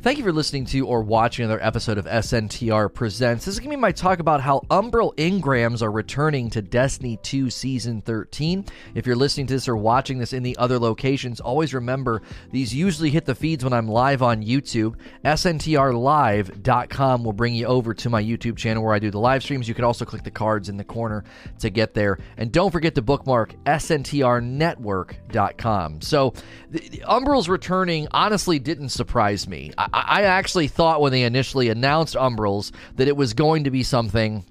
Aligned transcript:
Thank 0.00 0.18
you 0.18 0.22
for 0.22 0.32
listening 0.32 0.64
to 0.66 0.86
or 0.86 1.02
watching 1.02 1.44
another 1.44 1.60
episode 1.60 1.98
of 1.98 2.04
SNTR 2.04 2.94
Presents. 2.94 3.44
This 3.44 3.54
is 3.54 3.58
going 3.58 3.72
to 3.72 3.76
be 3.76 3.80
my 3.80 3.90
talk 3.90 4.20
about 4.20 4.40
how 4.40 4.60
Umbral 4.70 5.12
Engrams 5.16 5.82
are 5.82 5.90
returning 5.90 6.50
to 6.50 6.62
Destiny 6.62 7.18
2 7.24 7.50
Season 7.50 8.00
13. 8.02 8.64
If 8.94 9.06
you're 9.06 9.16
listening 9.16 9.48
to 9.48 9.54
this 9.54 9.66
or 9.66 9.76
watching 9.76 10.18
this 10.18 10.32
in 10.32 10.44
the 10.44 10.56
other 10.56 10.78
locations, 10.78 11.40
always 11.40 11.74
remember 11.74 12.22
these 12.52 12.72
usually 12.72 13.10
hit 13.10 13.24
the 13.24 13.34
feeds 13.34 13.64
when 13.64 13.72
I'm 13.72 13.88
live 13.88 14.22
on 14.22 14.40
YouTube. 14.40 14.94
SNTRlive.com 15.24 17.24
will 17.24 17.32
bring 17.32 17.56
you 17.56 17.66
over 17.66 17.92
to 17.92 18.08
my 18.08 18.22
YouTube 18.22 18.56
channel 18.56 18.84
where 18.84 18.94
I 18.94 19.00
do 19.00 19.10
the 19.10 19.18
live 19.18 19.42
streams. 19.42 19.66
You 19.66 19.74
can 19.74 19.84
also 19.84 20.04
click 20.04 20.22
the 20.22 20.30
cards 20.30 20.68
in 20.68 20.76
the 20.76 20.84
corner 20.84 21.24
to 21.58 21.70
get 21.70 21.94
there. 21.94 22.20
And 22.36 22.52
don't 22.52 22.70
forget 22.70 22.94
to 22.94 23.02
bookmark 23.02 23.54
SNTRnetwork.com. 23.64 26.02
So, 26.02 26.34
the, 26.70 26.88
the 26.88 26.98
Umbral's 26.98 27.48
returning 27.48 28.06
honestly 28.12 28.60
didn't 28.60 28.90
surprise 28.90 29.48
me. 29.48 29.72
I, 29.76 29.87
I 29.92 30.22
actually 30.22 30.68
thought 30.68 31.00
when 31.00 31.12
they 31.12 31.22
initially 31.22 31.68
announced 31.68 32.14
Umbrals 32.14 32.72
that 32.96 33.08
it 33.08 33.16
was 33.16 33.34
going 33.34 33.64
to 33.64 33.70
be 33.70 33.82
something 33.82 34.44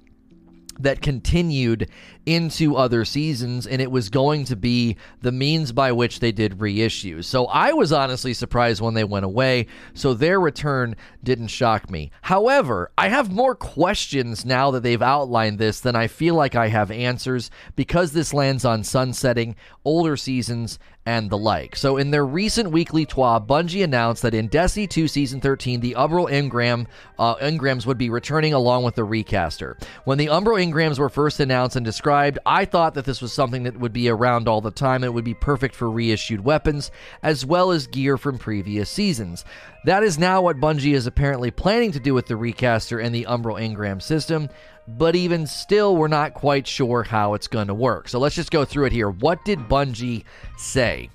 that 0.80 1.02
continued 1.02 1.88
into 2.28 2.76
other 2.76 3.06
seasons, 3.06 3.66
and 3.66 3.80
it 3.80 3.90
was 3.90 4.10
going 4.10 4.44
to 4.44 4.54
be 4.54 4.98
the 5.22 5.32
means 5.32 5.72
by 5.72 5.92
which 5.92 6.20
they 6.20 6.30
did 6.30 6.58
reissues. 6.58 7.24
So 7.24 7.46
I 7.46 7.72
was 7.72 7.90
honestly 7.90 8.34
surprised 8.34 8.82
when 8.82 8.92
they 8.92 9.02
went 9.02 9.24
away, 9.24 9.66
so 9.94 10.12
their 10.12 10.38
return 10.38 10.94
didn't 11.24 11.46
shock 11.46 11.90
me. 11.90 12.10
However, 12.20 12.90
I 12.98 13.08
have 13.08 13.32
more 13.32 13.54
questions 13.54 14.44
now 14.44 14.70
that 14.72 14.82
they've 14.82 15.00
outlined 15.00 15.58
this 15.58 15.80
than 15.80 15.96
I 15.96 16.06
feel 16.06 16.34
like 16.34 16.54
I 16.54 16.68
have 16.68 16.90
answers 16.90 17.50
because 17.76 18.12
this 18.12 18.34
lands 18.34 18.62
on 18.62 18.84
sunsetting, 18.84 19.56
older 19.82 20.18
seasons, 20.18 20.78
and 21.06 21.30
the 21.30 21.38
like. 21.38 21.74
So, 21.74 21.96
in 21.96 22.10
their 22.10 22.26
recent 22.26 22.70
weekly 22.70 23.06
TWA, 23.06 23.40
Bungie 23.40 23.82
announced 23.82 24.20
that 24.20 24.34
in 24.34 24.48
Destiny 24.48 24.86
2 24.86 25.08
Season 25.08 25.40
13, 25.40 25.80
the 25.80 25.94
Umbral 25.94 26.30
Engram, 26.30 26.86
uh, 27.18 27.36
Engrams 27.36 27.86
would 27.86 27.96
be 27.96 28.10
returning 28.10 28.52
along 28.52 28.84
with 28.84 28.94
the 28.94 29.04
recaster. 29.04 29.78
When 30.04 30.18
the 30.18 30.26
Umbral 30.26 30.62
Engrams 30.62 30.98
were 30.98 31.08
first 31.08 31.40
announced 31.40 31.76
and 31.76 31.86
described, 31.86 32.17
I 32.46 32.64
thought 32.64 32.94
that 32.94 33.04
this 33.04 33.22
was 33.22 33.32
something 33.32 33.64
that 33.64 33.78
would 33.78 33.92
be 33.92 34.08
around 34.08 34.48
all 34.48 34.60
the 34.60 34.70
time. 34.70 35.04
It 35.04 35.12
would 35.12 35.24
be 35.24 35.34
perfect 35.34 35.74
for 35.74 35.90
reissued 35.90 36.44
weapons, 36.44 36.90
as 37.22 37.44
well 37.44 37.70
as 37.70 37.86
gear 37.86 38.16
from 38.16 38.38
previous 38.38 38.90
seasons. 38.90 39.44
That 39.84 40.02
is 40.02 40.18
now 40.18 40.42
what 40.42 40.60
Bungie 40.60 40.94
is 40.94 41.06
apparently 41.06 41.50
planning 41.50 41.92
to 41.92 42.00
do 42.00 42.14
with 42.14 42.26
the 42.26 42.36
recaster 42.36 42.98
and 42.98 43.14
the 43.14 43.26
Umbral 43.28 43.60
Engram 43.60 44.02
system 44.02 44.48
but 44.88 45.14
even 45.14 45.46
still, 45.46 45.96
we're 45.96 46.08
not 46.08 46.32
quite 46.32 46.66
sure 46.66 47.02
how 47.02 47.34
it's 47.34 47.46
going 47.46 47.66
to 47.66 47.74
work. 47.74 48.08
So 48.08 48.18
let's 48.18 48.34
just 48.34 48.50
go 48.50 48.64
through 48.64 48.86
it 48.86 48.92
here. 48.92 49.10
What 49.10 49.44
did 49.44 49.58
Bungie 49.68 50.24
say? 50.56 51.10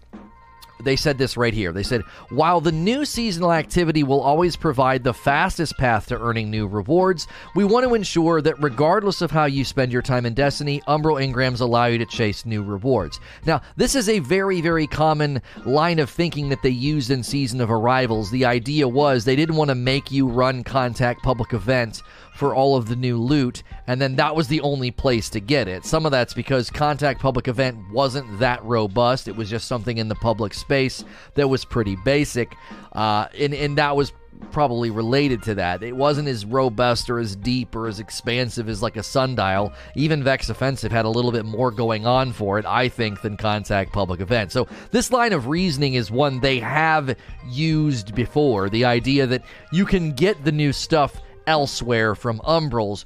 They 0.84 0.96
said 0.96 1.18
this 1.18 1.38
right 1.38 1.54
here. 1.54 1.72
They 1.72 1.84
said, 1.84 2.02
while 2.30 2.62
the 2.62 2.72
new 2.72 3.06
seasonal 3.06 3.54
activity 3.54 4.04
will 4.04 4.22
always 4.22 4.56
provide 4.56 5.04
the 5.04 5.14
fastest 5.14 5.78
path 5.78 6.08
to 6.08 6.20
earning 6.20 6.50
new 6.50 6.68
rewards, 6.68 7.28
we 7.56 7.64
want 7.64 7.86
to 7.88 7.96
ensure 7.96 8.42
that 8.42 8.62
regardless 8.62 9.22
of 9.22 9.32
how 9.32 9.46
you 9.46 9.64
spend 9.64 9.92
your 9.92 10.02
time 10.02 10.26
in 10.26 10.34
Destiny, 10.34 10.82
Umbral 10.88 11.22
Engrams 11.22 11.62
allow 11.62 11.86
you 11.86 11.98
to 11.98 12.06
chase 12.06 12.46
new 12.46 12.64
rewards. 12.64 13.20
Now, 13.46 13.62
this 13.76 13.96
is 13.96 14.10
a 14.10 14.20
very, 14.20 14.62
very 14.62 14.88
common 14.88 15.42
line 15.66 16.00
of 16.00 16.10
thinking 16.10 16.50
that 16.50 16.62
they 16.62 16.70
used 16.70 17.12
in 17.12 17.24
Season 17.24 17.62
of 17.62 17.72
Arrivals. 17.72 18.32
The 18.32 18.46
idea 18.46 18.88
was 18.88 19.26
they 19.26 19.36
didn't 19.36 19.56
want 19.56 19.70
to 19.70 19.76
make 19.76 20.12
you 20.12 20.28
run 20.28 20.64
contact 20.64 21.24
public 21.24 21.54
events 21.54 22.04
for 22.34 22.56
all 22.56 22.76
of 22.76 22.88
the 22.88 22.96
new 22.96 23.18
loot, 23.18 23.64
and 23.88 24.02
then 24.02 24.16
that 24.16 24.36
was 24.36 24.48
the 24.48 24.62
only 24.62 24.92
place 24.92 25.30
to 25.30 25.40
get 25.40 25.68
it. 25.68 25.86
Some 25.86 26.06
of 26.06 26.12
that's 26.12 26.34
because 26.34 26.70
Contact 26.70 27.22
Public 27.22 27.48
Event 27.48 27.78
wasn't 27.92 28.40
that 28.40 28.64
robust. 28.64 29.28
It 29.28 29.36
was 29.36 29.50
just 29.50 29.68
something 29.68 29.98
in 29.98 30.08
the 30.08 30.16
public 30.16 30.54
space 30.54 31.06
that 31.36 31.48
was 31.48 31.64
pretty 31.64 31.96
basic, 32.04 32.56
uh, 32.94 33.28
and, 33.38 33.54
and 33.54 33.78
that 33.78 33.96
was 33.96 34.14
probably 34.52 34.90
related 34.90 35.42
to 35.44 35.56
that. 35.56 35.84
It 35.84 35.96
wasn't 35.96 36.28
as 36.28 36.46
robust 36.46 37.10
or 37.10 37.20
as 37.20 37.36
deep 37.36 37.76
or 37.76 37.88
as 37.88 38.00
expansive 38.00 38.68
as 38.68 38.82
like 38.82 38.98
a 38.98 39.04
sundial. 39.04 39.74
Even 39.96 40.24
Vex 40.24 40.50
Offensive 40.50 40.92
had 40.92 41.06
a 41.06 41.10
little 41.10 41.32
bit 41.32 41.46
more 41.46 41.72
going 41.72 42.06
on 42.06 42.34
for 42.34 42.60
it, 42.60 42.66
I 42.66 42.90
think, 42.90 43.22
than 43.22 43.38
Contact 43.38 43.94
Public 43.94 44.20
Event. 44.20 44.52
So 44.52 44.68
this 44.92 45.12
line 45.12 45.34
of 45.34 45.48
reasoning 45.48 45.94
is 45.94 46.12
one 46.12 46.40
they 46.40 46.60
have 46.60 47.16
used 47.48 48.16
before. 48.16 48.70
The 48.70 48.86
idea 48.86 49.28
that 49.28 49.44
you 49.72 49.86
can 49.86 50.12
get 50.12 50.44
the 50.44 50.52
new 50.52 50.74
stuff 50.74 51.22
elsewhere 51.48 52.16
from 52.16 52.40
Umbrals. 52.40 53.06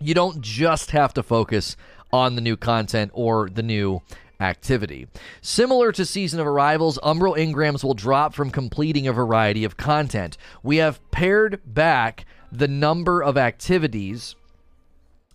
You 0.00 0.14
don't 0.14 0.40
just 0.40 0.92
have 0.92 1.12
to 1.14 1.22
focus 1.22 1.76
on 2.12 2.34
the 2.34 2.40
new 2.40 2.56
content 2.56 3.10
or 3.14 3.48
the 3.48 3.62
new 3.62 4.00
activity. 4.40 5.08
Similar 5.40 5.92
to 5.92 6.06
Season 6.06 6.40
of 6.40 6.46
Arrivals, 6.46 6.98
Umbral 7.02 7.36
Engrams 7.36 7.82
will 7.82 7.94
drop 7.94 8.34
from 8.34 8.50
completing 8.50 9.08
a 9.08 9.12
variety 9.12 9.64
of 9.64 9.76
content. 9.76 10.38
We 10.62 10.76
have 10.76 11.00
pared 11.10 11.60
back 11.66 12.24
the 12.50 12.68
number 12.68 13.22
of 13.22 13.36
activities 13.36 14.36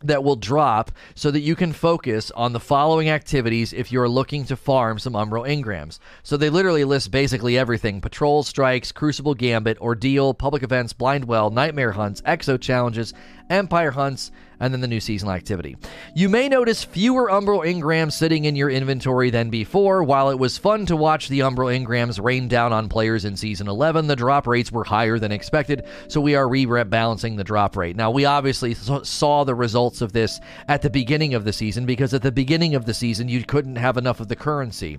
that 0.03 0.23
will 0.23 0.35
drop 0.35 0.91
so 1.15 1.31
that 1.31 1.39
you 1.41 1.55
can 1.55 1.73
focus 1.73 2.31
on 2.31 2.53
the 2.53 2.59
following 2.59 3.09
activities 3.09 3.73
if 3.73 3.91
you're 3.91 4.09
looking 4.09 4.45
to 4.45 4.55
farm 4.55 4.99
some 4.99 5.13
Umbral 5.13 5.47
Engrams. 5.47 5.99
So 6.23 6.37
they 6.37 6.49
literally 6.49 6.83
list 6.83 7.11
basically 7.11 7.57
everything 7.57 8.01
patrol, 8.01 8.43
strikes, 8.43 8.91
crucible 8.91 9.33
gambit, 9.33 9.79
ordeal, 9.79 10.33
public 10.33 10.63
events, 10.63 10.93
blind 10.93 11.25
well, 11.25 11.49
nightmare 11.49 11.93
hunts, 11.93 12.21
exo 12.21 12.59
challenges, 12.59 13.13
empire 13.49 13.91
hunts, 13.91 14.31
and 14.63 14.73
then 14.73 14.79
the 14.79 14.87
new 14.87 15.01
seasonal 15.01 15.33
activity. 15.33 15.75
You 16.15 16.29
may 16.29 16.47
notice 16.47 16.85
fewer 16.85 17.29
Umbral 17.29 17.65
Engrams 17.65 18.13
sitting 18.13 18.45
in 18.45 18.55
your 18.55 18.69
inventory 18.69 19.29
than 19.29 19.49
before. 19.49 20.03
While 20.03 20.29
it 20.29 20.39
was 20.39 20.57
fun 20.57 20.85
to 20.85 20.95
watch 20.95 21.27
the 21.27 21.41
Umbral 21.41 21.77
Engrams 21.77 22.23
rain 22.23 22.47
down 22.47 22.71
on 22.71 22.87
players 22.87 23.25
in 23.25 23.35
Season 23.35 23.67
11, 23.67 24.07
the 24.07 24.15
drop 24.15 24.47
rates 24.47 24.71
were 24.71 24.85
higher 24.85 25.19
than 25.19 25.33
expected, 25.33 25.85
so 26.07 26.21
we 26.21 26.35
are 26.35 26.47
rebalancing 26.47 27.35
the 27.35 27.43
drop 27.43 27.75
rate. 27.75 27.97
Now, 27.97 28.09
we 28.09 28.23
obviously 28.23 28.73
saw 28.73 29.43
the 29.43 29.53
results 29.53 29.99
of 30.01 30.13
this 30.13 30.39
at 30.69 30.81
the 30.81 30.89
beginning 30.89 31.33
of 31.33 31.43
the 31.43 31.51
season 31.51 31.85
because 31.85 32.13
at 32.13 32.21
the 32.21 32.31
beginning 32.31 32.73
of 32.73 32.85
the 32.85 32.93
season, 32.93 33.27
you 33.27 33.43
couldn't 33.43 33.75
have 33.75 33.97
enough 33.97 34.21
of 34.21 34.29
the 34.29 34.35
currency. 34.37 34.97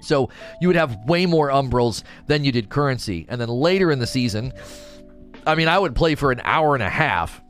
So 0.00 0.30
you 0.60 0.66
would 0.66 0.76
have 0.76 1.04
way 1.06 1.26
more 1.26 1.50
Umbrals 1.50 2.02
than 2.26 2.42
you 2.42 2.50
did 2.50 2.70
currency. 2.70 3.26
And 3.28 3.40
then 3.40 3.50
later 3.50 3.92
in 3.92 4.00
the 4.00 4.06
season, 4.06 4.52
I 5.46 5.54
mean, 5.54 5.68
I 5.68 5.78
would 5.78 5.94
play 5.94 6.16
for 6.16 6.32
an 6.32 6.40
hour 6.42 6.74
and 6.74 6.82
a 6.82 6.90
half 6.90 7.40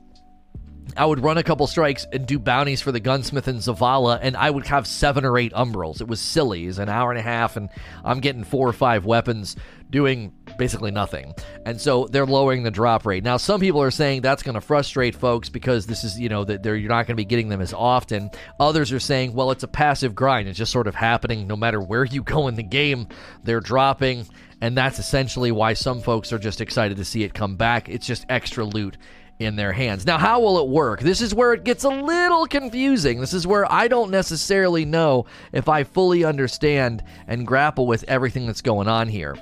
I 0.96 1.06
would 1.06 1.22
run 1.22 1.38
a 1.38 1.42
couple 1.42 1.66
strikes 1.66 2.06
and 2.12 2.26
do 2.26 2.38
bounties 2.38 2.80
for 2.80 2.92
the 2.92 3.00
gunsmith 3.00 3.48
and 3.48 3.58
Zavala, 3.58 4.18
and 4.20 4.36
I 4.36 4.50
would 4.50 4.66
have 4.66 4.86
seven 4.86 5.24
or 5.24 5.38
eight 5.38 5.52
umbrals. 5.52 6.00
It 6.00 6.08
was 6.08 6.20
silly. 6.20 6.66
It's 6.66 6.78
an 6.78 6.88
hour 6.88 7.10
and 7.10 7.18
a 7.18 7.22
half, 7.22 7.56
and 7.56 7.68
I'm 8.04 8.20
getting 8.20 8.44
four 8.44 8.68
or 8.68 8.72
five 8.72 9.04
weapons 9.04 9.56
doing 9.90 10.32
basically 10.56 10.90
nothing. 10.90 11.34
And 11.66 11.80
so 11.80 12.06
they're 12.06 12.26
lowering 12.26 12.62
the 12.62 12.70
drop 12.70 13.04
rate. 13.04 13.24
Now, 13.24 13.36
some 13.36 13.60
people 13.60 13.82
are 13.82 13.90
saying 13.90 14.22
that's 14.22 14.42
going 14.42 14.54
to 14.54 14.60
frustrate 14.60 15.16
folks 15.16 15.48
because 15.48 15.86
this 15.86 16.04
is, 16.04 16.18
you 16.18 16.28
know, 16.28 16.44
that 16.44 16.62
they're, 16.62 16.76
you're 16.76 16.88
not 16.88 17.06
going 17.06 17.16
to 17.16 17.20
be 17.20 17.24
getting 17.24 17.48
them 17.48 17.60
as 17.60 17.72
often. 17.72 18.30
Others 18.58 18.92
are 18.92 19.00
saying, 19.00 19.34
well, 19.34 19.50
it's 19.50 19.64
a 19.64 19.68
passive 19.68 20.14
grind. 20.14 20.48
It's 20.48 20.58
just 20.58 20.72
sort 20.72 20.86
of 20.86 20.94
happening 20.94 21.46
no 21.46 21.56
matter 21.56 21.80
where 21.80 22.04
you 22.04 22.22
go 22.22 22.48
in 22.48 22.54
the 22.54 22.62
game. 22.62 23.08
They're 23.42 23.60
dropping, 23.60 24.26
and 24.60 24.76
that's 24.76 24.98
essentially 24.98 25.52
why 25.52 25.74
some 25.74 26.00
folks 26.00 26.32
are 26.32 26.38
just 26.38 26.60
excited 26.60 26.96
to 26.96 27.04
see 27.04 27.24
it 27.24 27.34
come 27.34 27.56
back. 27.56 27.88
It's 27.88 28.06
just 28.06 28.26
extra 28.28 28.64
loot 28.64 28.96
in 29.40 29.56
their 29.56 29.72
hands. 29.72 30.06
Now, 30.06 30.18
how 30.18 30.40
will 30.40 30.60
it 30.60 30.68
work? 30.68 31.00
This 31.00 31.22
is 31.22 31.34
where 31.34 31.54
it 31.54 31.64
gets 31.64 31.82
a 31.84 31.88
little 31.88 32.46
confusing. 32.46 33.20
This 33.20 33.32
is 33.32 33.46
where 33.46 33.70
I 33.72 33.88
don't 33.88 34.10
necessarily 34.10 34.84
know 34.84 35.24
if 35.50 35.68
I 35.68 35.82
fully 35.82 36.24
understand 36.24 37.02
and 37.26 37.46
grapple 37.46 37.86
with 37.86 38.04
everything 38.06 38.46
that's 38.46 38.60
going 38.60 38.86
on 38.86 39.08
here. 39.08 39.36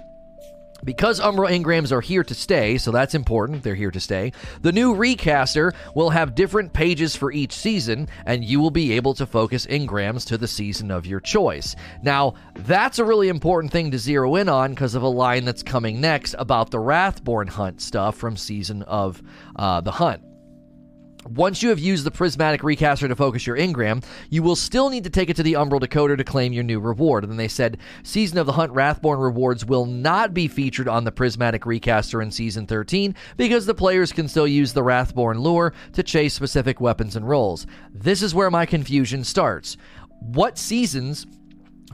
Because 0.84 1.20
Umbral 1.20 1.50
engrams 1.50 1.90
are 1.90 2.00
here 2.00 2.22
to 2.22 2.34
stay, 2.34 2.78
so 2.78 2.92
that's 2.92 3.14
important, 3.14 3.62
they're 3.62 3.74
here 3.74 3.90
to 3.90 4.00
stay, 4.00 4.32
the 4.62 4.72
new 4.72 4.94
recaster 4.94 5.74
will 5.94 6.10
have 6.10 6.34
different 6.34 6.72
pages 6.72 7.16
for 7.16 7.32
each 7.32 7.52
season, 7.52 8.08
and 8.26 8.44
you 8.44 8.60
will 8.60 8.70
be 8.70 8.92
able 8.92 9.14
to 9.14 9.26
focus 9.26 9.66
engrams 9.66 10.24
to 10.26 10.38
the 10.38 10.46
season 10.46 10.90
of 10.90 11.04
your 11.04 11.20
choice. 11.20 11.74
Now, 12.02 12.34
that's 12.54 12.98
a 12.98 13.04
really 13.04 13.28
important 13.28 13.72
thing 13.72 13.90
to 13.90 13.98
zero 13.98 14.36
in 14.36 14.48
on 14.48 14.70
because 14.70 14.94
of 14.94 15.02
a 15.02 15.08
line 15.08 15.44
that's 15.44 15.62
coming 15.62 16.00
next 16.00 16.34
about 16.38 16.70
the 16.70 16.78
Wrathborn 16.78 17.48
hunt 17.48 17.80
stuff 17.80 18.16
from 18.16 18.36
season 18.36 18.82
of 18.82 19.20
uh, 19.56 19.80
the 19.80 19.92
hunt. 19.92 20.22
Once 21.28 21.62
you 21.62 21.68
have 21.68 21.78
used 21.78 22.04
the 22.04 22.10
prismatic 22.10 22.62
recaster 22.62 23.06
to 23.06 23.14
focus 23.14 23.46
your 23.46 23.56
engram, 23.56 24.02
you 24.30 24.42
will 24.42 24.56
still 24.56 24.88
need 24.88 25.04
to 25.04 25.10
take 25.10 25.28
it 25.28 25.36
to 25.36 25.42
the 25.42 25.52
Umbral 25.52 25.80
decoder 25.80 26.16
to 26.16 26.24
claim 26.24 26.52
your 26.52 26.64
new 26.64 26.80
reward. 26.80 27.22
And 27.22 27.30
then 27.30 27.36
they 27.36 27.48
said 27.48 27.78
Season 28.02 28.38
of 28.38 28.46
the 28.46 28.52
Hunt 28.52 28.72
Wrathborn 28.72 29.18
rewards 29.18 29.64
will 29.64 29.84
not 29.84 30.32
be 30.32 30.48
featured 30.48 30.88
on 30.88 31.04
the 31.04 31.12
prismatic 31.12 31.66
recaster 31.66 32.22
in 32.22 32.30
Season 32.30 32.66
13 32.66 33.14
because 33.36 33.66
the 33.66 33.74
players 33.74 34.12
can 34.12 34.26
still 34.28 34.48
use 34.48 34.72
the 34.72 34.82
Wrathborn 34.82 35.40
lure 35.40 35.74
to 35.92 36.02
chase 36.02 36.34
specific 36.34 36.80
weapons 36.80 37.16
and 37.16 37.28
roles. 37.28 37.66
This 37.92 38.22
is 38.22 38.34
where 38.34 38.50
my 38.50 38.64
confusion 38.64 39.22
starts. 39.24 39.76
What 40.20 40.58
seasons 40.58 41.26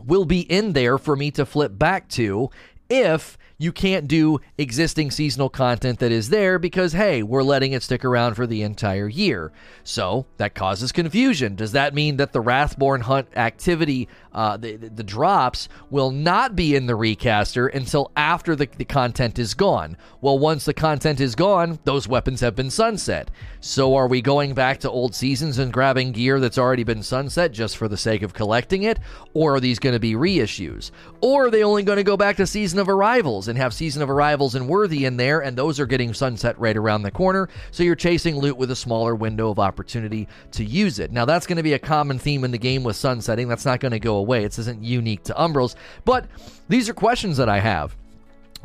will 0.05 0.25
be 0.25 0.41
in 0.41 0.73
there 0.73 0.99
for 0.99 1.17
me 1.17 1.31
to 1.33 1.47
flip 1.47 1.77
back 1.77 2.09
to 2.11 2.51
if 2.89 3.37
you 3.65 3.73
can't 3.73 4.07
do 4.07 4.39
existing 4.59 5.11
seasonal 5.11 5.49
content 5.49 5.99
that 5.99 6.13
is 6.13 6.29
there 6.29 6.59
because, 6.59 6.93
hey, 6.93 7.23
we're 7.23 7.43
letting 7.43 7.73
it 7.73 7.83
stick 7.83 8.05
around 8.05 8.35
for 8.35 8.47
the 8.47 8.63
entire 8.63 9.09
year. 9.09 9.51
So 9.83 10.27
that 10.37 10.55
causes 10.55 10.93
confusion. 10.93 11.57
Does 11.57 11.73
that 11.73 11.95
mean 11.95 12.19
that 12.19 12.33
the 12.33 12.43
Wrathborn 12.43 13.01
Hunt 13.01 13.29
activity, 13.35 14.09
uh, 14.33 14.59
the, 14.59 14.77
the 14.77 15.03
drops, 15.03 15.69
will 15.91 16.11
not 16.11 16.55
be 16.55 16.77
in 16.77 16.87
the 16.87 16.95
recaster 16.95 17.67
until 17.67 18.13
after 18.15 18.55
the, 18.55 18.69
the 18.77 18.85
content 18.85 19.39
is 19.39 19.55
gone? 19.55 19.97
Well, 20.21 20.39
once 20.39 20.67
the 20.67 20.75
content 20.75 21.21
is 21.21 21.35
gone, 21.35 21.79
those 21.85 22.07
weapons 22.07 22.41
have 22.41 22.55
been 22.55 22.71
sunset. 22.71 23.31
So 23.61 23.95
are 23.95 24.09
we 24.09 24.21
going 24.21 24.53
back 24.53 24.81
to 24.81 24.91
old 24.91 25.15
seasons 25.15 25.59
and 25.59 25.73
grabbing 25.73 26.13
gear 26.13 26.39
that's 26.39 26.59
already 26.59 26.85
been 26.85 27.03
sunset 27.03 27.53
just 27.53 27.79
for 27.79 27.89
the 27.89 27.97
sake 27.97 28.21
of 28.21 28.35
collecting 28.35 28.83
it? 28.83 28.99
Or 29.33 29.55
are 29.55 29.61
these 29.61 29.79
going 29.79 29.95
to 29.95 30.01
be 30.01 30.13
reissues? 30.13 30.91
Or 31.23 31.47
are 31.47 31.51
they 31.51 31.65
only 31.65 31.83
going 31.83 31.97
to 31.97 32.05
go 32.05 32.19
back 32.19 32.37
to 32.37 32.47
Season 32.47 32.79
of 32.79 32.91
Arrivals 32.91 33.49
and 33.55 33.63
have 33.63 33.73
Season 33.73 34.03
of 34.03 34.11
Arrivals 34.11 34.57
and 34.57 34.69
Worthy 34.69 35.05
in 35.05 35.17
there, 35.17 35.41
and 35.41 35.57
those 35.57 35.79
are 35.79 35.87
getting 35.87 36.13
sunset 36.13 36.59
right 36.59 36.77
around 36.77 37.03
the 37.03 37.11
corner, 37.13 37.49
so 37.71 37.85
you're 37.85 37.95
chasing 37.95 38.37
loot 38.37 38.57
with 38.57 38.69
a 38.73 38.77
smaller 38.77 39.15
window 39.15 39.49
of 39.49 39.61
opportunity 39.61 40.27
to 40.51 40.65
use 40.65 40.99
it. 40.99 41.13
Now, 41.13 41.25
that's 41.25 41.47
going 41.47 41.59
to 41.59 41.63
be 41.63 41.75
a 41.75 41.79
common 41.79 42.19
theme 42.19 42.43
in 42.43 42.51
the 42.51 42.59
game 42.59 42.83
with 42.83 42.97
sunsetting. 42.97 43.47
That's 43.47 43.65
not 43.65 43.79
going 43.79 43.93
to 43.93 44.01
go 44.01 44.17
away. 44.17 44.43
It 44.43 44.59
isn't 44.59 44.83
unique 44.83 45.23
to 45.25 45.35
Umbrals, 45.35 45.77
but 46.05 46.27
these 46.69 46.89
are 46.89 46.95
questions 46.95 47.37
that 47.37 47.49
I 47.49 47.61
have 47.61 47.97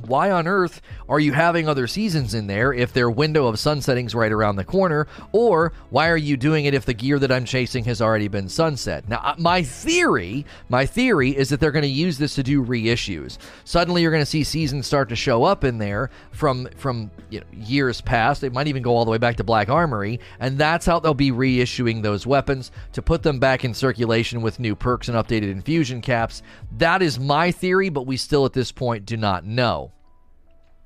why 0.08 0.32
on 0.32 0.48
earth 0.48 0.82
are 1.08 1.20
you 1.20 1.34
having 1.34 1.68
other 1.68 1.88
seasons 1.88 2.34
in 2.34 2.48
there 2.48 2.74
if 2.74 2.94
their 2.94 3.10
window 3.10 3.48
of 3.48 3.60
sunsetting's 3.60 4.16
right 4.16 4.32
around 4.32 4.56
the 4.56 4.64
corner? 4.64 5.08
Or 5.32 5.74
why 5.90 6.10
are 6.10 6.18
you 6.18 6.38
doing 6.38 6.66
it 6.66 6.74
if 6.74 6.86
the 6.86 6.94
gear 6.94 7.20
that 7.20 7.32
I'm 7.32 7.46
chasing 7.46 7.84
has 7.86 8.02
already 8.02 8.28
been 8.28 8.50
sunset? 8.50 9.08
Now, 9.08 9.22
uh, 9.24 9.36
my 9.38 9.64
theory, 9.64 10.46
my 10.70 10.86
theory 10.86 11.36
is 11.36 11.50
that 11.50 11.60
they're 11.60 11.72
going 11.72 11.84
to 11.84 11.88
use 11.88 12.18
this 12.18 12.36
to 12.36 12.44
do 12.44 12.64
reissues. 12.64 13.38
Suddenly, 13.64 14.02
you're 14.02 14.12
going 14.12 14.22
to 14.22 14.26
see 14.26 14.44
seasons 14.44 14.88
start 14.88 15.10
to 15.10 15.16
show 15.16 15.44
up 15.44 15.64
in 15.64 15.78
there 15.78 16.10
from 16.32 16.68
from 16.76 17.12
you 17.30 17.40
know, 17.40 17.46
years 17.54 18.02
past. 18.02 18.42
They 18.42 18.50
might 18.50 18.68
even 18.68 18.84
go 18.84 18.96
all 18.96 19.06
the 19.06 19.12
way 19.12 19.18
back 19.18 19.38
to 19.38 19.44
Black 19.44 19.70
Armory, 19.70 20.20
and 20.40 20.58
that's 20.58 20.86
how 20.86 21.00
they'll 21.00 21.14
be 21.14 21.32
reissuing 21.32 22.02
those 22.02 22.26
weapons 22.26 22.72
to 22.94 23.02
put 23.02 23.24
them 23.24 23.40
back 23.40 23.66
in 23.66 23.74
circulation 23.74 24.42
with 24.42 24.60
new 24.60 24.76
perks 24.76 25.08
and 25.08 25.18
updated 25.18 25.52
infusion 25.52 26.02
caps. 26.02 26.42
That 26.78 27.02
is 27.02 27.20
my 27.20 27.52
theory, 27.52 27.90
but 27.90 28.06
we 28.06 28.18
still 28.18 28.46
at 28.46 28.54
this 28.54 28.72
point 28.72 29.06
do 29.06 29.18
not 29.18 29.46
know. 29.46 29.89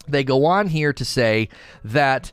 They 0.07 0.23
go 0.23 0.45
on 0.45 0.67
here 0.67 0.94
to 0.94 1.05
say 1.05 1.50
that 1.83 2.31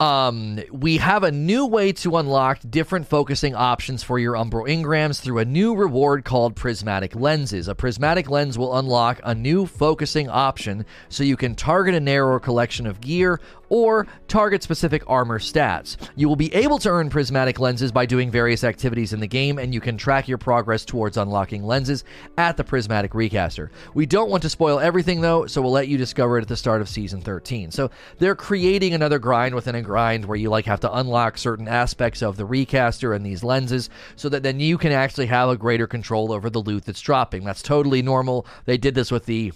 um, 0.00 0.60
we 0.70 0.98
have 0.98 1.24
a 1.24 1.32
new 1.32 1.66
way 1.66 1.90
to 1.92 2.18
unlock 2.18 2.60
different 2.68 3.08
focusing 3.08 3.54
options 3.54 4.04
for 4.04 4.18
your 4.18 4.34
Umbral 4.34 4.68
Engrams 4.68 5.20
through 5.20 5.38
a 5.38 5.44
new 5.44 5.74
reward 5.74 6.24
called 6.24 6.54
Prismatic 6.54 7.16
Lenses. 7.16 7.66
A 7.66 7.74
prismatic 7.74 8.30
lens 8.30 8.56
will 8.56 8.78
unlock 8.78 9.20
a 9.24 9.34
new 9.34 9.66
focusing 9.66 10.28
option 10.28 10.86
so 11.08 11.24
you 11.24 11.36
can 11.36 11.56
target 11.56 11.94
a 11.94 12.00
narrower 12.00 12.38
collection 12.38 12.86
of 12.86 13.00
gear 13.00 13.40
or 13.68 14.06
target 14.28 14.62
specific 14.62 15.02
armor 15.06 15.38
stats. 15.38 15.96
You 16.16 16.28
will 16.28 16.36
be 16.36 16.54
able 16.54 16.78
to 16.80 16.88
earn 16.88 17.10
prismatic 17.10 17.58
lenses 17.58 17.92
by 17.92 18.06
doing 18.06 18.30
various 18.30 18.64
activities 18.64 19.12
in 19.12 19.20
the 19.20 19.26
game, 19.26 19.58
and 19.58 19.74
you 19.74 19.80
can 19.80 19.96
track 19.96 20.28
your 20.28 20.38
progress 20.38 20.84
towards 20.84 21.16
unlocking 21.16 21.64
lenses 21.64 22.04
at 22.36 22.56
the 22.56 22.64
Prismatic 22.64 23.14
Recaster. 23.14 23.70
We 23.94 24.06
don't 24.06 24.30
want 24.30 24.42
to 24.42 24.48
spoil 24.48 24.78
everything 24.78 25.20
though, 25.20 25.46
so 25.46 25.62
we'll 25.62 25.72
let 25.72 25.88
you 25.88 25.98
discover 25.98 26.38
it 26.38 26.42
at 26.42 26.48
the 26.48 26.56
start 26.56 26.80
of 26.80 26.88
season 26.88 27.20
13. 27.20 27.70
So 27.70 27.90
they're 28.18 28.34
creating 28.34 28.94
another 28.94 29.18
grind 29.18 29.54
within 29.54 29.74
a 29.74 29.82
grind 29.82 30.24
where 30.24 30.36
you 30.36 30.50
like 30.50 30.66
have 30.66 30.80
to 30.80 30.92
unlock 30.92 31.38
certain 31.38 31.68
aspects 31.68 32.22
of 32.22 32.36
the 32.36 32.44
Recaster 32.44 33.12
and 33.14 33.24
these 33.24 33.44
lenses 33.44 33.90
so 34.16 34.28
that 34.28 34.42
then 34.42 34.60
you 34.60 34.78
can 34.78 34.92
actually 34.92 35.26
have 35.26 35.48
a 35.48 35.56
greater 35.56 35.86
control 35.86 36.32
over 36.32 36.50
the 36.50 36.60
loot 36.60 36.84
that's 36.84 37.00
dropping. 37.00 37.44
That's 37.44 37.62
totally 37.62 38.02
normal. 38.02 38.46
They 38.64 38.78
did 38.78 38.94
this 38.94 39.10
with 39.10 39.26
the 39.26 39.52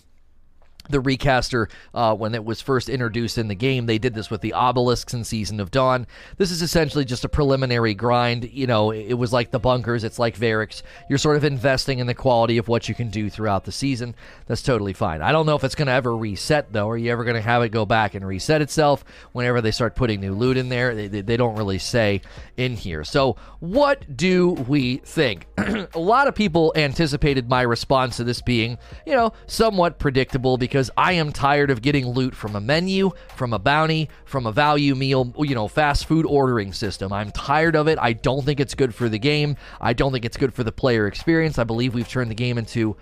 the 0.89 1.01
recaster 1.01 1.69
uh, 1.95 2.15
when 2.15 2.35
it 2.35 2.45
was 2.45 2.61
first 2.61 2.89
introduced 2.89 3.39
in 3.39 3.49
the 3.49 3.55
game. 3.55 3.87
They 3.87 3.99
did 3.99 4.15
this 4.15 4.31
with 4.31 4.41
the 4.41 4.55
obelisks 4.55 5.15
in 5.15 5.25
season 5.25 5.61
of 5.61 5.71
dawn. 5.71 6.07
This 6.37 6.51
is 6.51 6.63
essentially 6.63 7.05
just 7.05 7.25
a 7.25 7.29
preliminary 7.29 7.95
grind. 7.95 8.51
You 8.53 8.67
know 8.67 8.91
it 8.91 9.15
was 9.15 9.33
like 9.33 9.51
the 9.51 9.61
bunkers. 9.61 10.05
It's 10.05 10.19
like 10.19 10.37
Variks 10.37 10.83
you're 11.09 11.19
sort 11.19 11.37
of 11.37 11.45
investing 11.45 11.99
in 11.99 12.07
the 12.07 12.15
quality 12.15 12.59
of 12.59 12.69
what 12.69 12.89
you 12.89 12.95
can 12.95 13.11
do 13.11 13.31
throughout 13.31 13.65
the 13.65 13.73
season. 13.73 14.15
That's 14.47 14.63
totally 14.63 14.93
fine. 14.93 15.23
I 15.23 15.33
don't 15.33 15.47
know 15.47 15.57
if 15.57 15.65
it's 15.65 15.75
going 15.75 15.87
to 15.87 15.93
ever 15.93 16.17
reset 16.17 16.73
though. 16.73 16.89
Are 16.89 16.97
you 16.97 17.11
ever 17.11 17.25
going 17.25 17.37
to 17.37 17.43
have 17.43 17.63
it 17.63 17.71
go 17.71 17.87
back 17.87 18.15
and 18.15 18.27
reset 18.27 18.63
itself 18.63 19.05
whenever 19.33 19.61
they 19.61 19.71
start 19.71 19.95
putting 19.95 20.21
new 20.21 20.35
loot 20.35 20.57
in 20.57 20.69
there? 20.69 20.95
They, 20.95 21.21
they 21.21 21.37
don't 21.37 21.57
really 21.57 21.79
say 21.79 22.23
in 22.57 22.77
here. 22.77 23.05
So 23.05 23.37
what 23.61 24.17
do 24.17 24.51
we 24.51 24.99
think? 24.99 25.47
A 25.95 25.99
lot 25.99 26.29
of 26.29 26.35
people 26.35 26.73
anticipated 26.77 27.49
my 27.49 27.63
response 27.63 28.17
to 28.17 28.25
this 28.25 28.41
being 28.41 28.79
you 29.07 29.13
know 29.13 29.33
somewhat 29.47 29.99
predictable 29.99 30.57
because 30.57 30.72
because 30.73 30.91
I 30.97 31.13
am 31.13 31.33
tired 31.33 31.69
of 31.69 31.83
getting 31.83 32.07
loot 32.09 32.35
from 32.35 32.57
a 32.57 32.61
menu, 32.61 33.11
from 33.37 33.53
a 33.53 33.59
bounty, 33.59 34.09
from 34.25 34.47
a 34.47 34.53
value 34.53 34.95
meal, 34.95 35.31
you 35.37 35.55
know, 35.55 35.69
fast 35.69 36.07
food 36.07 36.25
ordering 36.25 36.73
system. 36.73 37.13
I'm 37.13 37.31
tired 37.31 37.77
of 37.77 37.89
it. 37.89 37.99
I 38.01 38.15
don't 38.15 38.43
think 38.43 38.59
it's 38.59 38.75
good 38.75 38.95
for 38.95 39.11
the 39.11 39.19
game. 39.19 39.59
I 39.83 39.93
don't 39.93 40.13
think 40.13 40.25
it's 40.25 40.39
good 40.39 40.55
for 40.55 40.65
the 40.65 40.73
player 40.73 41.07
experience. 41.07 41.59
I 41.59 41.65
believe 41.65 41.93
we've 41.93 42.09
turned 42.09 42.31
the 42.31 42.35
game 42.35 42.57
into 42.57 42.97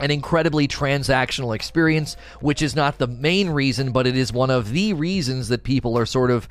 an 0.00 0.10
incredibly 0.10 0.68
transactional 0.68 1.54
experience, 1.54 2.18
which 2.40 2.60
is 2.60 2.76
not 2.76 2.98
the 2.98 3.06
main 3.06 3.48
reason, 3.48 3.90
but 3.90 4.06
it 4.06 4.14
is 4.14 4.30
one 4.30 4.50
of 4.50 4.72
the 4.72 4.92
reasons 4.92 5.48
that 5.48 5.64
people 5.64 5.96
are 5.96 6.04
sort 6.04 6.30
of 6.30 6.46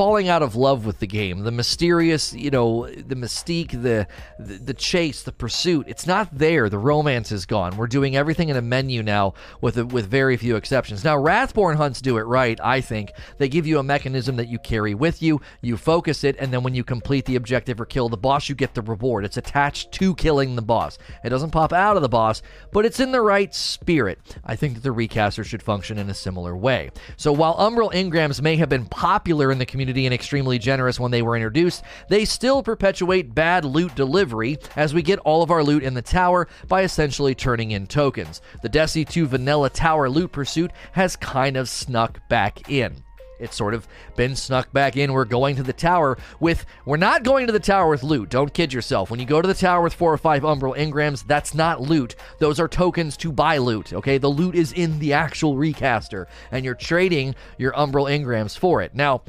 falling 0.00 0.30
out 0.30 0.42
of 0.42 0.56
love 0.56 0.86
with 0.86 0.98
the 0.98 1.06
game. 1.06 1.40
The 1.40 1.50
mysterious, 1.50 2.32
you 2.32 2.50
know, 2.50 2.86
the 2.86 3.14
mystique, 3.14 3.72
the, 3.72 4.06
the, 4.38 4.54
the 4.54 4.72
chase, 4.72 5.24
the 5.24 5.30
pursuit. 5.30 5.84
It's 5.88 6.06
not 6.06 6.26
there. 6.32 6.70
The 6.70 6.78
romance 6.78 7.30
is 7.30 7.44
gone. 7.44 7.76
We're 7.76 7.86
doing 7.86 8.16
everything 8.16 8.48
in 8.48 8.56
a 8.56 8.62
menu 8.62 9.02
now, 9.02 9.34
with 9.60 9.76
a, 9.76 9.84
with 9.84 10.06
very 10.06 10.38
few 10.38 10.56
exceptions. 10.56 11.04
Now, 11.04 11.18
Wrathborn 11.18 11.76
hunts 11.76 12.00
do 12.00 12.16
it 12.16 12.22
right. 12.22 12.58
I 12.62 12.80
think 12.80 13.12
they 13.36 13.46
give 13.46 13.66
you 13.66 13.78
a 13.78 13.82
mechanism 13.82 14.36
that 14.36 14.48
you 14.48 14.58
carry 14.58 14.94
with 14.94 15.20
you. 15.20 15.42
You 15.60 15.76
focus 15.76 16.24
it, 16.24 16.34
and 16.38 16.50
then 16.50 16.62
when 16.62 16.74
you 16.74 16.82
complete 16.82 17.26
the 17.26 17.36
objective 17.36 17.78
or 17.78 17.84
kill 17.84 18.08
the 18.08 18.16
boss, 18.16 18.48
you 18.48 18.54
get 18.54 18.72
the 18.72 18.80
reward. 18.80 19.26
It's 19.26 19.36
attached 19.36 19.92
to 19.92 20.14
killing 20.14 20.56
the 20.56 20.62
boss. 20.62 20.96
It 21.22 21.28
doesn't 21.28 21.50
pop 21.50 21.74
out 21.74 21.96
of 21.96 22.02
the 22.02 22.08
boss, 22.08 22.40
but 22.72 22.86
it's 22.86 23.00
in 23.00 23.12
the 23.12 23.20
right 23.20 23.54
spirit. 23.54 24.18
I 24.46 24.56
think 24.56 24.76
that 24.76 24.82
the 24.82 24.92
recaster 24.92 25.44
should 25.44 25.62
function 25.62 25.98
in 25.98 26.08
a 26.08 26.14
similar 26.14 26.56
way. 26.56 26.90
So 27.18 27.34
while 27.34 27.58
Umbral 27.58 27.92
Engrams 27.92 28.40
may 28.40 28.56
have 28.56 28.70
been 28.70 28.86
popular 28.86 29.52
in 29.52 29.58
the 29.58 29.66
community 29.66 29.89
community 29.90 30.06
and 30.06 30.14
extremely 30.14 30.58
generous 30.58 31.00
when 31.00 31.10
they 31.10 31.20
were 31.22 31.34
introduced, 31.34 31.82
they 32.08 32.24
still 32.24 32.62
perpetuate 32.62 33.34
bad 33.34 33.64
loot 33.64 33.92
delivery 33.96 34.56
as 34.76 34.94
we 34.94 35.02
get 35.02 35.18
all 35.20 35.42
of 35.42 35.50
our 35.50 35.64
loot 35.64 35.82
in 35.82 35.94
the 35.94 36.02
tower 36.02 36.46
by 36.68 36.82
essentially 36.82 37.34
turning 37.34 37.72
in 37.72 37.88
tokens. 37.88 38.40
The 38.62 38.68
Desi 38.68 39.08
2 39.08 39.26
vanilla 39.26 39.68
tower 39.68 40.08
loot 40.08 40.30
pursuit 40.30 40.70
has 40.92 41.16
kind 41.16 41.56
of 41.56 41.68
snuck 41.68 42.20
back 42.28 42.70
in. 42.70 43.02
It's 43.40 43.56
sort 43.56 43.74
of 43.74 43.88
been 44.16 44.36
snuck 44.36 44.72
back 44.72 44.96
in. 44.96 45.12
We're 45.12 45.24
going 45.24 45.56
to 45.56 45.62
the 45.62 45.72
tower 45.72 46.18
with. 46.38 46.66
We're 46.84 46.98
not 46.98 47.22
going 47.22 47.46
to 47.46 47.52
the 47.52 47.58
tower 47.58 47.88
with 47.88 48.02
loot. 48.02 48.28
Don't 48.28 48.52
kid 48.52 48.70
yourself. 48.70 49.10
When 49.10 49.18
you 49.18 49.24
go 49.24 49.40
to 49.40 49.48
the 49.48 49.54
tower 49.54 49.82
with 49.82 49.94
four 49.94 50.12
or 50.12 50.18
five 50.18 50.42
Umbral 50.42 50.76
engrams, 50.76 51.26
that's 51.26 51.54
not 51.54 51.80
loot. 51.80 52.16
Those 52.38 52.60
are 52.60 52.68
tokens 52.68 53.16
to 53.18 53.32
buy 53.32 53.56
loot. 53.56 53.94
Okay, 53.94 54.18
the 54.18 54.28
loot 54.28 54.54
is 54.54 54.72
in 54.72 54.98
the 54.98 55.14
actual 55.14 55.56
recaster, 55.56 56.28
and 56.52 56.66
you're 56.66 56.74
trading 56.74 57.34
your 57.56 57.72
Umbral 57.72 58.10
engrams 58.10 58.58
for 58.58 58.82
it. 58.82 58.94
Now, 58.94 59.22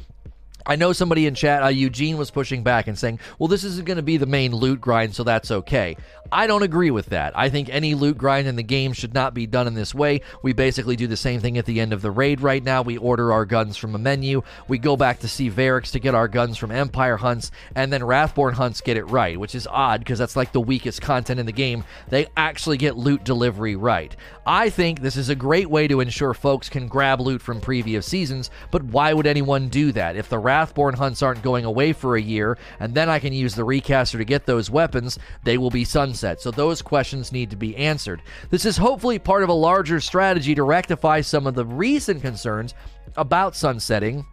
I 0.65 0.75
know 0.75 0.93
somebody 0.93 1.25
in 1.27 1.35
chat, 1.35 1.63
uh, 1.63 1.67
Eugene, 1.67 2.17
was 2.17 2.31
pushing 2.31 2.63
back 2.63 2.87
and 2.87 2.97
saying, 2.97 3.19
well, 3.39 3.47
this 3.47 3.63
isn't 3.63 3.85
going 3.85 3.97
to 3.97 4.03
be 4.03 4.17
the 4.17 4.25
main 4.25 4.55
loot 4.55 4.81
grind, 4.81 5.15
so 5.15 5.23
that's 5.23 5.51
okay. 5.51 5.97
I 6.31 6.47
don't 6.47 6.63
agree 6.63 6.91
with 6.91 7.07
that. 7.07 7.37
I 7.37 7.49
think 7.49 7.69
any 7.69 7.93
loot 7.93 8.17
grind 8.17 8.47
in 8.47 8.55
the 8.55 8.63
game 8.63 8.93
should 8.93 9.13
not 9.13 9.33
be 9.33 9.47
done 9.47 9.67
in 9.67 9.73
this 9.73 9.93
way. 9.93 10.21
We 10.43 10.53
basically 10.53 10.95
do 10.95 11.07
the 11.07 11.17
same 11.17 11.41
thing 11.41 11.57
at 11.57 11.65
the 11.65 11.81
end 11.81 11.91
of 11.91 12.01
the 12.01 12.11
raid 12.11 12.41
right 12.41 12.63
now. 12.63 12.81
We 12.81 12.97
order 12.97 13.33
our 13.33 13.45
guns 13.45 13.75
from 13.75 13.95
a 13.95 13.99
menu. 13.99 14.41
We 14.67 14.77
go 14.77 14.95
back 14.95 15.19
to 15.19 15.27
see 15.27 15.49
Variks 15.49 15.91
to 15.91 15.99
get 15.99 16.15
our 16.15 16.27
guns 16.27 16.57
from 16.57 16.71
Empire 16.71 17.17
hunts, 17.17 17.51
and 17.75 17.91
then 17.91 18.03
Wrathborn 18.03 18.53
hunts 18.53 18.81
get 18.81 18.97
it 18.97 19.05
right, 19.05 19.39
which 19.39 19.55
is 19.55 19.67
odd 19.67 19.99
because 19.99 20.19
that's 20.19 20.35
like 20.35 20.53
the 20.53 20.61
weakest 20.61 21.01
content 21.01 21.39
in 21.39 21.45
the 21.45 21.51
game. 21.51 21.83
They 22.09 22.27
actually 22.37 22.77
get 22.77 22.97
loot 22.97 23.23
delivery 23.23 23.75
right. 23.75 24.15
I 24.45 24.69
think 24.69 25.01
this 25.01 25.17
is 25.17 25.29
a 25.29 25.35
great 25.35 25.69
way 25.69 25.87
to 25.87 25.99
ensure 25.99 26.33
folks 26.33 26.69
can 26.69 26.87
grab 26.87 27.19
loot 27.19 27.41
from 27.41 27.61
previous 27.61 28.05
seasons, 28.05 28.49
but 28.71 28.83
why 28.83 29.13
would 29.13 29.27
anyone 29.27 29.67
do 29.67 29.91
that? 29.91 30.15
If 30.15 30.29
the 30.29 30.39
Wrathborn 30.51 30.95
hunts 30.95 31.21
aren't 31.21 31.43
going 31.43 31.63
away 31.63 31.93
for 31.93 32.17
a 32.17 32.21
year, 32.21 32.57
and 32.81 32.93
then 32.93 33.07
I 33.07 33.19
can 33.19 33.31
use 33.31 33.55
the 33.55 33.63
recaster 33.63 34.17
to 34.17 34.25
get 34.25 34.45
those 34.45 34.69
weapons, 34.69 35.17
they 35.45 35.57
will 35.57 35.69
be 35.69 35.85
sunset. 35.85 36.41
So 36.41 36.51
those 36.51 36.81
questions 36.81 37.31
need 37.31 37.51
to 37.51 37.55
be 37.55 37.73
answered. 37.77 38.21
This 38.49 38.65
is 38.65 38.75
hopefully 38.75 39.17
part 39.17 39.43
of 39.43 39.49
a 39.49 39.53
larger 39.53 40.01
strategy 40.01 40.53
to 40.55 40.63
rectify 40.63 41.21
some 41.21 41.47
of 41.47 41.55
the 41.55 41.65
recent 41.65 42.21
concerns 42.21 42.73
about 43.15 43.55
sunsetting 43.55 44.25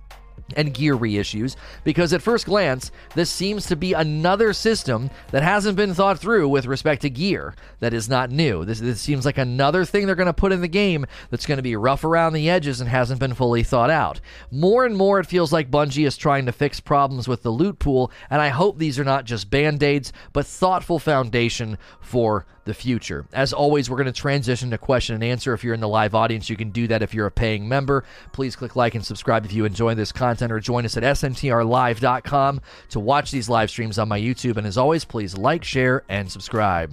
and 0.56 0.74
gear 0.74 0.96
reissues 0.96 1.56
because 1.84 2.12
at 2.12 2.22
first 2.22 2.46
glance 2.46 2.90
this 3.14 3.30
seems 3.30 3.66
to 3.66 3.76
be 3.76 3.92
another 3.92 4.52
system 4.52 5.10
that 5.30 5.42
hasn't 5.42 5.76
been 5.76 5.94
thought 5.94 6.18
through 6.18 6.48
with 6.48 6.66
respect 6.66 7.02
to 7.02 7.10
gear 7.10 7.54
that 7.80 7.94
is 7.94 8.08
not 8.08 8.30
new. 8.30 8.64
This, 8.64 8.80
this 8.80 9.00
seems 9.00 9.24
like 9.24 9.38
another 9.38 9.84
thing 9.84 10.06
they're 10.06 10.14
going 10.14 10.26
to 10.26 10.32
put 10.32 10.52
in 10.52 10.60
the 10.60 10.68
game 10.68 11.06
that's 11.30 11.46
going 11.46 11.58
to 11.58 11.62
be 11.62 11.76
rough 11.76 12.04
around 12.04 12.32
the 12.32 12.50
edges 12.50 12.80
and 12.80 12.88
hasn't 12.88 13.20
been 13.20 13.34
fully 13.34 13.62
thought 13.62 13.90
out. 13.90 14.20
More 14.50 14.84
and 14.84 14.96
more 14.96 15.20
it 15.20 15.26
feels 15.26 15.52
like 15.52 15.70
bungie 15.70 16.06
is 16.06 16.16
trying 16.16 16.46
to 16.46 16.52
fix 16.52 16.80
problems 16.80 17.28
with 17.28 17.42
the 17.42 17.50
loot 17.50 17.78
pool 17.78 18.10
and 18.30 18.40
i 18.40 18.48
hope 18.48 18.78
these 18.78 18.98
are 18.98 19.04
not 19.04 19.24
just 19.24 19.50
band-aids 19.50 20.12
but 20.32 20.46
thoughtful 20.46 20.98
foundation 20.98 21.78
for 22.00 22.46
the 22.68 22.74
future. 22.74 23.26
As 23.32 23.52
always, 23.52 23.90
we're 23.90 23.96
going 23.96 24.06
to 24.06 24.12
transition 24.12 24.70
to 24.70 24.78
question 24.78 25.16
and 25.16 25.24
answer. 25.24 25.52
If 25.52 25.64
you're 25.64 25.74
in 25.74 25.80
the 25.80 25.88
live 25.88 26.14
audience, 26.14 26.48
you 26.48 26.56
can 26.56 26.70
do 26.70 26.86
that 26.86 27.02
if 27.02 27.12
you're 27.12 27.26
a 27.26 27.30
paying 27.32 27.68
member. 27.68 28.04
Please 28.32 28.54
click 28.54 28.76
like 28.76 28.94
and 28.94 29.04
subscribe 29.04 29.44
if 29.44 29.52
you 29.52 29.64
enjoy 29.64 29.94
this 29.94 30.12
content 30.12 30.52
or 30.52 30.60
join 30.60 30.84
us 30.84 30.96
at 30.96 31.02
sntrlive.com 31.02 32.60
to 32.90 33.00
watch 33.00 33.30
these 33.32 33.48
live 33.48 33.70
streams 33.70 33.98
on 33.98 34.08
my 34.08 34.20
YouTube. 34.20 34.56
And 34.56 34.66
as 34.66 34.78
always, 34.78 35.04
please 35.04 35.36
like, 35.36 35.64
share, 35.64 36.04
and 36.08 36.30
subscribe. 36.30 36.92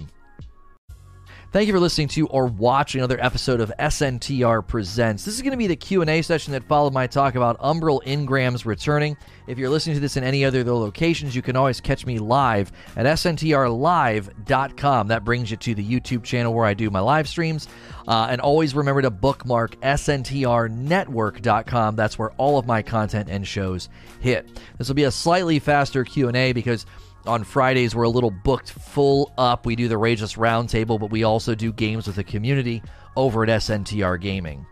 Thank 1.52 1.68
you 1.68 1.72
for 1.72 1.78
listening 1.80 2.08
to 2.08 2.26
or 2.26 2.46
watching 2.46 3.00
another 3.00 3.22
episode 3.24 3.60
of 3.60 3.72
SNTR 3.78 4.66
Presents. 4.66 5.24
This 5.24 5.36
is 5.36 5.42
going 5.42 5.52
to 5.52 5.56
be 5.56 5.68
the 5.68 5.76
Q&A 5.76 6.20
session 6.20 6.52
that 6.52 6.64
followed 6.64 6.92
my 6.92 7.06
talk 7.06 7.34
about 7.36 7.58
Umbral 7.60 8.02
Engrams 8.04 8.66
returning. 8.66 9.16
If 9.46 9.56
you're 9.56 9.70
listening 9.70 9.94
to 9.94 10.00
this 10.00 10.18
in 10.18 10.24
any 10.24 10.44
other 10.44 10.64
locations, 10.64 11.36
you 11.36 11.42
can 11.42 11.56
always 11.56 11.80
catch 11.80 12.04
me 12.04 12.18
live 12.18 12.72
at 12.96 13.06
sntrlive.com. 13.06 15.08
That 15.08 15.24
brings 15.24 15.50
you 15.50 15.56
to 15.56 15.74
the 15.74 15.84
YouTube 15.84 16.24
channel 16.24 16.52
where 16.52 16.66
I 16.66 16.74
do 16.74 16.90
my 16.90 17.00
live 17.00 17.26
streams. 17.28 17.68
Uh, 18.06 18.26
and 18.28 18.38
always 18.40 18.74
remember 18.74 19.00
to 19.02 19.10
bookmark 19.10 19.80
sntrnetwork.com. 19.80 21.96
That's 21.96 22.18
where 22.18 22.32
all 22.32 22.58
of 22.58 22.66
my 22.66 22.82
content 22.82 23.30
and 23.30 23.46
shows 23.46 23.88
hit. 24.20 24.60
This 24.78 24.88
will 24.88 24.94
be 24.94 25.04
a 25.04 25.10
slightly 25.10 25.60
faster 25.60 26.04
Q&A 26.04 26.52
because 26.52 26.84
on 27.26 27.44
Fridays, 27.44 27.94
we're 27.94 28.04
a 28.04 28.08
little 28.08 28.30
booked 28.30 28.70
full 28.70 29.32
up. 29.38 29.66
We 29.66 29.76
do 29.76 29.88
the 29.88 29.96
Rageless 29.96 30.36
Roundtable, 30.36 30.98
but 30.98 31.10
we 31.10 31.24
also 31.24 31.54
do 31.54 31.72
games 31.72 32.06
with 32.06 32.16
the 32.16 32.24
community 32.24 32.82
over 33.16 33.42
at 33.42 33.48
SNTR 33.48 34.20
Gaming. 34.20 34.66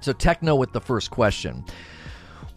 So, 0.00 0.12
Techno 0.12 0.54
with 0.54 0.72
the 0.72 0.80
first 0.80 1.10
question. 1.10 1.64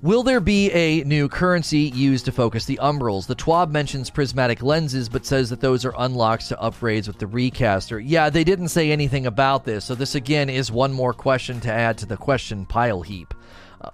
Will 0.02 0.24
there 0.24 0.40
be 0.40 0.72
a 0.72 1.04
new 1.04 1.30
currency 1.30 1.92
used 1.94 2.26
to 2.26 2.32
focus 2.32 2.66
the 2.66 2.80
umbrals? 2.82 3.28
The 3.28 3.36
TWAB 3.36 3.70
mentions 3.70 4.10
prismatic 4.10 4.64
lenses, 4.64 5.08
but 5.08 5.28
says 5.28 5.52
that 5.52 5.62
those 5.62 5.86
are 5.86 5.94
unlocks 5.96 6.48
to 6.48 6.56
upgrades 6.56 7.08
with 7.08 7.20
the 7.20 7.28
recaster. 7.28 8.00
Yeah, 8.00 8.32
they 8.32 8.44
didn't 8.44 8.70
say 8.70 8.92
anything 8.92 9.28
about 9.28 9.64
this, 9.64 9.86
so 9.86 9.94
this 9.94 10.16
again 10.16 10.50
is 10.50 10.72
one 10.72 10.92
more 10.92 11.14
question 11.14 11.60
to 11.62 11.72
add 11.72 12.00
to 12.00 12.08
the 12.08 12.18
question 12.18 12.66
pile 12.66 13.04
heap. 13.04 13.36
Uh, 13.80 13.92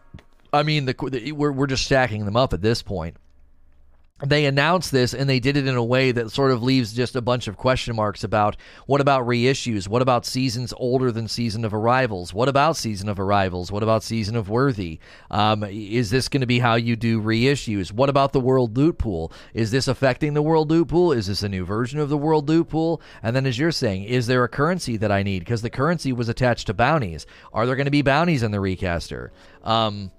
I 0.53 0.63
mean, 0.63 0.85
the, 0.85 0.93
the, 1.09 1.33
we're, 1.33 1.51
we're 1.51 1.67
just 1.67 1.83
stacking 1.83 2.23
them 2.23 2.37
up 2.37 2.53
at 2.53 2.61
this 2.61 2.81
point 2.81 3.17
they 4.25 4.45
announced 4.45 4.91
this 4.91 5.13
and 5.13 5.29
they 5.29 5.39
did 5.39 5.57
it 5.57 5.67
in 5.67 5.75
a 5.75 5.83
way 5.83 6.11
that 6.11 6.31
sort 6.31 6.51
of 6.51 6.63
leaves 6.63 6.91
just 6.91 7.15
a 7.15 7.21
bunch 7.21 7.47
of 7.47 7.55
question 7.55 7.95
marks 7.95 8.23
about 8.23 8.57
what 8.87 8.99
about 8.99 9.27
reissues? 9.27 9.87
What 9.87 10.01
about 10.01 10.25
seasons 10.25 10.73
older 10.77 11.11
than 11.11 11.27
Season 11.27 11.63
of 11.63 11.73
Arrivals? 11.73 12.33
What 12.33 12.49
about 12.49 12.77
Season 12.77 13.09
of 13.09 13.19
Arrivals? 13.19 13.71
What 13.71 13.83
about 13.83 14.03
Season 14.03 14.35
of 14.35 14.49
Worthy? 14.49 14.99
Um, 15.29 15.63
is 15.63 16.09
this 16.09 16.29
going 16.29 16.41
to 16.41 16.47
be 16.47 16.59
how 16.59 16.75
you 16.75 16.95
do 16.95 17.21
reissues? 17.21 17.91
What 17.91 18.09
about 18.09 18.33
the 18.33 18.39
World 18.39 18.75
Loot 18.75 18.97
Pool? 18.97 19.31
Is 19.53 19.69
this 19.69 19.87
affecting 19.87 20.33
the 20.33 20.41
World 20.41 20.71
Loot 20.71 20.87
Pool? 20.87 21.11
Is 21.11 21.27
this 21.27 21.43
a 21.43 21.49
new 21.49 21.63
version 21.63 21.99
of 21.99 22.09
the 22.09 22.17
World 22.17 22.49
Loot 22.49 22.69
Pool? 22.69 23.01
And 23.21 23.35
then, 23.35 23.45
as 23.45 23.59
you're 23.59 23.71
saying, 23.71 24.05
is 24.05 24.25
there 24.25 24.43
a 24.43 24.49
currency 24.49 24.97
that 24.97 25.11
I 25.11 25.21
need? 25.21 25.39
Because 25.39 25.61
the 25.61 25.69
currency 25.69 26.11
was 26.11 26.27
attached 26.27 26.67
to 26.67 26.73
bounties. 26.73 27.27
Are 27.53 27.67
there 27.67 27.75
going 27.75 27.85
to 27.85 27.91
be 27.91 28.01
bounties 28.01 28.41
in 28.41 28.49
the 28.49 28.59
recaster? 28.59 29.31
Um, 29.63 30.11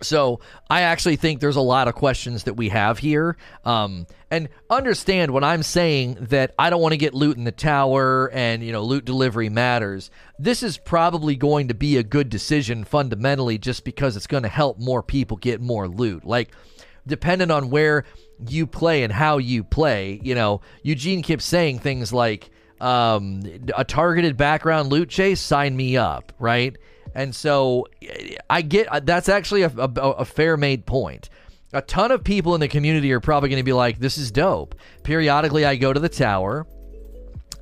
so 0.00 0.40
I 0.70 0.82
actually 0.82 1.16
think 1.16 1.40
there's 1.40 1.56
a 1.56 1.60
lot 1.60 1.88
of 1.88 1.94
questions 1.94 2.44
that 2.44 2.54
we 2.54 2.68
have 2.68 2.98
here. 2.98 3.36
Um, 3.64 4.06
and 4.30 4.48
understand 4.70 5.32
when 5.32 5.42
I'm 5.42 5.62
saying 5.62 6.18
that 6.20 6.54
I 6.58 6.70
don't 6.70 6.80
want 6.80 6.92
to 6.92 6.98
get 6.98 7.14
loot 7.14 7.36
in 7.36 7.44
the 7.44 7.52
tower 7.52 8.30
and, 8.32 8.62
you 8.62 8.72
know, 8.72 8.82
loot 8.82 9.04
delivery 9.04 9.48
matters. 9.48 10.10
This 10.38 10.62
is 10.62 10.78
probably 10.78 11.34
going 11.34 11.68
to 11.68 11.74
be 11.74 11.96
a 11.96 12.02
good 12.02 12.28
decision 12.28 12.84
fundamentally 12.84 13.58
just 13.58 13.84
because 13.84 14.16
it's 14.16 14.26
going 14.26 14.44
to 14.44 14.48
help 14.48 14.78
more 14.78 15.02
people 15.02 15.36
get 15.36 15.60
more 15.60 15.88
loot. 15.88 16.24
Like, 16.24 16.50
depending 17.06 17.50
on 17.50 17.70
where 17.70 18.04
you 18.46 18.66
play 18.66 19.02
and 19.02 19.12
how 19.12 19.38
you 19.38 19.64
play, 19.64 20.20
you 20.22 20.34
know, 20.34 20.60
Eugene 20.82 21.22
keeps 21.22 21.44
saying 21.44 21.80
things 21.80 22.12
like, 22.12 22.50
um, 22.80 23.42
a 23.76 23.84
targeted 23.84 24.36
background 24.36 24.90
loot 24.90 25.08
chase, 25.08 25.40
sign 25.40 25.76
me 25.76 25.96
up, 25.96 26.32
right? 26.38 26.76
And 27.14 27.34
so 27.34 27.86
I 28.48 28.62
get 28.62 29.06
that's 29.06 29.28
actually 29.28 29.62
a, 29.62 29.72
a, 29.76 29.90
a 29.90 30.24
fair 30.24 30.56
made 30.56 30.86
point. 30.86 31.30
A 31.72 31.82
ton 31.82 32.10
of 32.10 32.24
people 32.24 32.54
in 32.54 32.60
the 32.60 32.68
community 32.68 33.12
are 33.12 33.20
probably 33.20 33.50
going 33.50 33.60
to 33.60 33.64
be 33.64 33.74
like, 33.74 33.98
this 33.98 34.16
is 34.16 34.30
dope. 34.30 34.74
Periodically, 35.02 35.66
I 35.66 35.76
go 35.76 35.92
to 35.92 36.00
the 36.00 36.08
tower. 36.08 36.66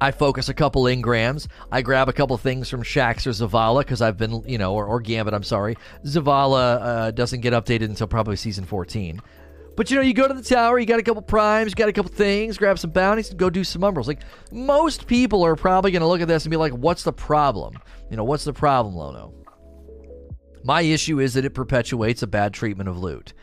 I 0.01 0.11
focus 0.11 0.49
a 0.49 0.55
couple 0.55 0.85
engrams. 0.85 1.49
I 1.73 1.83
grab 1.83 2.09
a 2.09 2.13
couple 2.13 2.37
things 2.37 2.69
from 2.69 2.83
Shaxx 2.83 3.27
or 3.27 3.31
Zavala 3.31 3.81
because 3.81 4.03
I've 4.03 4.19
been, 4.19 4.43
you 4.47 4.59
know, 4.59 4.75
or, 4.75 4.87
or 4.87 5.01
Gambit, 5.01 5.33
I'm 5.33 5.43
sorry. 5.43 5.77
Zavala 6.05 6.81
uh, 6.81 7.11
doesn't 7.13 7.41
get 7.41 7.53
updated 7.53 7.87
until 7.87 8.07
probably 8.07 8.37
season 8.37 8.65
14. 8.65 9.21
But 9.77 9.91
you 9.91 9.97
know, 9.97 10.03
you 10.03 10.15
go 10.15 10.27
to 10.27 10.35
the 10.35 10.43
tower, 10.43 10.79
you 10.79 10.87
got 10.87 10.99
a 10.99 11.03
couple 11.03 11.23
primes, 11.23 11.71
you 11.71 11.75
got 11.77 11.89
a 11.89 11.93
couple 11.93 12.11
things, 12.11 12.57
grab 12.57 12.79
some 12.79 12.91
bounties, 12.91 13.31
and 13.31 13.39
go 13.39 13.51
do 13.51 13.63
some 13.63 13.83
umbrals. 13.83 14.07
Like 14.07 14.21
most 14.51 15.07
people 15.07 15.45
are 15.45 15.55
probably 15.55 15.91
going 15.91 16.01
to 16.01 16.09
look 16.09 16.23
at 16.23 16.29
this 16.29 16.45
and 16.45 16.51
be 16.51 16.57
like, 16.57 16.73
"What's 16.73 17.05
the 17.05 17.13
problem?" 17.13 17.79
You 18.11 18.17
know, 18.17 18.25
what's 18.25 18.45
the 18.45 18.55
problem, 18.55 18.97
Lono? 18.97 19.35
My 20.65 20.81
issue 20.81 21.21
is 21.21 21.35
that 21.35 21.45
it 21.45 21.51
perpetuates 21.51 22.23
a 22.23 22.27
bad 22.27 22.55
treatment 22.55 22.89
of 22.89 22.99
loot. 22.99 23.35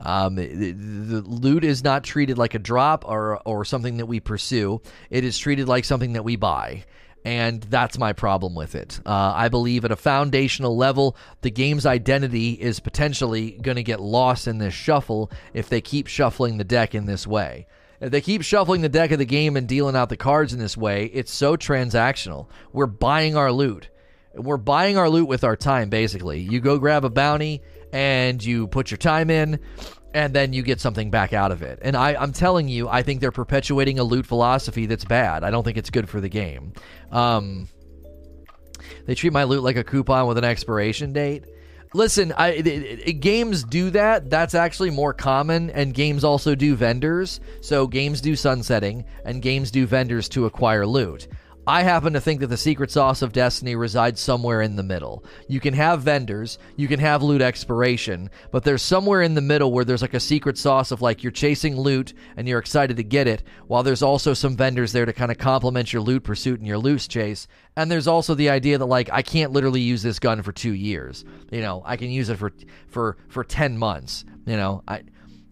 Um, 0.00 0.34
the, 0.34 0.72
the, 0.72 1.20
loot 1.20 1.62
is 1.62 1.84
not 1.84 2.02
treated 2.02 2.36
like 2.38 2.54
a 2.54 2.58
drop 2.58 3.04
or 3.06 3.40
or 3.46 3.64
something 3.64 3.98
that 3.98 4.06
we 4.06 4.18
pursue. 4.18 4.80
It 5.10 5.24
is 5.24 5.38
treated 5.38 5.68
like 5.68 5.84
something 5.84 6.14
that 6.14 6.24
we 6.24 6.36
buy. 6.36 6.84
And 7.24 7.62
that's 7.62 7.98
my 7.98 8.12
problem 8.12 8.54
with 8.54 8.74
it. 8.74 9.00
Uh, 9.06 9.32
I 9.34 9.48
believe 9.48 9.84
at 9.84 9.92
a 9.92 9.96
foundational 9.96 10.76
level, 10.76 11.16
the 11.42 11.50
game's 11.50 11.86
identity 11.86 12.52
is 12.52 12.80
potentially 12.80 13.52
going 13.62 13.76
to 13.76 13.82
get 13.84 14.00
lost 14.00 14.48
in 14.48 14.58
this 14.58 14.74
shuffle 14.74 15.30
if 15.54 15.68
they 15.68 15.80
keep 15.80 16.08
shuffling 16.08 16.58
the 16.58 16.64
deck 16.64 16.94
in 16.94 17.06
this 17.06 17.26
way. 17.26 17.66
If 18.00 18.10
they 18.10 18.20
keep 18.20 18.42
shuffling 18.42 18.80
the 18.80 18.88
deck 18.88 19.12
of 19.12 19.20
the 19.20 19.24
game 19.24 19.56
and 19.56 19.68
dealing 19.68 19.94
out 19.94 20.08
the 20.08 20.16
cards 20.16 20.52
in 20.52 20.58
this 20.58 20.76
way, 20.76 21.04
it's 21.06 21.32
so 21.32 21.56
transactional. 21.56 22.48
We're 22.72 22.86
buying 22.86 23.36
our 23.36 23.52
loot. 23.52 23.90
We're 24.34 24.56
buying 24.56 24.96
our 24.96 25.08
loot 25.08 25.28
with 25.28 25.44
our 25.44 25.54
time, 25.54 25.88
basically. 25.88 26.40
You 26.40 26.58
go 26.58 26.78
grab 26.78 27.04
a 27.04 27.10
bounty 27.10 27.62
and 27.92 28.42
you 28.42 28.66
put 28.66 28.90
your 28.90 28.98
time 28.98 29.30
in, 29.30 29.60
and 30.14 30.34
then 30.34 30.52
you 30.52 30.62
get 30.62 30.80
something 30.80 31.10
back 31.10 31.32
out 31.32 31.52
of 31.52 31.62
it. 31.62 31.78
And 31.82 31.96
I, 31.96 32.14
I'm 32.14 32.32
telling 32.32 32.68
you, 32.68 32.88
I 32.88 33.02
think 33.02 33.20
they're 33.20 33.32
perpetuating 33.32 33.98
a 33.98 34.04
loot 34.04 34.26
philosophy 34.26 34.86
that's 34.86 35.04
bad. 35.04 35.44
I 35.44 35.50
don't 35.50 35.64
think 35.64 35.76
it's 35.76 35.90
good 35.90 36.08
for 36.08 36.20
the 36.20 36.28
game. 36.28 36.72
Um, 37.10 37.68
they 39.06 39.14
treat 39.14 39.32
my 39.32 39.44
loot 39.44 39.62
like 39.62 39.76
a 39.76 39.84
coupon 39.84 40.26
with 40.26 40.38
an 40.38 40.44
expiration 40.44 41.12
date. 41.12 41.44
Listen, 41.94 42.32
I, 42.32 42.48
it, 42.52 42.66
it, 42.66 43.20
games 43.20 43.64
do 43.64 43.90
that. 43.90 44.30
That's 44.30 44.54
actually 44.54 44.90
more 44.90 45.12
common, 45.12 45.68
and 45.70 45.92
games 45.92 46.24
also 46.24 46.54
do 46.54 46.74
vendors. 46.74 47.40
So 47.60 47.86
games 47.86 48.22
do 48.22 48.34
sunsetting, 48.34 49.04
and 49.26 49.42
games 49.42 49.70
do 49.70 49.86
vendors 49.86 50.28
to 50.30 50.46
acquire 50.46 50.86
loot. 50.86 51.28
I 51.64 51.84
happen 51.84 52.12
to 52.14 52.20
think 52.20 52.40
that 52.40 52.48
the 52.48 52.56
secret 52.56 52.90
sauce 52.90 53.22
of 53.22 53.32
Destiny 53.32 53.76
resides 53.76 54.20
somewhere 54.20 54.62
in 54.62 54.74
the 54.74 54.82
middle. 54.82 55.24
You 55.46 55.60
can 55.60 55.74
have 55.74 56.02
vendors, 56.02 56.58
you 56.74 56.88
can 56.88 56.98
have 56.98 57.22
loot 57.22 57.40
expiration, 57.40 58.30
but 58.50 58.64
there's 58.64 58.82
somewhere 58.82 59.22
in 59.22 59.34
the 59.34 59.40
middle 59.40 59.70
where 59.70 59.84
there's 59.84 60.02
like 60.02 60.14
a 60.14 60.20
secret 60.20 60.58
sauce 60.58 60.90
of 60.90 61.02
like 61.02 61.22
you're 61.22 61.30
chasing 61.30 61.76
loot 61.76 62.14
and 62.36 62.48
you're 62.48 62.58
excited 62.58 62.96
to 62.96 63.04
get 63.04 63.28
it, 63.28 63.44
while 63.68 63.84
there's 63.84 64.02
also 64.02 64.34
some 64.34 64.56
vendors 64.56 64.90
there 64.90 65.06
to 65.06 65.12
kind 65.12 65.30
of 65.30 65.38
complement 65.38 65.92
your 65.92 66.02
loot 66.02 66.24
pursuit 66.24 66.58
and 66.58 66.66
your 66.66 66.78
loot 66.78 67.06
chase. 67.08 67.46
And 67.76 67.90
there's 67.90 68.08
also 68.08 68.34
the 68.34 68.50
idea 68.50 68.78
that 68.78 68.86
like 68.86 69.08
I 69.12 69.22
can't 69.22 69.52
literally 69.52 69.80
use 69.80 70.02
this 70.02 70.18
gun 70.18 70.42
for 70.42 70.50
2 70.50 70.72
years. 70.72 71.24
You 71.52 71.60
know, 71.60 71.82
I 71.86 71.96
can 71.96 72.10
use 72.10 72.28
it 72.28 72.38
for 72.38 72.52
for 72.88 73.16
for 73.28 73.44
10 73.44 73.78
months. 73.78 74.24
You 74.46 74.56
know, 74.56 74.82
I 74.88 75.02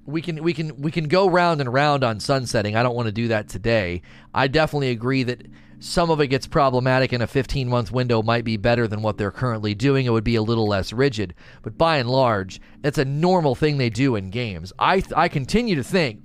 we 0.06 0.22
can 0.22 0.42
we 0.42 0.54
can 0.54 0.80
we 0.82 0.90
can 0.90 1.06
go 1.06 1.30
round 1.30 1.60
and 1.60 1.72
round 1.72 2.02
on 2.02 2.18
sunsetting. 2.18 2.74
I 2.74 2.82
don't 2.82 2.96
want 2.96 3.06
to 3.06 3.12
do 3.12 3.28
that 3.28 3.48
today. 3.48 4.02
I 4.34 4.48
definitely 4.48 4.90
agree 4.90 5.22
that 5.22 5.46
some 5.80 6.10
of 6.10 6.20
it 6.20 6.28
gets 6.28 6.46
problematic 6.46 7.12
and 7.12 7.22
a 7.22 7.26
15 7.26 7.68
month 7.68 7.90
window 7.90 8.22
might 8.22 8.44
be 8.44 8.56
better 8.56 8.86
than 8.86 9.02
what 9.02 9.16
they're 9.18 9.30
currently 9.30 9.74
doing. 9.74 10.06
It 10.06 10.10
would 10.10 10.24
be 10.24 10.36
a 10.36 10.42
little 10.42 10.68
less 10.68 10.92
rigid. 10.92 11.34
But 11.62 11.76
by 11.76 11.96
and 11.96 12.08
large, 12.08 12.60
it's 12.84 12.98
a 12.98 13.04
normal 13.04 13.54
thing 13.54 13.78
they 13.78 13.90
do 13.90 14.14
in 14.14 14.30
games. 14.30 14.72
I, 14.78 15.02
I 15.16 15.28
continue 15.28 15.74
to 15.74 15.82
think 15.82 16.20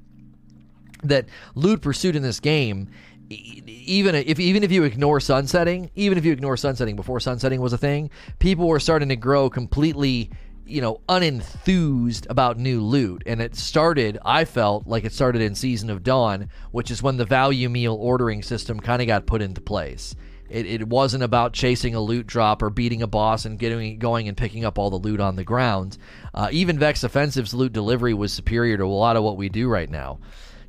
that 1.04 1.28
loot 1.56 1.82
pursuit 1.82 2.16
in 2.16 2.22
this 2.22 2.40
game 2.40 2.90
even 3.30 4.14
if 4.14 4.40
even 4.40 4.64
if 4.64 4.72
you 4.72 4.84
ignore 4.84 5.20
sunsetting, 5.20 5.90
even 5.96 6.18
if 6.18 6.26
you 6.26 6.32
ignore 6.32 6.56
sunsetting 6.58 6.96
before 6.96 7.20
sunsetting 7.20 7.60
was 7.60 7.74
a 7.74 7.78
thing, 7.78 8.12
people 8.38 8.68
were 8.68 8.80
starting 8.80 9.10
to 9.10 9.16
grow 9.16 9.50
completely 9.50 10.30
you 10.66 10.82
know, 10.82 11.02
unenthused 11.08 12.26
about 12.30 12.58
new 12.58 12.82
loot. 12.82 13.24
And 13.26 13.42
it 13.42 13.56
started, 13.56 14.18
I 14.26 14.46
felt 14.46 14.88
like 14.88 15.06
it 15.06 15.14
started 15.14 15.42
in 15.42 15.56
Season 15.56 15.90
of 15.90 16.04
Dawn, 16.04 16.50
which 16.72 16.92
is 16.92 17.04
when 17.04 17.18
the 17.18 17.26
value 17.26 17.70
meal 17.70 17.96
ordering 17.96 18.42
system 18.42 18.80
kind 18.80 19.02
of 19.02 19.08
got 19.08 19.28
put 19.28 19.42
into 19.42 19.62
place. 19.62 20.16
It, 20.50 20.66
it 20.68 20.88
wasn't 20.88 21.24
about 21.24 21.54
chasing 21.54 21.96
a 21.96 22.00
loot 22.00 22.28
drop 22.28 22.62
or 22.62 22.70
beating 22.70 23.02
a 23.02 23.08
boss 23.08 23.46
and 23.46 23.58
getting 23.58 23.98
going 23.98 24.28
and 24.28 24.38
picking 24.38 24.64
up 24.64 24.78
all 24.78 24.90
the 24.90 24.96
loot 24.98 25.20
on 25.20 25.36
the 25.36 25.44
ground. 25.44 25.98
Uh, 26.34 26.50
even 26.52 26.78
Vex 26.78 27.04
Offensive's 27.04 27.54
loot 27.54 27.74
delivery 27.74 28.14
was 28.14 28.32
superior 28.32 28.78
to 28.78 28.84
a 28.84 28.86
lot 28.86 29.16
of 29.16 29.24
what 29.24 29.38
we 29.38 29.50
do 29.50 29.68
right 29.68 29.90
now. 29.90 30.20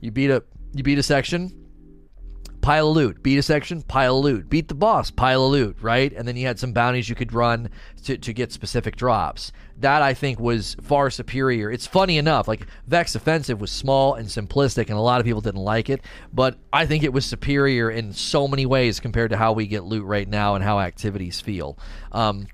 You 0.01 0.11
beat 0.11 0.31
a 0.31 0.43
you 0.75 0.83
beat 0.83 0.99
a 0.99 1.03
section, 1.03 1.67
pile 2.67 2.89
of 2.89 2.97
loot. 2.97 3.23
Beat 3.23 3.39
a 3.39 3.43
section, 3.43 3.83
pile 3.83 4.19
of 4.19 4.25
loot. 4.25 4.51
Beat 4.51 4.69
the 4.69 4.75
boss, 4.75 5.11
pile 5.11 5.45
of 5.45 5.53
loot, 5.53 5.77
right? 5.81 6.13
And 6.13 6.27
then 6.27 6.37
you 6.37 6.47
had 6.47 6.59
some 6.59 6.73
bounties 6.73 7.09
you 7.09 7.15
could 7.15 7.33
run 7.33 7.71
to, 8.05 8.19
to 8.19 8.33
get 8.33 8.51
specific 8.51 8.97
drops. 8.97 9.53
That 9.81 10.03
I 10.03 10.15
think 10.15 10.41
was 10.41 10.75
far 10.83 11.11
superior. 11.11 11.71
It's 11.71 11.87
funny 11.87 12.17
enough, 12.17 12.49
like 12.49 12.67
Vex 12.87 13.15
Offensive 13.15 13.61
was 13.61 13.71
small 13.71 14.15
and 14.15 14.27
simplistic, 14.29 14.89
and 14.89 14.99
a 14.99 15.01
lot 15.01 15.21
of 15.21 15.27
people 15.27 15.41
didn't 15.43 15.63
like 15.63 15.91
it, 15.91 16.01
but 16.33 16.57
I 16.73 16.87
think 16.87 17.05
it 17.05 17.13
was 17.13 17.27
superior 17.27 17.91
in 17.91 18.13
so 18.13 18.49
many 18.49 18.65
ways 18.65 19.01
compared 19.01 19.31
to 19.33 19.37
how 19.37 19.53
we 19.53 19.67
get 19.67 19.85
loot 19.85 20.05
right 20.05 20.29
now 20.29 20.55
and 20.55 20.65
how 20.65 20.81
activities 20.81 21.41
feel. 21.41 21.79
Um, 22.13 22.47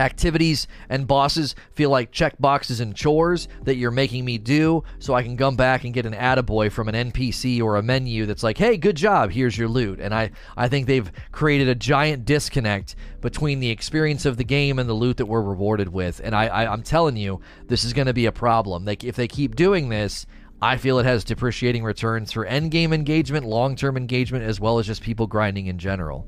activities 0.00 0.66
and 0.88 1.06
bosses 1.06 1.54
feel 1.72 1.90
like 1.90 2.10
check 2.10 2.34
boxes 2.40 2.80
and 2.80 2.96
chores 2.96 3.46
that 3.64 3.76
you're 3.76 3.90
making 3.90 4.24
me 4.24 4.38
do 4.38 4.82
so 4.98 5.14
I 5.14 5.22
can 5.22 5.36
come 5.36 5.56
back 5.56 5.84
and 5.84 5.94
get 5.94 6.06
an 6.06 6.14
attaboy 6.14 6.72
from 6.72 6.88
an 6.88 7.12
NPC 7.12 7.62
or 7.62 7.76
a 7.76 7.82
menu 7.82 8.26
that's 8.26 8.42
like, 8.42 8.58
hey, 8.58 8.76
good 8.76 8.96
job, 8.96 9.30
here's 9.30 9.56
your 9.56 9.68
loot. 9.68 10.00
And 10.00 10.14
I, 10.14 10.30
I 10.56 10.68
think 10.68 10.86
they've 10.86 11.10
created 11.30 11.68
a 11.68 11.74
giant 11.74 12.24
disconnect 12.24 12.96
between 13.20 13.60
the 13.60 13.70
experience 13.70 14.24
of 14.24 14.38
the 14.38 14.44
game 14.44 14.78
and 14.78 14.88
the 14.88 14.94
loot 14.94 15.18
that 15.18 15.26
we're 15.26 15.42
rewarded 15.42 15.88
with. 15.88 16.20
And 16.24 16.34
I, 16.34 16.46
I, 16.46 16.72
am 16.72 16.82
telling 16.82 17.16
you, 17.16 17.40
this 17.66 17.84
is 17.84 17.92
going 17.92 18.06
to 18.06 18.14
be 18.14 18.26
a 18.26 18.32
problem. 18.32 18.84
Like, 18.84 19.04
if 19.04 19.16
they 19.16 19.28
keep 19.28 19.56
doing 19.56 19.90
this, 19.90 20.26
I 20.62 20.76
feel 20.76 20.98
it 20.98 21.06
has 21.06 21.24
depreciating 21.24 21.84
returns 21.84 22.32
for 22.32 22.44
end 22.44 22.70
game 22.70 22.92
engagement, 22.92 23.46
long 23.46 23.76
term 23.76 23.96
engagement, 23.96 24.44
as 24.44 24.60
well 24.60 24.78
as 24.78 24.86
just 24.86 25.02
people 25.02 25.26
grinding 25.26 25.66
in 25.66 25.78
general. 25.78 26.26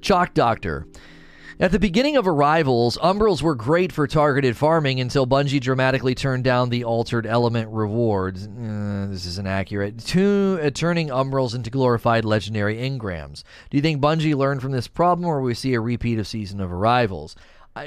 Chalk 0.00 0.34
Doctor. 0.34 0.86
At 1.60 1.72
the 1.72 1.80
beginning 1.80 2.16
of 2.16 2.28
Arrivals, 2.28 2.96
Umbrals 2.98 3.42
were 3.42 3.56
great 3.56 3.90
for 3.90 4.06
targeted 4.06 4.56
farming 4.56 5.00
until 5.00 5.26
Bungie 5.26 5.60
dramatically 5.60 6.14
turned 6.14 6.44
down 6.44 6.68
the 6.68 6.84
altered 6.84 7.26
element 7.26 7.68
rewards. 7.72 8.46
Uh, 8.46 9.08
this 9.10 9.26
is 9.26 9.38
inaccurate. 9.38 9.98
To, 10.06 10.60
uh, 10.62 10.70
turning 10.70 11.08
Umbrals 11.08 11.56
into 11.56 11.68
glorified 11.68 12.24
legendary 12.24 12.76
engrams. 12.76 13.42
Do 13.70 13.76
you 13.76 13.82
think 13.82 14.00
Bungie 14.00 14.36
learned 14.36 14.62
from 14.62 14.70
this 14.70 14.86
problem, 14.86 15.26
or 15.26 15.40
we 15.40 15.52
see 15.52 15.74
a 15.74 15.80
repeat 15.80 16.20
of 16.20 16.28
Season 16.28 16.60
of 16.60 16.72
Arrivals? 16.72 17.34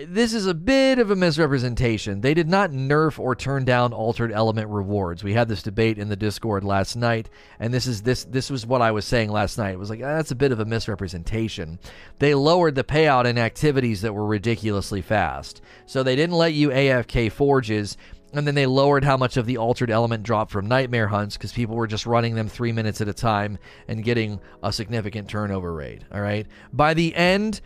This 0.07 0.33
is 0.33 0.45
a 0.45 0.53
bit 0.53 0.99
of 0.99 1.11
a 1.11 1.15
misrepresentation. 1.15 2.21
They 2.21 2.33
did 2.33 2.47
not 2.47 2.71
nerf 2.71 3.19
or 3.19 3.35
turn 3.35 3.65
down 3.65 3.93
altered 3.93 4.31
element 4.31 4.69
rewards. 4.69 5.23
We 5.23 5.33
had 5.33 5.47
this 5.47 5.63
debate 5.63 5.97
in 5.97 6.09
the 6.09 6.15
Discord 6.15 6.63
last 6.63 6.95
night, 6.95 7.29
and 7.59 7.73
this 7.73 7.87
is 7.87 8.01
this 8.01 8.23
this 8.23 8.49
was 8.49 8.65
what 8.65 8.81
I 8.81 8.91
was 8.91 9.05
saying 9.05 9.31
last 9.31 9.57
night. 9.57 9.73
It 9.73 9.79
was 9.79 9.89
like 9.89 9.99
ah, 9.99 10.15
that's 10.15 10.31
a 10.31 10.35
bit 10.35 10.51
of 10.51 10.59
a 10.59 10.65
misrepresentation. 10.65 11.79
They 12.19 12.33
lowered 12.33 12.75
the 12.75 12.83
payout 12.83 13.25
in 13.25 13.37
activities 13.37 14.01
that 14.01 14.13
were 14.13 14.25
ridiculously 14.25 15.01
fast. 15.01 15.61
So 15.85 16.03
they 16.03 16.15
didn't 16.15 16.37
let 16.37 16.53
you 16.53 16.69
AFK 16.69 17.31
forges. 17.31 17.97
And 18.33 18.47
then 18.47 18.55
they 18.55 18.65
lowered 18.65 19.03
how 19.03 19.17
much 19.17 19.35
of 19.35 19.45
the 19.45 19.57
altered 19.57 19.91
element 19.91 20.23
dropped 20.23 20.51
from 20.51 20.65
nightmare 20.65 21.09
hunts 21.09 21.35
because 21.35 21.51
people 21.51 21.75
were 21.75 21.85
just 21.85 22.05
running 22.05 22.33
them 22.33 22.47
three 22.47 22.71
minutes 22.71 23.01
at 23.01 23.09
a 23.09 23.13
time 23.13 23.57
and 23.89 24.05
getting 24.05 24.39
a 24.63 24.71
significant 24.71 25.27
turnover 25.27 25.73
rate. 25.73 26.03
All 26.13 26.21
right. 26.21 26.47
By 26.71 26.93
the 26.93 27.13
end, 27.13 27.59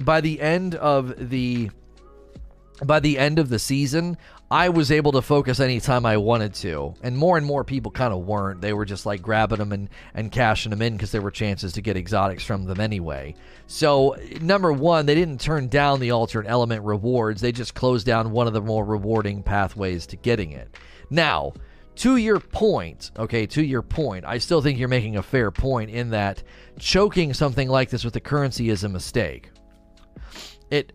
by 0.00 0.20
the 0.20 0.40
end 0.40 0.74
of 0.76 1.30
the 1.30 1.70
by 2.84 3.00
the 3.00 3.18
end 3.18 3.38
of 3.38 3.48
the 3.48 3.58
season, 3.58 4.16
I 4.50 4.68
was 4.68 4.90
able 4.90 5.12
to 5.12 5.22
focus 5.22 5.60
anytime 5.60 6.04
I 6.04 6.16
wanted 6.16 6.52
to. 6.56 6.94
And 7.02 7.16
more 7.16 7.36
and 7.36 7.46
more 7.46 7.64
people 7.64 7.90
kind 7.90 8.12
of 8.12 8.26
weren't. 8.26 8.60
They 8.60 8.72
were 8.72 8.84
just 8.84 9.06
like 9.06 9.22
grabbing 9.22 9.58
them 9.58 9.72
and, 9.72 9.88
and 10.14 10.32
cashing 10.32 10.70
them 10.70 10.82
in 10.82 10.94
because 10.94 11.12
there 11.12 11.22
were 11.22 11.30
chances 11.30 11.72
to 11.74 11.80
get 11.80 11.96
exotics 11.96 12.44
from 12.44 12.64
them 12.64 12.80
anyway. 12.80 13.34
So, 13.66 14.16
number 14.40 14.72
one, 14.72 15.06
they 15.06 15.14
didn't 15.14 15.40
turn 15.40 15.68
down 15.68 16.00
the 16.00 16.10
alternate 16.10 16.50
element 16.50 16.82
rewards, 16.84 17.40
they 17.40 17.52
just 17.52 17.74
closed 17.74 18.06
down 18.06 18.32
one 18.32 18.46
of 18.46 18.52
the 18.52 18.60
more 18.60 18.84
rewarding 18.84 19.42
pathways 19.42 20.06
to 20.08 20.16
getting 20.16 20.52
it. 20.52 20.76
Now, 21.08 21.52
to 21.96 22.16
your 22.16 22.40
point, 22.40 23.10
okay, 23.18 23.46
to 23.46 23.62
your 23.62 23.82
point, 23.82 24.24
I 24.24 24.38
still 24.38 24.60
think 24.60 24.78
you're 24.78 24.88
making 24.88 25.16
a 25.16 25.22
fair 25.22 25.50
point 25.50 25.90
in 25.90 26.10
that 26.10 26.42
choking 26.78 27.32
something 27.32 27.68
like 27.68 27.90
this 27.90 28.04
with 28.04 28.14
the 28.14 28.20
currency 28.20 28.70
is 28.70 28.82
a 28.82 28.88
mistake 28.88 29.51
it 30.70 30.92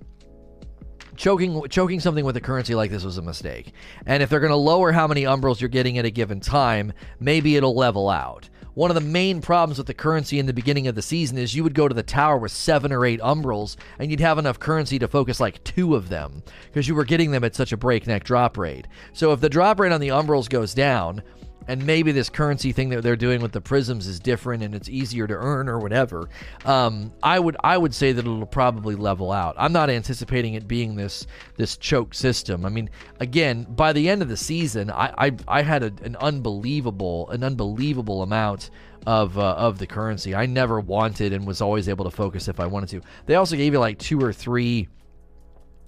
choking 1.15 1.67
choking 1.69 1.99
something 1.99 2.25
with 2.25 2.37
a 2.37 2.41
currency 2.41 2.75
like 2.75 2.91
this 2.91 3.03
was 3.03 3.17
a 3.17 3.21
mistake. 3.21 3.73
And 4.05 4.23
if 4.23 4.29
they're 4.29 4.39
going 4.39 4.51
to 4.51 4.55
lower 4.55 4.91
how 4.91 5.07
many 5.07 5.23
umbrals 5.23 5.59
you're 5.59 5.69
getting 5.69 5.97
at 5.97 6.05
a 6.05 6.11
given 6.11 6.39
time, 6.39 6.93
maybe 7.19 7.55
it'll 7.55 7.75
level 7.75 8.09
out. 8.09 8.49
One 8.77 8.91
of 8.91 8.95
the 8.95 9.01
main 9.01 9.41
problems 9.41 9.79
with 9.79 9.87
the 9.87 9.95
currency 9.95 10.37
in 10.37 10.45
the 10.45 10.53
beginning 10.53 10.87
of 10.87 10.93
the 10.93 11.01
season 11.01 11.39
is 11.39 11.55
you 11.55 11.63
would 11.63 11.73
go 11.73 11.87
to 11.87 11.95
the 11.95 12.03
tower 12.03 12.37
with 12.37 12.51
seven 12.51 12.91
or 12.91 13.07
eight 13.07 13.19
umbrals, 13.21 13.75
and 13.97 14.11
you'd 14.11 14.19
have 14.19 14.37
enough 14.37 14.59
currency 14.59 14.99
to 14.99 15.07
focus 15.07 15.39
like 15.39 15.63
two 15.63 15.95
of 15.95 16.09
them 16.09 16.43
because 16.67 16.87
you 16.87 16.93
were 16.93 17.03
getting 17.03 17.31
them 17.31 17.43
at 17.43 17.55
such 17.55 17.71
a 17.71 17.77
breakneck 17.77 18.23
drop 18.23 18.55
rate. 18.55 18.85
So 19.13 19.31
if 19.33 19.41
the 19.41 19.49
drop 19.49 19.79
rate 19.79 19.91
on 19.91 19.99
the 19.99 20.09
umbrals 20.09 20.47
goes 20.47 20.75
down, 20.75 21.23
and 21.67 21.85
maybe 21.85 22.11
this 22.11 22.29
currency 22.29 22.71
thing 22.71 22.89
that 22.89 23.03
they're 23.03 23.15
doing 23.15 23.41
with 23.41 23.51
the 23.51 23.61
prisms 23.61 24.07
is 24.07 24.19
different 24.19 24.63
and 24.63 24.73
it's 24.73 24.89
easier 24.89 25.27
to 25.27 25.33
earn 25.33 25.67
or 25.67 25.79
whatever. 25.79 26.29
Um, 26.65 27.13
I 27.21 27.39
would 27.39 27.57
I 27.63 27.77
would 27.77 27.93
say 27.93 28.11
that 28.11 28.25
it'll 28.25 28.45
probably 28.45 28.95
level 28.95 29.31
out. 29.31 29.55
I'm 29.57 29.73
not 29.73 29.89
anticipating 29.89 30.53
it 30.53 30.67
being 30.67 30.95
this 30.95 31.27
this 31.55 31.77
choke 31.77 32.13
system. 32.13 32.65
I 32.65 32.69
mean, 32.69 32.89
again, 33.19 33.65
by 33.69 33.93
the 33.93 34.09
end 34.09 34.21
of 34.21 34.29
the 34.29 34.37
season, 34.37 34.89
I 34.91 35.13
I, 35.17 35.31
I 35.47 35.61
had 35.61 35.83
a, 35.83 35.91
an 36.03 36.15
unbelievable 36.17 37.29
an 37.29 37.43
unbelievable 37.43 38.21
amount 38.23 38.69
of 39.05 39.37
uh, 39.37 39.53
of 39.53 39.79
the 39.79 39.87
currency. 39.87 40.35
I 40.35 40.45
never 40.45 40.79
wanted 40.79 41.33
and 41.33 41.47
was 41.47 41.61
always 41.61 41.87
able 41.87 42.05
to 42.05 42.11
focus 42.11 42.47
if 42.47 42.59
I 42.59 42.65
wanted 42.65 42.89
to. 42.89 43.01
They 43.25 43.35
also 43.35 43.55
gave 43.55 43.73
you 43.73 43.79
like 43.79 43.99
two 43.99 44.21
or 44.21 44.33
three 44.33 44.89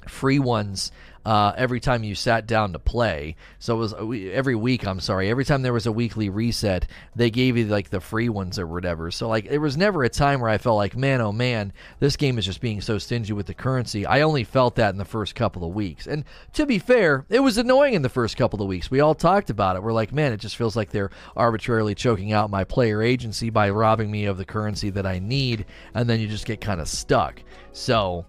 free 0.07 0.39
ones 0.39 0.91
uh, 1.29 1.53
every 1.57 1.79
time 1.79 2.03
you 2.03 2.15
sat 2.15 2.47
down 2.47 2.73
to 2.73 2.79
play. 2.79 3.35
So 3.59 3.75
it 3.75 3.77
was 3.77 3.93
every 4.33 4.55
week. 4.55 4.87
I'm 4.87 4.99
sorry, 4.99 5.29
every 5.29 5.45
time 5.45 5.61
there 5.61 5.71
was 5.71 5.85
a 5.85 5.91
weekly 5.91 6.27
reset, 6.27 6.87
they 7.15 7.29
gave 7.29 7.55
you 7.55 7.65
like 7.65 7.91
the 7.91 7.99
free 7.99 8.29
ones 8.29 8.57
or 8.57 8.65
whatever. 8.65 9.11
So 9.11 9.27
like 9.27 9.47
there 9.47 9.61
was 9.61 9.77
never 9.77 10.03
a 10.03 10.09
time 10.09 10.41
where 10.41 10.49
I 10.49 10.57
felt 10.57 10.77
like, 10.77 10.97
man, 10.97 11.21
oh 11.21 11.31
man, 11.31 11.71
this 11.99 12.17
game 12.17 12.39
is 12.39 12.47
just 12.47 12.61
being 12.61 12.81
so 12.81 12.97
stingy 12.97 13.31
with 13.31 13.45
the 13.45 13.53
currency. 13.53 14.07
I 14.07 14.21
only 14.21 14.43
felt 14.43 14.77
that 14.77 14.89
in 14.89 14.97
the 14.97 15.05
first 15.05 15.35
couple 15.35 15.63
of 15.63 15.75
weeks. 15.75 16.07
And 16.07 16.25
to 16.53 16.65
be 16.65 16.79
fair, 16.79 17.27
it 17.29 17.41
was 17.41 17.59
annoying 17.59 17.93
in 17.93 18.01
the 18.01 18.09
first 18.09 18.35
couple 18.35 18.63
of 18.63 18.67
weeks. 18.67 18.89
We 18.89 18.99
all 18.99 19.13
talked 19.13 19.51
about 19.51 19.75
it. 19.75 19.83
We're 19.83 19.93
like, 19.93 20.11
man, 20.11 20.33
it 20.33 20.39
just 20.39 20.55
feels 20.55 20.75
like 20.75 20.89
they're 20.89 21.11
arbitrarily 21.37 21.93
choking 21.93 22.33
out 22.33 22.49
my 22.49 22.63
player 22.63 23.03
agency 23.03 23.51
by 23.51 23.69
robbing 23.69 24.09
me 24.09 24.25
of 24.25 24.37
the 24.37 24.45
currency 24.45 24.89
that 24.89 25.05
I 25.05 25.19
need, 25.19 25.67
and 25.93 26.09
then 26.09 26.19
you 26.19 26.27
just 26.27 26.47
get 26.47 26.59
kind 26.59 26.81
of 26.81 26.87
stuck. 26.87 27.43
So 27.71 28.25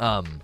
um, 0.00 0.42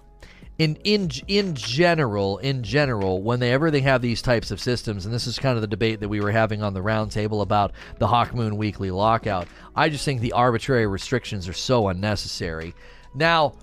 in 0.59 0.77
in 0.83 1.11
in 1.29 1.55
general, 1.55 2.39
in 2.39 2.63
general, 2.65 3.23
whenever 3.23 3.71
they 3.71 3.81
have 3.81 4.03
these 4.03 4.21
types 4.21 4.51
of 4.51 4.61
systems, 4.61 5.07
and 5.07 5.15
this 5.15 5.27
is 5.27 5.39
kind 5.39 5.57
of 5.57 5.61
the 5.61 5.69
debate 5.69 6.01
that 6.01 6.09
we 6.09 6.21
were 6.21 6.33
having 6.33 6.63
on 6.63 6.75
the 6.75 6.81
roundtable 6.81 7.43
about 7.43 7.73
the 7.99 8.09
Hawkmoon 8.09 8.57
weekly 8.57 8.91
lockout, 8.91 9.47
I 9.77 9.89
just 9.89 10.05
think 10.05 10.21
the 10.21 10.33
arbitrary 10.33 10.87
restrictions 10.87 11.49
are 11.49 11.53
so 11.53 11.89
unnecessary. 11.89 12.75
Now, 13.15 13.55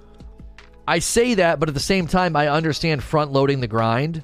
I 0.88 0.99
say 0.99 1.34
that, 1.36 1.60
but 1.60 1.67
at 1.67 1.75
the 1.75 1.81
same 1.81 2.08
time, 2.08 2.36
I 2.36 2.47
understand 2.47 3.03
front 3.03 3.31
loading 3.31 3.60
the 3.60 3.67
grind 3.67 4.23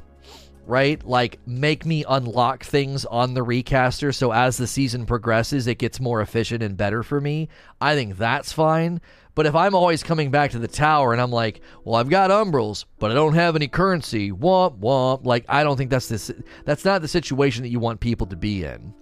right? 0.65 1.05
Like 1.05 1.39
make 1.45 1.86
me 1.86 2.05
unlock 2.07 2.63
things 2.63 3.03
on 3.05 3.34
the 3.34 3.43
recaster 3.43 4.12
so 4.12 4.31
as 4.31 4.57
the 4.57 4.67
season 4.67 5.05
progresses 5.05 5.67
it 5.67 5.79
gets 5.79 5.99
more 5.99 6.21
efficient 6.21 6.63
and 6.63 6.77
better 6.77 7.03
for 7.03 7.19
me. 7.19 7.49
I 7.81 7.95
think 7.95 8.17
that's 8.17 8.53
fine. 8.53 9.01
But 9.34 9.46
if 9.46 9.56
I'm 9.56 9.76
always 9.76 10.04
coming 10.04 10.30
back 10.30 10.52
to 10.52 10.60
the 10.60 10.67
tower 10.67 11.13
and 11.13 11.22
I'm 11.22 11.32
like, 11.32 11.62
well, 11.84 11.96
I've 11.96 12.10
got 12.10 12.32
umbrals, 12.32 12.86
but 13.00 13.12
I 13.12 13.13
don't 13.13 13.34
have 13.34 13.56
any 13.56 13.67
currency, 13.67 14.32
womp 14.32 14.80
womp, 14.80 15.26
like 15.26 15.46
I 15.48 15.63
don't 15.63 15.78
think 15.78 15.89
that's 15.89 16.10
this 16.10 16.32
that's 16.65 16.86
not 16.86 17.02
the 17.02 17.08
situation 17.08 17.63
that 17.63 17.70
you 17.70 17.80
want 17.80 18.00
people 18.00 18.28
to 18.28 18.36
be 18.36 18.63
in. 18.63 18.94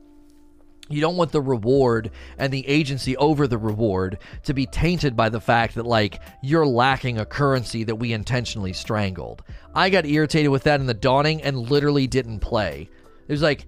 You 0.91 1.01
don't 1.01 1.17
want 1.17 1.31
the 1.31 1.41
reward 1.41 2.09
and 2.39 2.51
the 2.51 2.67
agency 2.67 3.15
over 3.17 3.47
the 3.47 3.59
reward 3.59 4.17
to 4.43 4.55
be 4.55 4.65
tainted 4.65 5.15
by 5.15 5.29
the 5.29 5.39
fact 5.39 5.75
that, 5.75 5.85
like, 5.85 6.19
you're 6.41 6.65
lacking 6.65 7.19
a 7.19 7.25
currency 7.25 7.83
that 7.83 7.95
we 7.95 8.11
intentionally 8.11 8.73
strangled. 8.73 9.43
I 9.75 9.91
got 9.91 10.07
irritated 10.07 10.49
with 10.49 10.63
that 10.63 10.79
in 10.79 10.87
the 10.87 10.95
dawning 10.95 11.43
and 11.43 11.69
literally 11.69 12.07
didn't 12.07 12.39
play. 12.39 12.89
It 13.27 13.31
was 13.31 13.43
like, 13.43 13.67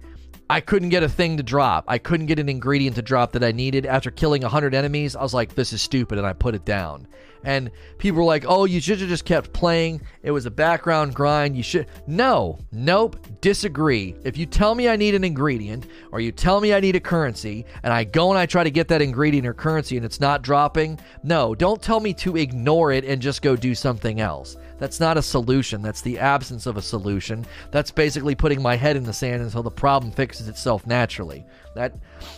I 0.52 0.60
couldn't 0.60 0.90
get 0.90 1.02
a 1.02 1.08
thing 1.08 1.38
to 1.38 1.42
drop. 1.42 1.84
I 1.88 1.96
couldn't 1.96 2.26
get 2.26 2.38
an 2.38 2.50
ingredient 2.50 2.96
to 2.96 3.02
drop 3.02 3.32
that 3.32 3.42
I 3.42 3.52
needed. 3.52 3.86
After 3.86 4.10
killing 4.10 4.42
100 4.42 4.74
enemies, 4.74 5.16
I 5.16 5.22
was 5.22 5.32
like, 5.32 5.54
this 5.54 5.72
is 5.72 5.80
stupid, 5.80 6.18
and 6.18 6.26
I 6.26 6.34
put 6.34 6.54
it 6.54 6.66
down. 6.66 7.06
And 7.44 7.70
people 7.98 8.18
were 8.18 8.24
like, 8.24 8.44
oh, 8.46 8.64
you 8.64 8.80
should 8.80 9.00
have 9.00 9.08
just 9.08 9.24
kept 9.24 9.52
playing. 9.52 10.02
It 10.22 10.30
was 10.30 10.46
a 10.46 10.50
background 10.50 11.14
grind. 11.14 11.56
You 11.56 11.62
should. 11.62 11.86
No, 12.06 12.58
nope, 12.70 13.16
disagree. 13.40 14.14
If 14.24 14.36
you 14.36 14.46
tell 14.46 14.74
me 14.74 14.88
I 14.88 14.96
need 14.96 15.14
an 15.14 15.24
ingredient, 15.24 15.86
or 16.12 16.20
you 16.20 16.32
tell 16.32 16.60
me 16.60 16.74
I 16.74 16.80
need 16.80 16.96
a 16.96 17.00
currency, 17.00 17.66
and 17.82 17.92
I 17.92 18.04
go 18.04 18.30
and 18.30 18.38
I 18.38 18.46
try 18.46 18.64
to 18.64 18.70
get 18.70 18.88
that 18.88 19.02
ingredient 19.02 19.46
or 19.46 19.54
currency 19.54 19.96
and 19.96 20.06
it's 20.06 20.20
not 20.20 20.42
dropping, 20.42 20.98
no, 21.22 21.54
don't 21.54 21.82
tell 21.82 22.00
me 22.00 22.14
to 22.14 22.36
ignore 22.36 22.92
it 22.92 23.04
and 23.04 23.20
just 23.20 23.42
go 23.42 23.56
do 23.56 23.74
something 23.74 24.20
else. 24.20 24.56
That's 24.78 25.00
not 25.00 25.16
a 25.16 25.22
solution. 25.22 25.80
That's 25.80 26.00
the 26.00 26.18
absence 26.18 26.66
of 26.66 26.76
a 26.76 26.82
solution. 26.82 27.46
That's 27.70 27.90
basically 27.90 28.34
putting 28.34 28.60
my 28.60 28.74
head 28.74 28.96
in 28.96 29.04
the 29.04 29.12
sand 29.12 29.42
until 29.42 29.62
the 29.62 29.70
problem 29.70 30.12
fixes 30.12 30.48
itself 30.48 30.86
naturally. 30.86 31.46
That 31.74 31.94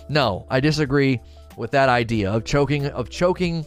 no, 0.09 0.47
I 0.51 0.61
disagree 0.61 1.21
with 1.57 1.71
that 1.71 1.88
idea 1.88 2.31
of 2.31 2.45
choking 2.45 2.87
of 2.87 3.09
choking 3.09 3.64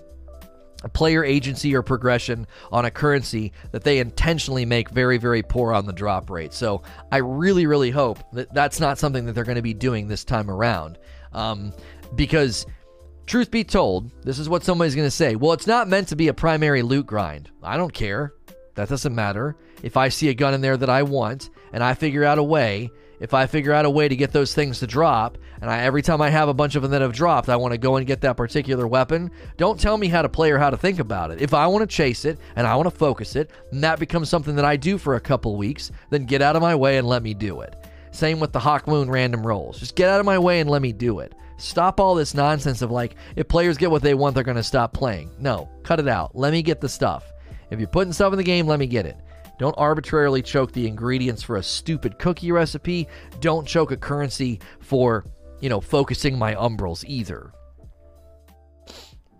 player 0.94 1.24
agency 1.24 1.76
or 1.76 1.82
progression 1.82 2.48
on 2.72 2.86
a 2.86 2.92
currency 2.92 3.52
that 3.72 3.84
they 3.84 4.00
intentionally 4.00 4.66
make 4.66 4.90
very, 4.90 5.18
very 5.18 5.44
poor 5.44 5.74
on 5.74 5.86
the 5.86 5.94
drop 5.94 6.30
rate. 6.30 6.54
So 6.54 6.84
I 7.12 7.18
really, 7.18 7.66
really 7.66 7.92
hope 7.92 8.20
that 8.34 8.54
that's 8.54 8.80
not 8.80 8.98
something 8.98 9.26
that 9.26 9.34
they're 9.34 9.44
going 9.44 9.56
to 9.56 9.62
be 9.62 9.74
doing 9.74 10.08
this 10.08 10.24
time 10.24 10.50
around. 10.50 10.98
Um, 11.34 11.74
because, 12.16 12.66
truth 13.26 13.52
be 13.52 13.64
told, 13.64 14.12
this 14.24 14.40
is 14.40 14.48
what 14.48 14.64
somebody's 14.64 14.96
going 14.96 15.08
to 15.08 15.12
say. 15.12 15.36
Well, 15.36 15.54
it's 15.54 15.68
not 15.68 15.88
meant 15.88 16.10
to 16.10 16.16
be 16.16 16.28
a 16.28 16.34
primary 16.34 16.84
loot 16.84 17.06
grind. 17.06 17.50
I 17.64 17.78
don't 17.78 17.94
care. 17.94 18.34
That 18.76 18.90
doesn't 18.90 19.16
matter. 19.16 19.56
If 19.82 19.98
I 19.98 20.10
see 20.10 20.30
a 20.30 20.34
gun 20.34 20.54
in 20.54 20.62
there 20.62 20.78
that 20.78 20.90
I 20.90 21.04
want 21.04 21.50
and 21.74 21.84
I 21.84 21.96
figure 21.96 22.24
out 22.24 22.38
a 22.38 22.44
way 22.44 22.92
if 23.20 23.34
I 23.34 23.48
figure 23.48 23.74
out 23.74 23.86
a 23.86 23.90
way 23.90 24.08
to 24.08 24.16
get 24.16 24.32
those 24.32 24.54
things 24.54 24.80
to 24.80 24.88
drop, 24.88 25.38
and 25.62 25.70
I, 25.70 25.80
every 25.80 26.02
time 26.02 26.22
I 26.22 26.30
have 26.30 26.50
a 26.50 26.54
bunch 26.54 26.76
of 26.76 26.84
them 26.84 26.92
that 26.92 27.02
have 27.02 27.14
dropped, 27.14 27.50
I 27.50 27.56
want 27.56 27.72
to 27.72 27.78
go 27.78 27.96
and 27.96 28.06
get 28.06 28.22
that 28.22 28.38
particular 28.38 28.88
weapon, 28.88 29.32
don't 29.58 29.80
tell 29.80 29.98
me 29.98 30.08
how 30.08 30.22
to 30.22 30.30
play 30.30 30.52
or 30.52 30.58
how 30.60 30.70
to 30.70 30.78
think 30.78 31.00
about 31.00 31.32
it. 31.32 31.42
If 31.42 31.54
I 31.54 31.66
want 31.68 31.90
to 31.90 31.96
chase 31.96 32.26
it 32.26 32.38
and 32.56 32.68
I 32.68 32.76
want 32.76 32.88
to 32.88 32.96
focus 32.96 33.36
it, 33.36 33.50
and 33.72 33.84
that 33.84 34.00
becomes 34.00 34.30
something 34.30 34.56
that 34.56 34.66
I 34.66 34.76
do 34.76 34.98
for 34.98 35.16
a 35.16 35.20
couple 35.20 35.56
weeks, 35.56 35.92
then 36.10 36.26
get 36.26 36.42
out 36.42 36.56
of 36.56 36.62
my 36.62 36.76
way 36.76 36.98
and 36.98 37.08
let 37.08 37.24
me 37.24 37.34
do 37.34 37.62
it. 37.62 37.76
Same 38.12 38.40
with 38.40 38.52
the 38.52 38.60
Hawk 38.60 38.88
Moon 38.88 39.10
random 39.10 39.46
rolls. 39.46 39.80
Just 39.80 39.96
get 39.96 40.10
out 40.10 40.20
of 40.20 40.26
my 40.26 40.40
way 40.40 40.60
and 40.60 40.70
let 40.70 40.82
me 40.82 40.92
do 40.92 41.20
it. 41.20 41.34
Stop 41.58 42.00
all 42.00 42.14
this 42.14 42.36
nonsense 42.36 42.84
of 42.84 42.92
like, 42.92 43.16
if 43.36 43.48
players 43.48 43.78
get 43.78 43.90
what 43.90 44.04
they 44.04 44.14
want, 44.14 44.36
they're 44.36 44.44
going 44.44 44.58
to 44.58 44.64
stop 44.64 44.94
playing. 44.94 45.32
No, 45.40 45.70
cut 45.84 46.00
it 46.00 46.08
out. 46.08 46.36
Let 46.36 46.52
me 46.52 46.62
get 46.62 46.82
the 46.82 46.90
stuff. 46.90 47.32
If 47.72 47.80
you're 47.80 47.88
putting 47.88 48.14
stuff 48.14 48.32
in 48.32 48.38
the 48.38 48.44
game, 48.44 48.68
let 48.68 48.80
me 48.80 48.86
get 48.86 49.06
it. 49.06 49.18
Don't 49.58 49.76
arbitrarily 49.78 50.42
choke 50.42 50.72
the 50.72 50.88
ingredients 50.88 51.42
for 51.42 51.56
a 51.56 51.64
stupid 51.64 52.20
cookie 52.20 52.52
recipe. 52.52 53.08
Don't 53.40 53.68
choke 53.68 53.92
a 53.92 53.98
currency 53.98 54.60
for, 54.80 55.26
you 55.60 55.70
know, 55.70 55.82
focusing 55.82 56.38
my 56.38 56.54
umbrals 56.56 57.04
either. 57.08 57.52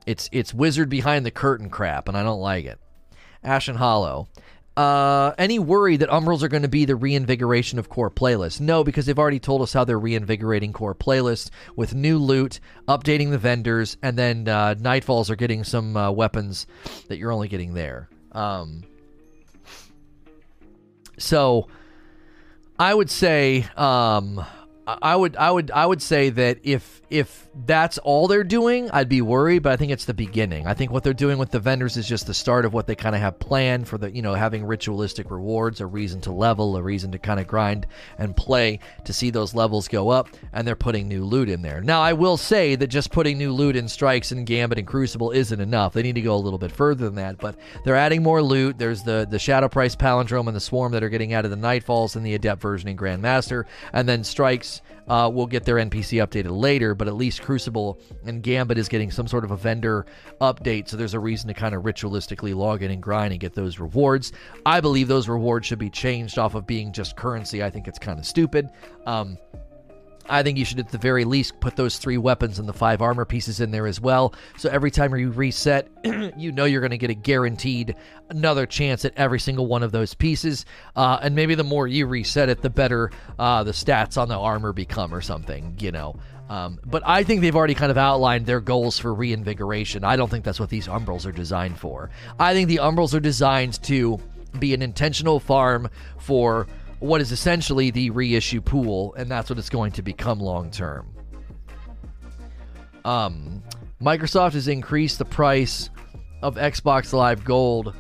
It's 0.06 0.30
it's 0.32 0.54
wizard 0.54 0.90
behind 0.90 1.26
the 1.26 1.32
curtain 1.32 1.70
crap, 1.70 2.08
and 2.08 2.18
I 2.18 2.24
don't 2.24 2.40
like 2.40 2.66
it. 2.66 2.80
Ashen 3.44 3.76
Hollow. 3.76 4.30
Uh, 4.78 5.34
any 5.40 5.58
worry 5.58 5.98
that 5.98 6.10
Umbrals 6.10 6.44
are 6.44 6.48
going 6.48 6.62
to 6.62 6.70
be 6.70 6.86
the 6.86 6.96
reinvigoration 6.96 7.80
of 7.80 7.90
core 7.90 8.12
playlists? 8.12 8.62
No, 8.62 8.84
because 8.84 9.08
they've 9.08 9.18
already 9.18 9.40
told 9.40 9.64
us 9.64 9.74
how 9.74 9.84
they're 9.84 10.00
reinvigorating 10.00 10.72
core 10.72 10.94
playlists 10.94 11.50
with 11.76 11.96
new 11.96 12.20
loot, 12.20 12.60
updating 12.88 13.32
the 13.32 13.40
vendors, 13.40 13.98
and 14.04 14.16
then 14.16 14.48
uh, 14.48 14.76
Nightfalls 14.76 15.32
are 15.32 15.36
getting 15.36 15.64
some 15.64 15.98
uh, 15.98 16.12
weapons 16.12 16.68
that 17.08 17.18
you're 17.18 17.32
only 17.32 17.48
getting 17.48 17.74
there. 17.74 18.08
Um, 18.34 18.84
so 21.18 21.68
I 22.80 22.94
would 22.94 23.10
say 23.10 23.66
um, 23.76 24.46
I 24.88 25.18
would 25.18 25.36
I 25.36 25.52
would 25.52 25.70
I 25.72 25.86
would 25.86 26.02
say 26.02 26.30
that 26.30 26.60
if 26.64 27.02
if 27.10 27.48
that's 27.66 27.98
all 28.00 28.28
they're 28.28 28.44
doing, 28.44 28.90
I'd 28.92 29.10
be 29.10 29.22
worried, 29.22 29.64
but 29.64 29.72
I 29.72 29.78
think 29.78 29.92
it's 29.92 30.06
the 30.06 30.14
beginning. 30.14 30.68
I 30.68 30.74
think 30.74 30.92
what 30.92 31.04
they're 31.04 31.14
doing 31.14 31.38
with 31.38 31.52
the 31.52 31.60
vendors 31.60 31.98
is 31.98 32.08
just 32.08 32.28
the 32.28 32.34
start 32.34 32.66
of 32.66 32.74
what 32.74 32.88
they 32.88 32.96
kind 32.96 33.16
of 33.16 33.22
have 33.22 33.40
planned 33.40 33.88
for 33.88 33.98
the, 33.98 34.14
you 34.14 34.22
know, 34.22 34.34
having 34.34 34.66
ritualistic 34.66 35.32
rewards, 35.32 35.82
a 35.82 35.86
reason 35.86 36.22
to 36.22 36.32
level, 36.32 36.76
a 36.78 36.82
reason 36.82 37.12
to 37.14 37.18
kind 37.18 37.40
of 37.40 37.48
grind 37.48 37.88
and 38.18 38.36
play 38.36 38.80
to 39.06 39.14
see 39.14 39.30
those 39.30 39.56
levels 39.56 39.88
go 39.88 40.10
up, 40.10 40.30
and 40.54 40.68
they're 40.68 40.76
putting 40.76 41.08
new 41.08 41.24
loot 41.24 41.50
in 41.50 41.62
there. 41.62 41.82
Now, 41.82 42.02
I 42.02 42.14
will 42.14 42.38
say 42.38 42.76
that 42.76 42.88
just 42.88 43.12
putting 43.12 43.38
new 43.38 43.52
loot 43.54 43.76
in 43.76 43.88
Strikes 43.88 44.32
and 44.32 44.46
Gambit 44.46 44.80
and 44.80 44.88
Crucible 44.88 45.32
isn't 45.32 45.60
enough. 45.60 45.94
They 45.94 46.04
need 46.04 46.16
to 46.16 46.22
go 46.22 46.36
a 46.36 46.38
little 46.38 46.60
bit 46.60 46.72
further 46.72 47.06
than 47.06 47.16
that, 47.16 47.38
but 47.38 47.56
they're 47.84 47.96
adding 47.96 48.24
more 48.24 48.42
loot. 48.42 48.78
There's 48.78 49.04
the 49.04 49.28
the 49.30 49.40
Shadow 49.40 49.70
Price 49.70 49.96
Palindrome 49.96 50.48
and 50.48 50.56
the 50.56 50.62
Swarm 50.62 50.92
that 50.92 51.04
are 51.04 51.10
getting 51.10 51.34
out 51.34 51.46
of 51.46 51.52
the 51.52 51.58
Nightfalls 51.58 52.16
and 52.16 52.26
the 52.26 52.36
Adept 52.36 52.62
version 52.62 52.90
in 52.90 52.98
Grandmaster, 52.98 53.66
and 53.94 54.08
then 54.08 54.24
Strikes 54.24 54.77
uh, 55.08 55.30
will 55.34 55.48
get 55.48 55.64
their 55.64 55.76
NPC 55.76 56.26
updated 56.26 56.58
later, 56.58 56.96
but 56.96 57.08
at 57.08 57.16
least 57.16 57.42
Crucible 57.42 58.00
and 58.26 58.44
Gambit 58.44 58.78
is 58.78 58.88
getting 58.88 59.12
some 59.12 59.28
sort 59.28 59.44
of 59.44 59.52
a 59.52 59.58
vendor 59.58 60.06
update, 60.42 60.88
so 60.88 60.98
there's 60.98 61.14
a 61.14 61.20
reason 61.20 61.48
to 61.48 61.54
kind 61.54 61.76
of 61.76 61.84
ritualistically 61.84 62.56
log 62.56 62.84
in 62.84 62.92
and 62.92 63.02
grind 63.02 63.32
and 63.32 63.40
get 63.40 63.54
those 63.54 63.80
rewards. 63.80 64.34
I 64.66 64.82
believe 64.82 65.08
those 65.08 65.28
rewards 65.28 65.68
should 65.68 65.80
be 65.80 65.90
changed 65.90 66.38
off 66.38 66.56
of 66.56 66.68
being 66.68 66.92
just 66.92 67.16
currency. 67.16 67.64
I 67.64 67.70
think 67.70 67.88
it's 67.88 68.00
kind 68.00 68.20
of 68.20 68.26
stupid. 68.26 68.70
Um, 69.06 69.38
I 70.30 70.44
think 70.44 70.58
you 70.58 70.66
should 70.66 70.80
at 70.80 70.90
the 70.90 70.98
very 70.98 71.26
least 71.26 71.60
put 71.60 71.76
those 71.76 71.98
three 71.98 72.18
weapons 72.18 72.60
and 72.60 72.68
the 72.68 72.74
five 72.74 73.02
armor 73.02 73.26
pieces 73.26 73.60
in 73.60 73.72
there 73.72 73.88
as 73.88 74.02
well. 74.02 74.34
So 74.58 74.70
every 74.70 74.92
time 74.92 75.16
you 75.16 75.32
reset, 75.32 75.90
you 76.38 76.52
know 76.52 76.66
you're 76.66 76.82
going 76.82 76.92
to 76.92 76.98
get 76.98 77.10
a 77.10 77.16
guaranteed 77.16 77.96
another 78.30 78.66
chance 78.66 79.06
at 79.06 79.14
every 79.16 79.40
single 79.40 79.68
one 79.68 79.84
of 79.84 79.92
those 79.92 80.14
pieces. 80.14 80.66
Uh, 80.96 81.20
and 81.22 81.36
maybe 81.36 81.56
the 81.56 81.64
more 81.64 81.88
you 81.88 82.06
reset 82.06 82.50
it, 82.50 82.62
the 82.62 82.70
better 82.70 83.12
uh, 83.40 83.64
the 83.64 83.72
stats 83.72 84.20
on 84.20 84.28
the 84.28 84.38
armor 84.38 84.74
become 84.74 85.14
or 85.14 85.22
something, 85.22 85.76
you 85.80 85.92
know. 85.92 86.16
Um, 86.50 86.80
but 86.86 87.04
I 87.06 87.24
think 87.24 87.42
they've 87.42 87.56
already 87.56 87.74
kind 87.74 87.92
of 87.92 87.98
outlined 87.98 88.46
their 88.46 88.62
goals 88.62 88.98
for 88.98 89.14
reinvigoration. 89.14 90.04
I 90.04 90.16
don't 90.16 90.30
think 90.30 90.46
that's 90.46 90.60
what 90.60 90.70
these 90.70 90.88
umbrals 90.88 91.26
are 91.26 91.32
designed 91.32 91.78
for. 91.78 92.10
I 92.40 92.54
think 92.54 92.70
the 92.70 92.78
umbrals 92.78 93.14
are 93.14 93.20
designed 93.20 93.82
to 93.84 94.20
be 94.58 94.74
an 94.74 94.82
intentional 94.82 95.40
farm 95.40 95.90
for 96.18 96.68
what 97.00 97.22
is 97.22 97.32
essentially 97.32 97.92
the 97.92 98.10
reissue 98.10 98.62
pool, 98.62 99.14
and 99.16 99.30
that's 99.30 99.50
what 99.50 99.60
it's 99.60 99.70
going 99.70 99.92
to 99.94 100.02
become 100.02 100.40
long 100.40 100.72
term. 100.72 101.14
Um, 103.06 103.64
Microsoft 104.02 104.54
has 104.54 104.68
increased 104.68 105.20
the 105.20 105.26
price 105.26 105.90
of 106.42 106.56
Xbox 106.56 107.14
Live 107.14 107.44
Gold, 107.44 107.96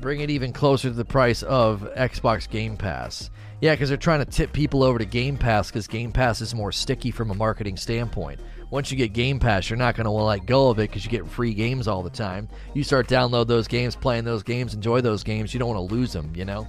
bring 0.00 0.20
it 0.20 0.30
even 0.30 0.52
closer 0.52 0.88
to 0.88 0.94
the 0.94 1.04
price 1.04 1.42
of 1.42 1.88
Xbox 1.96 2.48
Game 2.48 2.76
Pass. 2.76 3.30
Yeah, 3.60 3.74
because 3.74 3.88
they're 3.88 3.96
trying 3.96 4.18
to 4.18 4.30
tip 4.30 4.52
people 4.52 4.82
over 4.82 4.98
to 4.98 5.04
Game 5.04 5.36
Pass 5.36 5.70
because 5.70 5.86
Game 5.86 6.10
Pass 6.10 6.40
is 6.40 6.52
more 6.52 6.72
sticky 6.72 7.12
from 7.12 7.30
a 7.30 7.34
marketing 7.34 7.76
standpoint. 7.76 8.40
Once 8.70 8.90
you 8.90 8.96
get 8.96 9.12
Game 9.12 9.38
Pass, 9.38 9.70
you're 9.70 9.76
not 9.76 9.94
going 9.94 10.06
to 10.06 10.10
let 10.10 10.46
go 10.46 10.70
of 10.70 10.80
it 10.80 10.90
because 10.90 11.04
you 11.04 11.10
get 11.10 11.28
free 11.28 11.54
games 11.54 11.86
all 11.86 12.02
the 12.02 12.10
time. 12.10 12.48
You 12.74 12.82
start 12.82 13.06
download 13.06 13.46
those 13.46 13.68
games, 13.68 13.94
playing 13.94 14.24
those 14.24 14.42
games, 14.42 14.74
enjoy 14.74 15.00
those 15.02 15.22
games. 15.22 15.54
You 15.54 15.60
don't 15.60 15.68
want 15.76 15.88
to 15.88 15.94
lose 15.94 16.12
them, 16.12 16.32
you 16.34 16.44
know. 16.44 16.66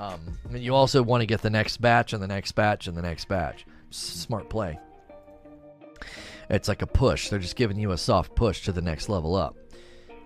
Um, 0.00 0.38
and 0.48 0.62
you 0.62 0.74
also 0.74 1.02
want 1.02 1.20
to 1.20 1.26
get 1.26 1.42
the 1.42 1.50
next 1.50 1.76
batch 1.76 2.14
and 2.14 2.22
the 2.22 2.26
next 2.26 2.52
batch 2.52 2.86
and 2.86 2.96
the 2.96 3.02
next 3.02 3.28
batch. 3.28 3.66
Smart 3.90 4.48
play. 4.48 4.78
It's 6.48 6.68
like 6.68 6.80
a 6.80 6.86
push. 6.86 7.28
They're 7.28 7.38
just 7.38 7.54
giving 7.54 7.78
you 7.78 7.90
a 7.90 7.98
soft 7.98 8.34
push 8.34 8.62
to 8.62 8.72
the 8.72 8.80
next 8.80 9.10
level 9.10 9.36
up. 9.36 9.56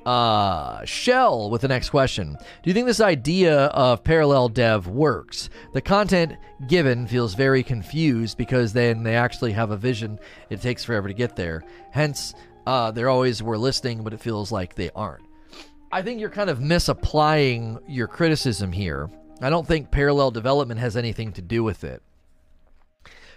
Uh, 0.07 0.85
Shell 0.85 1.51
with 1.51 1.63
the 1.63 1.69
next 1.69 1.91
question. 1.91 2.35
Do 2.35 2.71
you 2.71 2.73
think 2.73 2.87
this 2.87 3.01
idea 3.01 3.65
of 3.67 4.05
parallel 4.05 4.49
dev 4.49 4.87
works? 4.87 5.51
The 5.73 5.81
content 5.81 6.35
given 6.69 7.09
feels 7.09 7.35
very 7.35 7.65
confused 7.65 8.39
because 8.39 8.73
then 8.73 9.03
they 9.03 9.17
actually 9.17 9.53
have 9.53 9.73
a 9.73 9.77
vision. 9.77 10.21
It 10.51 10.61
takes 10.61 10.85
forever 10.85 11.09
to 11.09 11.15
get 11.15 11.35
there. 11.35 11.65
Hence, 11.91 12.35
uh, 12.65 12.93
they're 12.93 13.09
always 13.09 13.43
we're 13.43 13.57
listening, 13.57 14.05
but 14.05 14.13
it 14.13 14.21
feels 14.21 14.53
like 14.53 14.77
they 14.77 14.91
aren't. 14.95 15.25
I 15.91 16.03
think 16.03 16.21
you're 16.21 16.31
kind 16.31 16.51
of 16.51 16.61
misapplying 16.61 17.79
your 17.89 18.07
criticism 18.07 18.71
here. 18.71 19.11
I 19.41 19.51
don't 19.51 19.67
think 19.67 19.91
parallel 19.91 20.31
development 20.31 20.81
has 20.81 20.97
anything 20.97 21.33
to 21.33 21.43
do 21.43 21.63
with 21.63 21.85
it. 21.85 22.03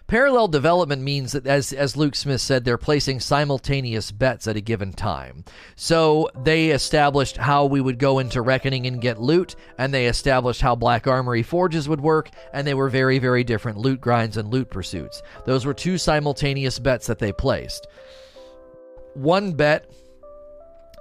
Parallel 0.08 0.48
development 0.48 1.02
means 1.02 1.34
that, 1.34 1.46
as, 1.46 1.74
as 1.74 1.98
Luke 1.98 2.16
Smith 2.16 2.40
said, 2.40 2.64
they're 2.64 2.78
placing 2.78 3.20
simultaneous 3.20 4.10
bets 4.10 4.48
at 4.48 4.56
a 4.56 4.62
given 4.62 4.94
time. 4.94 5.44
So 5.76 6.30
they 6.34 6.70
established 6.70 7.36
how 7.36 7.66
we 7.66 7.82
would 7.82 8.00
go 8.00 8.20
into 8.20 8.42
Reckoning 8.42 8.88
and 8.88 9.02
get 9.02 9.20
loot, 9.20 9.58
and 9.78 9.94
they 9.94 10.08
established 10.08 10.62
how 10.62 10.76
Black 10.76 11.08
Armory 11.08 11.44
forges 11.44 11.90
would 11.90 12.00
work, 12.00 12.30
and 12.54 12.66
they 12.66 12.74
were 12.74 12.88
very, 12.88 13.20
very 13.20 13.44
different 13.44 13.80
loot 13.80 14.00
grinds 14.00 14.38
and 14.38 14.50
loot 14.50 14.70
pursuits. 14.70 15.22
Those 15.46 15.66
were 15.66 15.74
two 15.74 15.98
simultaneous 15.98 16.80
bets 16.80 17.08
that 17.08 17.20
they 17.20 17.34
placed. 17.34 17.86
One 19.14 19.52
bet 19.52 19.92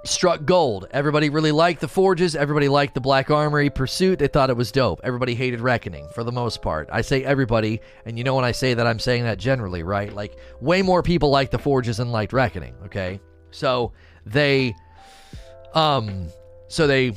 struck 0.07 0.45
gold. 0.45 0.87
Everybody 0.91 1.29
really 1.29 1.51
liked 1.51 1.81
the 1.81 1.87
Forges. 1.87 2.35
Everybody 2.35 2.67
liked 2.69 2.93
the 2.93 3.01
Black 3.01 3.29
Armory 3.29 3.69
Pursuit. 3.69 4.19
They 4.19 4.27
thought 4.27 4.49
it 4.49 4.57
was 4.57 4.71
dope. 4.71 5.01
Everybody 5.03 5.35
hated 5.35 5.61
Reckoning 5.61 6.07
for 6.13 6.23
the 6.23 6.31
most 6.31 6.61
part. 6.61 6.89
I 6.91 7.01
say 7.01 7.23
everybody, 7.23 7.81
and 8.05 8.17
you 8.17 8.23
know 8.23 8.35
when 8.35 8.45
I 8.45 8.51
say 8.51 8.73
that, 8.73 8.87
I'm 8.87 8.99
saying 8.99 9.23
that 9.23 9.37
generally, 9.37 9.83
right? 9.83 10.11
Like, 10.13 10.37
way 10.61 10.81
more 10.81 11.03
people 11.03 11.29
liked 11.29 11.51
the 11.51 11.59
Forges 11.59 11.97
than 11.97 12.11
liked 12.11 12.33
Reckoning, 12.33 12.75
okay? 12.85 13.19
So 13.51 13.93
they, 14.25 14.75
um, 15.73 16.27
so 16.67 16.87
they 16.87 17.15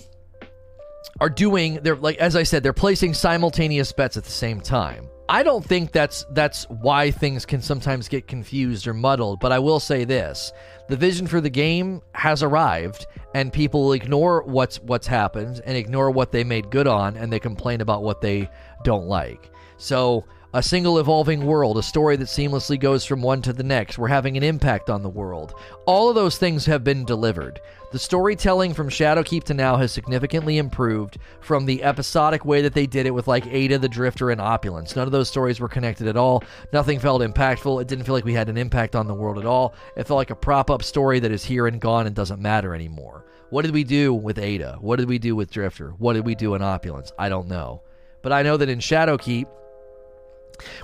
are 1.20 1.30
doing, 1.30 1.80
they're 1.82 1.96
like, 1.96 2.18
as 2.18 2.36
I 2.36 2.42
said, 2.42 2.62
they're 2.62 2.72
placing 2.72 3.14
simultaneous 3.14 3.92
bets 3.92 4.16
at 4.16 4.24
the 4.24 4.30
same 4.30 4.60
time. 4.60 5.08
I 5.30 5.44
don't 5.44 5.64
think 5.64 5.92
that's 5.92 6.26
that's 6.32 6.64
why 6.68 7.12
things 7.12 7.46
can 7.46 7.62
sometimes 7.62 8.08
get 8.08 8.26
confused 8.26 8.88
or 8.88 8.94
muddled, 8.94 9.38
but 9.38 9.52
I 9.52 9.60
will 9.60 9.78
say 9.78 10.02
this. 10.02 10.52
The 10.90 10.96
vision 10.96 11.28
for 11.28 11.40
the 11.40 11.50
game 11.50 12.02
has 12.16 12.42
arrived 12.42 13.06
and 13.32 13.52
people 13.52 13.92
ignore 13.92 14.42
what's 14.42 14.82
what's 14.82 15.06
happened 15.06 15.60
and 15.64 15.76
ignore 15.76 16.10
what 16.10 16.32
they 16.32 16.42
made 16.42 16.68
good 16.68 16.88
on 16.88 17.16
and 17.16 17.32
they 17.32 17.38
complain 17.38 17.80
about 17.80 18.02
what 18.02 18.20
they 18.20 18.50
don't 18.82 19.06
like. 19.06 19.52
So, 19.76 20.24
a 20.52 20.62
single 20.62 20.98
evolving 20.98 21.46
world, 21.46 21.78
a 21.78 21.82
story 21.82 22.16
that 22.16 22.26
seamlessly 22.26 22.78
goes 22.78 23.04
from 23.04 23.22
one 23.22 23.40
to 23.42 23.52
the 23.52 23.62
next. 23.62 23.98
We're 23.98 24.08
having 24.08 24.36
an 24.36 24.42
impact 24.42 24.90
on 24.90 25.02
the 25.02 25.08
world. 25.08 25.54
All 25.86 26.08
of 26.08 26.16
those 26.16 26.38
things 26.38 26.66
have 26.66 26.82
been 26.82 27.04
delivered. 27.04 27.60
The 27.92 28.00
storytelling 28.00 28.74
from 28.74 28.88
Shadowkeep 28.88 29.44
to 29.44 29.54
now 29.54 29.76
has 29.76 29.92
significantly 29.92 30.58
improved 30.58 31.18
from 31.40 31.66
the 31.66 31.84
episodic 31.84 32.44
way 32.44 32.62
that 32.62 32.74
they 32.74 32.86
did 32.86 33.06
it 33.06 33.12
with 33.12 33.28
like 33.28 33.46
Ada 33.46 33.78
the 33.78 33.88
Drifter 33.88 34.30
and 34.30 34.40
Opulence. 34.40 34.96
None 34.96 35.06
of 35.06 35.12
those 35.12 35.28
stories 35.28 35.60
were 35.60 35.68
connected 35.68 36.08
at 36.08 36.16
all. 36.16 36.42
Nothing 36.72 36.98
felt 36.98 37.22
impactful. 37.22 37.80
It 37.80 37.88
didn't 37.88 38.04
feel 38.04 38.14
like 38.14 38.24
we 38.24 38.34
had 38.34 38.48
an 38.48 38.56
impact 38.56 38.96
on 38.96 39.06
the 39.06 39.14
world 39.14 39.38
at 39.38 39.46
all. 39.46 39.74
It 39.96 40.06
felt 40.06 40.18
like 40.18 40.30
a 40.30 40.36
prop 40.36 40.70
up 40.70 40.82
story 40.82 41.20
that 41.20 41.32
is 41.32 41.44
here 41.44 41.68
and 41.68 41.80
gone 41.80 42.06
and 42.06 42.14
doesn't 42.14 42.40
matter 42.40 42.74
anymore. 42.74 43.24
What 43.50 43.62
did 43.62 43.74
we 43.74 43.84
do 43.84 44.14
with 44.14 44.38
Ada? 44.38 44.78
What 44.80 44.96
did 44.96 45.08
we 45.08 45.18
do 45.18 45.34
with 45.34 45.50
Drifter? 45.50 45.90
What 45.98 46.14
did 46.14 46.26
we 46.26 46.34
do 46.34 46.54
in 46.54 46.62
Opulence? 46.62 47.12
I 47.18 47.28
don't 47.28 47.48
know. 47.48 47.82
But 48.22 48.32
I 48.32 48.42
know 48.42 48.56
that 48.56 48.68
in 48.68 48.78
Shadowkeep, 48.78 49.46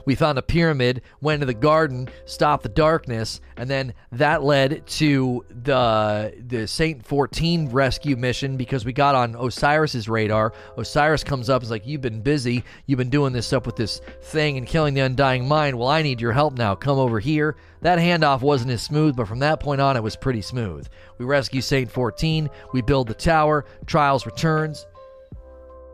we 0.04 0.14
found 0.14 0.38
a 0.38 0.42
pyramid, 0.42 1.02
went 1.20 1.40
to 1.40 1.46
the 1.46 1.54
garden, 1.54 2.08
stopped 2.24 2.62
the 2.62 2.68
darkness, 2.68 3.40
and 3.56 3.68
then 3.68 3.94
that 4.12 4.42
led 4.42 4.86
to 4.86 5.44
the 5.50 6.34
the 6.46 6.66
Saint 6.66 7.04
14 7.06 7.70
rescue 7.70 8.16
mission 8.16 8.56
because 8.56 8.84
we 8.84 8.92
got 8.92 9.14
on 9.14 9.34
Osiris's 9.34 10.08
radar. 10.08 10.52
Osiris 10.76 11.24
comes 11.24 11.50
up 11.50 11.62
is 11.62 11.70
like, 11.70 11.86
"You've 11.86 12.00
been 12.00 12.22
busy. 12.22 12.64
You've 12.86 12.98
been 12.98 13.10
doing 13.10 13.32
this 13.32 13.52
up 13.52 13.66
with 13.66 13.76
this 13.76 14.00
thing 14.22 14.56
and 14.56 14.66
killing 14.66 14.94
the 14.94 15.00
undying 15.00 15.48
mind. 15.48 15.78
Well, 15.78 15.88
I 15.88 16.02
need 16.02 16.20
your 16.20 16.32
help 16.32 16.56
now. 16.56 16.74
Come 16.74 16.98
over 16.98 17.20
here." 17.20 17.56
That 17.82 17.98
handoff 17.98 18.40
wasn't 18.40 18.72
as 18.72 18.82
smooth, 18.82 19.16
but 19.16 19.28
from 19.28 19.38
that 19.40 19.60
point 19.60 19.80
on, 19.80 19.96
it 19.96 20.02
was 20.02 20.16
pretty 20.16 20.42
smooth. 20.42 20.88
We 21.18 21.24
rescue 21.24 21.60
Saint 21.60 21.90
14. 21.90 22.50
We 22.72 22.82
build 22.82 23.08
the 23.08 23.14
tower. 23.14 23.64
Trials 23.86 24.26
returns. 24.26 24.86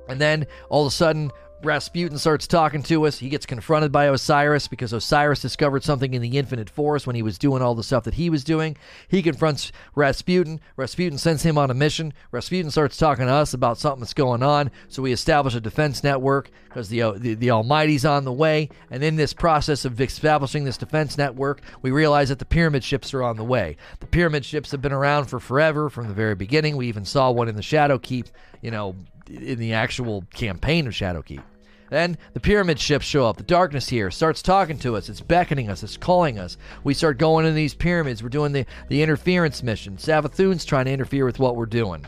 And 0.08 0.20
then 0.20 0.46
all 0.68 0.82
of 0.86 0.92
a 0.92 0.94
sudden, 0.94 1.30
Rasputin 1.64 2.18
starts 2.18 2.48
talking 2.48 2.82
to 2.84 3.06
us. 3.06 3.18
He 3.18 3.28
gets 3.28 3.46
confronted 3.46 3.92
by 3.92 4.06
Osiris 4.06 4.66
because 4.66 4.92
Osiris 4.92 5.40
discovered 5.40 5.84
something 5.84 6.12
in 6.12 6.20
the 6.20 6.36
infinite 6.36 6.68
forest 6.68 7.06
when 7.06 7.14
he 7.14 7.22
was 7.22 7.38
doing 7.38 7.62
all 7.62 7.76
the 7.76 7.84
stuff 7.84 8.04
that 8.04 8.14
he 8.14 8.28
was 8.28 8.42
doing. 8.42 8.76
He 9.06 9.22
confronts 9.22 9.70
Rasputin. 9.94 10.60
Rasputin 10.76 11.18
sends 11.18 11.44
him 11.44 11.56
on 11.56 11.70
a 11.70 11.74
mission. 11.74 12.12
Rasputin 12.32 12.70
starts 12.70 12.96
talking 12.96 13.26
to 13.26 13.32
us 13.32 13.54
about 13.54 13.78
something 13.78 14.00
that's 14.00 14.12
going 14.12 14.42
on. 14.42 14.72
So 14.88 15.02
we 15.02 15.12
establish 15.12 15.54
a 15.54 15.60
defense 15.60 16.02
network 16.02 16.50
because 16.64 16.88
the, 16.88 17.02
uh, 17.02 17.12
the, 17.12 17.34
the 17.34 17.52
Almighty's 17.52 18.04
on 18.04 18.24
the 18.24 18.32
way. 18.32 18.68
And 18.90 19.04
in 19.04 19.14
this 19.14 19.32
process 19.32 19.84
of 19.84 20.00
establishing 20.00 20.64
this 20.64 20.76
defense 20.76 21.16
network, 21.16 21.62
we 21.80 21.92
realize 21.92 22.30
that 22.30 22.40
the 22.40 22.44
pyramid 22.44 22.82
ships 22.82 23.14
are 23.14 23.22
on 23.22 23.36
the 23.36 23.44
way. 23.44 23.76
The 24.00 24.06
pyramid 24.06 24.44
ships 24.44 24.72
have 24.72 24.82
been 24.82 24.92
around 24.92 25.26
for 25.26 25.38
forever 25.38 25.88
from 25.88 26.08
the 26.08 26.14
very 26.14 26.34
beginning. 26.34 26.76
We 26.76 26.88
even 26.88 27.04
saw 27.04 27.30
one 27.30 27.48
in 27.48 27.54
the 27.54 27.62
Shadow 27.62 27.98
Keep, 27.98 28.26
you 28.62 28.72
know, 28.72 28.96
in 29.28 29.58
the 29.58 29.74
actual 29.74 30.24
campaign 30.34 30.86
of 30.86 30.92
Shadowkeep. 30.92 31.42
Then 31.92 32.16
the 32.32 32.40
pyramid 32.40 32.80
ships 32.80 33.04
show 33.04 33.26
up. 33.26 33.36
The 33.36 33.42
darkness 33.42 33.86
here 33.86 34.10
starts 34.10 34.40
talking 34.40 34.78
to 34.78 34.96
us. 34.96 35.10
It's 35.10 35.20
beckoning 35.20 35.68
us. 35.68 35.82
It's 35.82 35.98
calling 35.98 36.38
us. 36.38 36.56
We 36.84 36.94
start 36.94 37.18
going 37.18 37.44
in 37.44 37.54
these 37.54 37.74
pyramids. 37.74 38.22
We're 38.22 38.30
doing 38.30 38.52
the, 38.52 38.64
the 38.88 39.02
interference 39.02 39.62
mission. 39.62 39.98
Savathun's 39.98 40.64
trying 40.64 40.86
to 40.86 40.90
interfere 40.90 41.26
with 41.26 41.38
what 41.38 41.54
we're 41.54 41.66
doing. 41.66 42.02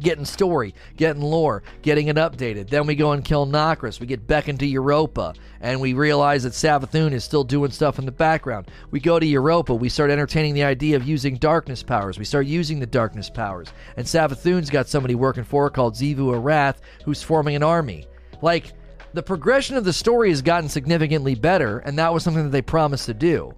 Getting 0.00 0.24
story, 0.24 0.74
getting 0.96 1.20
lore, 1.20 1.64
getting 1.82 2.08
it 2.08 2.16
updated. 2.16 2.70
Then 2.70 2.86
we 2.86 2.94
go 2.94 3.12
and 3.12 3.22
kill 3.22 3.46
Nokris. 3.46 4.00
We 4.00 4.06
get 4.06 4.26
beckoned 4.26 4.60
to 4.60 4.66
Europa, 4.66 5.34
and 5.60 5.82
we 5.82 5.92
realize 5.92 6.44
that 6.44 6.54
Savathun 6.54 7.12
is 7.12 7.24
still 7.24 7.44
doing 7.44 7.70
stuff 7.70 7.98
in 7.98 8.06
the 8.06 8.10
background. 8.10 8.70
We 8.90 9.00
go 9.00 9.18
to 9.18 9.26
Europa. 9.26 9.74
We 9.74 9.90
start 9.90 10.10
entertaining 10.10 10.54
the 10.54 10.64
idea 10.64 10.96
of 10.96 11.06
using 11.06 11.36
darkness 11.36 11.82
powers. 11.82 12.18
We 12.18 12.24
start 12.24 12.46
using 12.46 12.80
the 12.80 12.86
darkness 12.86 13.28
powers. 13.28 13.68
And 13.98 14.06
Savathun's 14.06 14.70
got 14.70 14.88
somebody 14.88 15.14
working 15.14 15.44
for 15.44 15.64
her 15.64 15.70
called 15.70 15.92
Xivu 15.92 16.32
Arath, 16.32 16.76
who's 17.04 17.22
forming 17.22 17.54
an 17.54 17.62
army. 17.62 18.06
Like, 18.40 18.72
the 19.14 19.22
progression 19.22 19.76
of 19.76 19.84
the 19.84 19.92
story 19.92 20.30
has 20.30 20.42
gotten 20.42 20.68
significantly 20.68 21.34
better, 21.34 21.78
and 21.78 21.98
that 21.98 22.12
was 22.12 22.22
something 22.22 22.44
that 22.44 22.50
they 22.50 22.62
promised 22.62 23.06
to 23.06 23.14
do. 23.14 23.54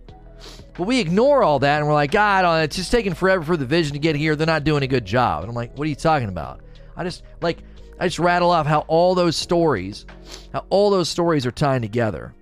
But 0.76 0.86
we 0.86 1.00
ignore 1.00 1.42
all 1.42 1.58
that 1.58 1.78
and 1.78 1.86
we're 1.86 1.92
like, 1.92 2.10
God, 2.10 2.44
oh, 2.46 2.62
it's 2.62 2.76
just 2.76 2.90
taking 2.90 3.12
forever 3.12 3.44
for 3.44 3.56
the 3.58 3.66
vision 3.66 3.92
to 3.92 3.98
get 3.98 4.16
here. 4.16 4.34
They're 4.34 4.46
not 4.46 4.64
doing 4.64 4.82
a 4.82 4.86
good 4.86 5.04
job. 5.04 5.42
And 5.42 5.50
I'm 5.50 5.54
like, 5.54 5.76
what 5.76 5.84
are 5.84 5.90
you 5.90 5.94
talking 5.94 6.28
about? 6.28 6.60
I 6.96 7.04
just 7.04 7.22
like 7.42 7.58
I 7.98 8.06
just 8.06 8.18
rattle 8.18 8.50
off 8.50 8.66
how 8.66 8.80
all 8.88 9.14
those 9.14 9.36
stories, 9.36 10.06
how 10.54 10.64
all 10.70 10.90
those 10.90 11.10
stories 11.10 11.44
are 11.44 11.50
tying 11.50 11.82
together. 11.82 12.34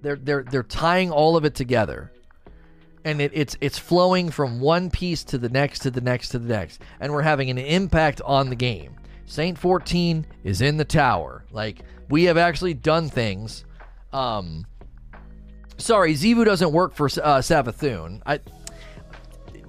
They're 0.00 0.16
they're 0.16 0.44
they're 0.44 0.62
tying 0.62 1.10
all 1.10 1.36
of 1.36 1.44
it 1.44 1.56
together. 1.56 2.12
And 3.04 3.20
it, 3.20 3.32
it's 3.34 3.56
it's 3.60 3.78
flowing 3.78 4.30
from 4.30 4.60
one 4.60 4.90
piece 4.90 5.24
to 5.24 5.38
the 5.38 5.48
next 5.48 5.80
to 5.80 5.90
the 5.90 6.00
next 6.00 6.28
to 6.30 6.38
the 6.38 6.48
next. 6.48 6.80
And 7.00 7.12
we're 7.12 7.22
having 7.22 7.50
an 7.50 7.58
impact 7.58 8.20
on 8.24 8.48
the 8.48 8.56
game. 8.56 8.94
Saint 9.28 9.58
14 9.58 10.26
is 10.42 10.62
in 10.62 10.78
the 10.78 10.84
tower. 10.84 11.44
Like 11.52 11.82
we 12.08 12.24
have 12.24 12.38
actually 12.38 12.74
done 12.74 13.10
things. 13.10 13.64
Um, 14.12 14.66
sorry, 15.76 16.14
Xivu 16.14 16.44
doesn't 16.44 16.72
work 16.72 16.94
for 16.94 17.06
uh, 17.06 17.40
Savathun. 17.40 18.22
I, 18.24 18.40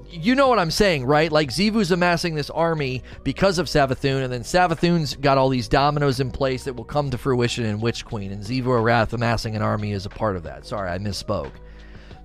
you 0.09 0.33
know 0.33 0.47
what 0.47 0.59
I'm 0.59 0.71
saying, 0.71 1.05
right? 1.05 1.29
Like 1.29 1.49
Xivu's 1.49 1.91
amassing 1.91 2.35
this 2.35 2.49
army 2.49 3.03
because 3.23 3.59
of 3.59 3.67
Savathun, 3.67 4.23
and 4.23 4.31
then 4.31 4.41
Savathun's 4.41 5.15
got 5.15 5.37
all 5.37 5.49
these 5.49 5.67
dominoes 5.67 6.21
in 6.21 6.31
place 6.31 6.63
that 6.63 6.73
will 6.73 6.85
come 6.85 7.11
to 7.11 7.17
fruition 7.17 7.65
in 7.65 7.81
Witch 7.81 8.05
Queen, 8.05 8.31
and 8.31 8.41
Xivu 8.41 8.63
Arath 8.63 9.11
amassing 9.11 9.57
an 9.57 9.61
army 9.61 9.91
is 9.91 10.05
a 10.05 10.09
part 10.09 10.37
of 10.37 10.43
that. 10.43 10.65
Sorry, 10.65 10.89
I 10.89 10.97
misspoke. 10.97 11.51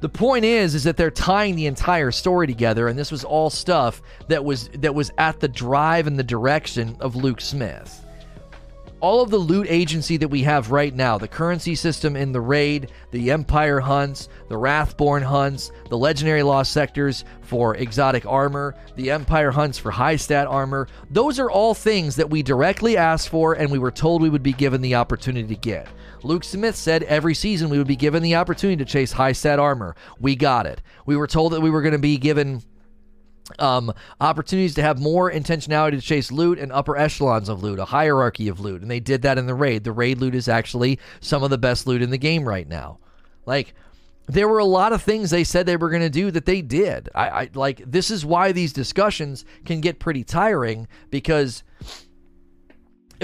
The 0.05 0.11
point 0.11 0.45
is, 0.45 0.75
is 0.75 0.85
that 0.85 0.99
they're 0.99 1.11
tying 1.11 1.57
the 1.57 1.65
entire 1.65 2.11
story 2.11 2.47
together, 2.47 2.89
and 2.89 2.99
this 2.99 3.11
was 3.11 3.25
all 3.25 3.49
stuff 3.49 4.03
that 4.29 4.45
was 4.45 4.69
that 4.75 4.95
was 4.95 5.11
at 5.17 5.41
the 5.41 5.49
drive 5.49 6.07
and 6.07 6.19
the 6.19 6.23
direction 6.23 6.99
of 7.01 7.17
Luke 7.17 7.41
Smith 7.41 8.05
all 9.05 9.21
of 9.21 9.29
the 9.29 9.37
loot 9.37 9.67
agency 9.69 10.17
that 10.17 10.29
we 10.29 10.43
have 10.43 10.71
right 10.71 10.95
now 10.95 11.19
the 11.19 11.29
currency 11.29 11.75
system 11.75 12.17
in 12.17 12.33
the 12.33 12.41
raid, 12.41 12.91
the 13.11 13.31
Empire 13.31 13.79
hunts, 13.79 14.31
the 14.49 14.57
Wrathborn 14.57 15.23
hunts, 15.23 15.73
the 15.91 15.99
legendary 15.99 16.43
lost 16.43 16.73
sectors 16.73 17.25
for 17.43 17.77
exotic 17.77 18.25
armor, 18.25 18.75
the 18.97 19.11
Empire 19.11 19.51
hunts 19.51 19.79
for 19.79 19.91
high 19.91 20.17
stat 20.17 20.47
armor 20.47 20.89
those 21.11 21.39
are 21.39 21.51
all 21.51 21.75
things 21.75 22.17
that 22.17 22.31
we 22.31 22.43
directly 22.43 22.97
asked 22.97 23.29
for 23.29 23.53
and 23.53 23.71
we 23.71 23.79
were 23.79 23.91
told 23.91 24.23
we 24.23 24.31
would 24.31 24.43
be 24.43 24.55
given 24.55 24.81
the 24.81 24.95
opportunity 24.95 25.49
to 25.49 25.61
get. 25.61 25.87
Luke 26.25 26.43
Smith 26.45 26.75
said 26.75 27.03
every 27.05 27.35
season 27.35 27.69
we 27.69 27.79
would 27.79 27.87
be 27.87 27.97
given 27.97 28.23
the 28.23 28.35
opportunity 28.35 28.83
to 28.83 28.91
chase 28.91 29.13
high 29.13 29.33
stat 29.33 29.59
armor. 29.59 29.95
We 30.19 30.37
got 30.37 30.67
it. 30.67 30.81
We 31.07 31.17
were 31.17 31.27
told 31.27 31.53
that 31.53 31.61
we 31.61 31.71
were 31.71 31.83
going 31.83 31.93
to 31.93 31.99
be 31.99 32.17
given 32.17 32.63
um, 33.59 33.93
opportunities 34.21 34.75
to 34.77 34.83
have 34.83 34.99
more 34.99 35.31
intentionality 35.31 35.93
to 35.93 36.01
chase 36.01 36.33
loot 36.33 36.59
and 36.59 36.73
upper 36.73 36.97
echelons 36.97 37.49
of 37.49 37.63
loot, 37.63 37.79
a 37.79 37.85
hierarchy 37.85 38.49
of 38.49 38.59
loot. 38.59 38.81
And 38.81 38.91
they 38.91 39.01
did 39.01 39.23
that 39.23 39.37
in 39.37 39.47
the 39.47 39.55
raid. 39.55 39.85
The 39.85 39.93
raid 39.93 40.19
loot 40.19 40.35
is 40.35 40.49
actually 40.49 40.99
some 41.21 41.43
of 41.43 41.51
the 41.51 41.59
best 41.59 41.87
loot 41.87 42.01
in 42.01 42.11
the 42.11 42.19
game 42.19 42.49
right 42.49 42.67
now. 42.67 42.99
Like, 43.45 43.75
there 44.27 44.49
were 44.49 44.59
a 44.59 44.65
lot 44.65 44.95
of 44.95 45.03
things 45.03 45.29
they 45.29 45.45
said 45.45 45.67
they 45.67 45.77
were 45.77 45.91
going 45.91 46.01
to 46.01 46.09
do 46.09 46.31
that 46.31 46.47
they 46.47 46.63
did. 46.63 47.11
I, 47.15 47.29
I 47.29 47.51
like 47.53 47.83
this 47.85 48.11
is 48.11 48.25
why 48.25 48.53
these 48.53 48.73
discussions 48.73 49.45
can 49.67 49.83
get 49.83 49.99
pretty 49.99 50.25
tiring 50.25 50.89
because 51.11 51.63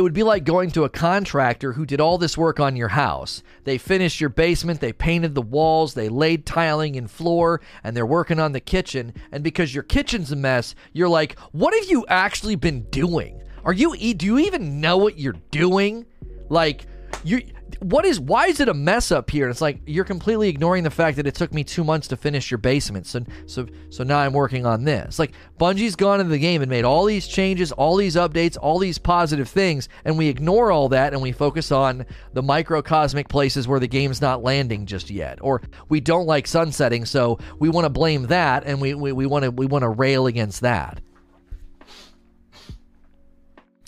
it 0.01 0.03
would 0.03 0.15
be 0.15 0.23
like 0.23 0.45
going 0.45 0.71
to 0.71 0.85
a 0.85 0.89
contractor 0.89 1.75
who 1.75 1.85
did 1.85 2.01
all 2.01 2.17
this 2.17 2.39
work 2.39 2.59
on 2.59 2.75
your 2.75 2.89
house. 2.89 3.43
They 3.65 3.77
finished 3.77 4.19
your 4.19 4.31
basement, 4.31 4.81
they 4.81 4.95
painted 4.95 5.35
the 5.35 5.43
walls, 5.43 5.93
they 5.93 6.09
laid 6.09 6.47
tiling 6.47 6.97
and 6.97 7.11
floor, 7.11 7.61
and 7.85 7.95
they're 7.95 8.07
working 8.07 8.41
on 8.41 8.53
the 8.53 8.61
kitchen. 8.61 9.13
And 9.31 9.45
because 9.45 9.75
your 9.75 9.83
kitchen's 9.83 10.33
a 10.33 10.37
mess, 10.37 10.75
you're 10.95 11.11
like, 11.11 11.39
what 11.53 11.75
have 11.75 11.91
you 11.91 12.07
actually 12.09 12.57
been 12.57 12.85
doing? 12.85 13.43
Are 13.63 13.75
you 13.75 13.95
do 14.15 14.25
you 14.25 14.39
even 14.39 14.81
know 14.81 14.97
what 14.97 15.19
you're 15.19 15.37
doing? 15.51 16.07
Like 16.49 16.87
you 17.23 17.43
what 17.81 18.05
is 18.05 18.21
why 18.21 18.47
is 18.47 18.61
it 18.61 18.69
a 18.69 18.75
mess 18.75 19.11
up 19.11 19.31
here? 19.31 19.45
And 19.45 19.51
it's 19.51 19.61
like 19.61 19.81
you're 19.87 20.05
completely 20.05 20.49
ignoring 20.49 20.85
the 20.85 20.91
fact 20.91 21.17
that 21.17 21.27
it 21.27 21.35
took 21.35 21.53
me 21.53 21.65
two 21.65 21.83
months 21.83 22.09
to 22.09 22.17
finish 22.17 22.51
your 22.51 22.59
basement. 22.59 23.07
So 23.07 23.25
so 23.47 23.67
so 23.89 24.05
now 24.05 24.19
I'm 24.19 24.33
working 24.33 24.67
on 24.67 24.85
this. 24.85 25.19
Like 25.19 25.33
Bungie's 25.59 25.97
gone 25.97 26.21
into 26.21 26.31
the 26.31 26.39
game 26.39 26.63
and 26.63 26.71
made 26.71 26.85
all 26.85 27.05
these 27.05 27.27
changes, 27.27 27.73
all 27.73 27.97
these 27.97 28.17
updates, 28.17 28.59
all 28.61 28.79
these 28.79 28.99
positive 28.99 29.49
things, 29.49 29.89
and 30.05 30.19
we 30.19 30.29
ignore 30.29 30.71
all 30.71 30.91
that 30.91 31.13
and 31.15 31.23
we 31.23 31.33
focus 31.33 31.73
on 31.73 32.05
the 32.35 32.43
microcosmic 32.43 33.29
places 33.29 33.67
where 33.67 33.81
the 33.81 33.89
game's 33.89 34.21
not 34.21 34.43
landing 34.43 34.85
just 34.85 35.11
yet. 35.11 35.39
Or 35.41 35.63
we 35.89 36.01
don't 36.01 36.27
like 36.27 36.47
sunsetting, 36.47 37.07
so 37.07 37.39
we 37.59 37.71
want 37.71 37.87
to 37.87 37.91
blame 37.91 38.27
that 38.27 38.65
and 38.67 38.81
we 38.81 38.95
we 38.95 39.27
want 39.27 39.45
to 39.45 39.51
we 39.51 39.67
want 39.67 39.83
to 39.83 39.89
rail 39.89 40.27
against 40.27 40.61
that. 40.61 41.01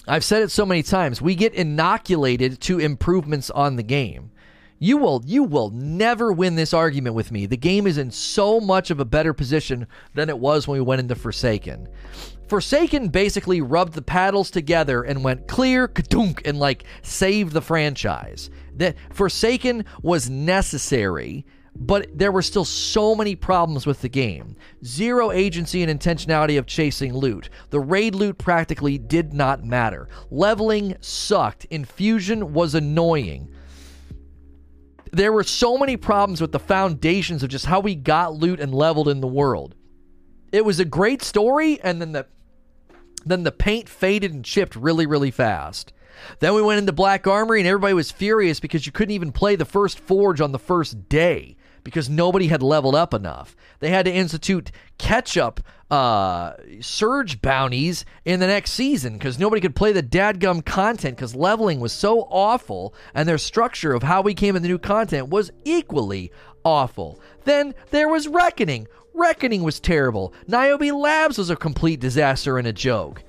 I've 0.08 0.24
said 0.24 0.42
it 0.42 0.50
so 0.50 0.66
many 0.66 0.82
times. 0.82 1.22
We 1.22 1.34
get 1.34 1.54
inoculated 1.54 2.60
to 2.62 2.80
improvements 2.80 3.50
on 3.50 3.76
the 3.76 3.82
game. 3.82 4.30
You 4.78 4.96
will 4.96 5.22
you 5.24 5.44
will 5.44 5.70
never 5.70 6.32
win 6.32 6.56
this 6.56 6.74
argument 6.74 7.14
with 7.14 7.30
me. 7.30 7.46
The 7.46 7.56
game 7.56 7.86
is 7.86 7.98
in 7.98 8.10
so 8.10 8.58
much 8.58 8.90
of 8.90 8.98
a 8.98 9.04
better 9.04 9.32
position 9.32 9.86
than 10.14 10.28
it 10.28 10.38
was 10.38 10.66
when 10.66 10.76
we 10.76 10.84
went 10.84 11.00
into 11.00 11.14
Forsaken. 11.14 11.86
Forsaken 12.48 13.08
basically 13.08 13.60
rubbed 13.60 13.92
the 13.92 14.02
paddles 14.02 14.50
together 14.50 15.04
and 15.04 15.22
went 15.22 15.46
clear, 15.46 15.86
kadunk, 15.86 16.42
and 16.44 16.58
like 16.58 16.84
saved 17.02 17.52
the 17.52 17.62
franchise. 17.62 18.50
That 18.74 18.96
Forsaken 19.10 19.84
was 20.02 20.28
necessary 20.28 21.46
but 21.74 22.06
there 22.16 22.32
were 22.32 22.42
still 22.42 22.64
so 22.64 23.14
many 23.14 23.34
problems 23.34 23.86
with 23.86 24.02
the 24.02 24.08
game. 24.08 24.56
Zero 24.84 25.30
agency 25.30 25.82
and 25.82 26.00
intentionality 26.00 26.58
of 26.58 26.66
chasing 26.66 27.14
loot. 27.14 27.48
The 27.70 27.80
raid 27.80 28.14
loot 28.14 28.38
practically 28.38 28.98
did 28.98 29.32
not 29.32 29.64
matter. 29.64 30.08
Leveling 30.30 30.96
sucked. 31.00 31.64
Infusion 31.66 32.52
was 32.52 32.74
annoying. 32.74 33.50
there 35.12 35.32
were 35.32 35.42
so 35.44 35.76
many 35.76 35.96
problems 35.96 36.40
with 36.40 36.52
the 36.52 36.58
foundations 36.58 37.42
of 37.42 37.50
just 37.50 37.66
how 37.66 37.80
we 37.80 37.94
got 37.94 38.34
loot 38.34 38.60
and 38.60 38.74
leveled 38.74 39.08
in 39.08 39.20
the 39.20 39.26
world. 39.26 39.74
It 40.52 40.64
was 40.64 40.80
a 40.80 40.84
great 40.84 41.22
story, 41.22 41.80
and 41.82 42.00
then 42.00 42.12
the 42.12 42.26
then 43.24 43.44
the 43.44 43.52
paint 43.52 43.88
faded 43.88 44.32
and 44.32 44.44
chipped 44.44 44.74
really, 44.74 45.06
really 45.06 45.30
fast. 45.30 45.92
Then 46.40 46.54
we 46.54 46.62
went 46.62 46.78
into 46.78 46.92
Black 46.92 47.26
Armory, 47.26 47.60
and 47.60 47.68
everybody 47.68 47.94
was 47.94 48.10
furious 48.10 48.58
because 48.58 48.84
you 48.84 48.92
couldn't 48.92 49.14
even 49.14 49.32
play 49.32 49.54
the 49.54 49.64
first 49.64 49.98
Forge 49.98 50.40
on 50.40 50.52
the 50.52 50.58
first 50.58 51.08
day 51.08 51.56
because 51.84 52.08
nobody 52.08 52.48
had 52.48 52.62
leveled 52.62 52.94
up 52.94 53.14
enough. 53.14 53.56
They 53.80 53.90
had 53.90 54.06
to 54.06 54.12
institute 54.12 54.70
catch 54.98 55.36
up 55.36 55.60
uh, 55.90 56.54
surge 56.80 57.42
bounties 57.42 58.06
in 58.24 58.40
the 58.40 58.46
next 58.46 58.72
season 58.72 59.12
because 59.12 59.38
nobody 59.38 59.60
could 59.60 59.76
play 59.76 59.92
the 59.92 60.02
dadgum 60.02 60.64
content 60.64 61.16
because 61.16 61.34
leveling 61.34 61.80
was 61.80 61.92
so 61.92 62.22
awful 62.30 62.94
and 63.14 63.28
their 63.28 63.36
structure 63.36 63.92
of 63.92 64.02
how 64.02 64.22
we 64.22 64.32
came 64.32 64.56
in 64.56 64.62
the 64.62 64.68
new 64.68 64.78
content 64.78 65.28
was 65.28 65.50
equally 65.64 66.32
awful. 66.64 67.20
Then 67.44 67.74
there 67.90 68.08
was 68.08 68.26
Reckoning. 68.26 68.88
Reckoning 69.12 69.62
was 69.62 69.80
terrible. 69.80 70.32
Niobe 70.46 70.94
Labs 70.94 71.36
was 71.36 71.50
a 71.50 71.56
complete 71.56 72.00
disaster 72.00 72.56
and 72.56 72.66
a 72.66 72.72
joke 72.72 73.22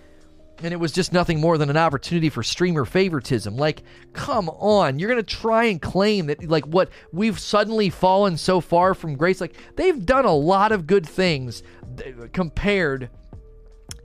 and 0.62 0.74
it 0.74 0.78
was 0.78 0.92
just 0.92 1.12
nothing 1.12 1.40
more 1.40 1.58
than 1.58 1.70
an 1.70 1.78
opportunity 1.78 2.30
for 2.30 2.44
streamer 2.44 2.86
favoritism. 2.86 3.58
Like, 3.58 3.84
come 4.14 4.50
on, 4.50 5.00
you're 5.00 5.10
gonna 5.10 5.24
try 5.24 5.66
and 5.66 5.82
claim 5.82 6.28
that 6.28 6.48
like 6.48 6.66
what 6.66 6.90
we've 7.12 7.40
suddenly 7.40 7.90
fallen 7.90 8.38
so 8.38 8.62
far 8.62 8.94
from 8.94 9.16
grace. 9.16 9.42
Like 9.42 9.56
they've 9.76 10.06
done 10.06 10.26
a 10.26 10.34
lot 10.34 10.72
of 10.72 10.88
good 10.88 11.06
things 11.06 11.64
th- 11.98 12.32
compared 12.32 13.10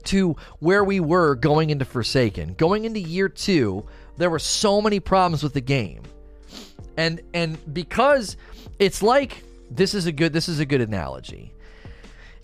to 0.05 0.35
where 0.59 0.83
we 0.83 0.99
were 0.99 1.35
going 1.35 1.69
into 1.69 1.85
Forsaken. 1.85 2.55
Going 2.55 2.85
into 2.85 2.99
year 2.99 3.29
two, 3.29 3.85
there 4.17 4.29
were 4.29 4.39
so 4.39 4.81
many 4.81 4.99
problems 4.99 5.43
with 5.43 5.53
the 5.53 5.61
game, 5.61 6.03
and 6.97 7.21
and 7.33 7.57
because 7.73 8.37
it's 8.79 9.03
like 9.03 9.43
this 9.69 9.93
is 9.93 10.07
a 10.07 10.11
good 10.11 10.33
this 10.33 10.49
is 10.49 10.59
a 10.59 10.65
good 10.65 10.81
analogy 10.81 11.53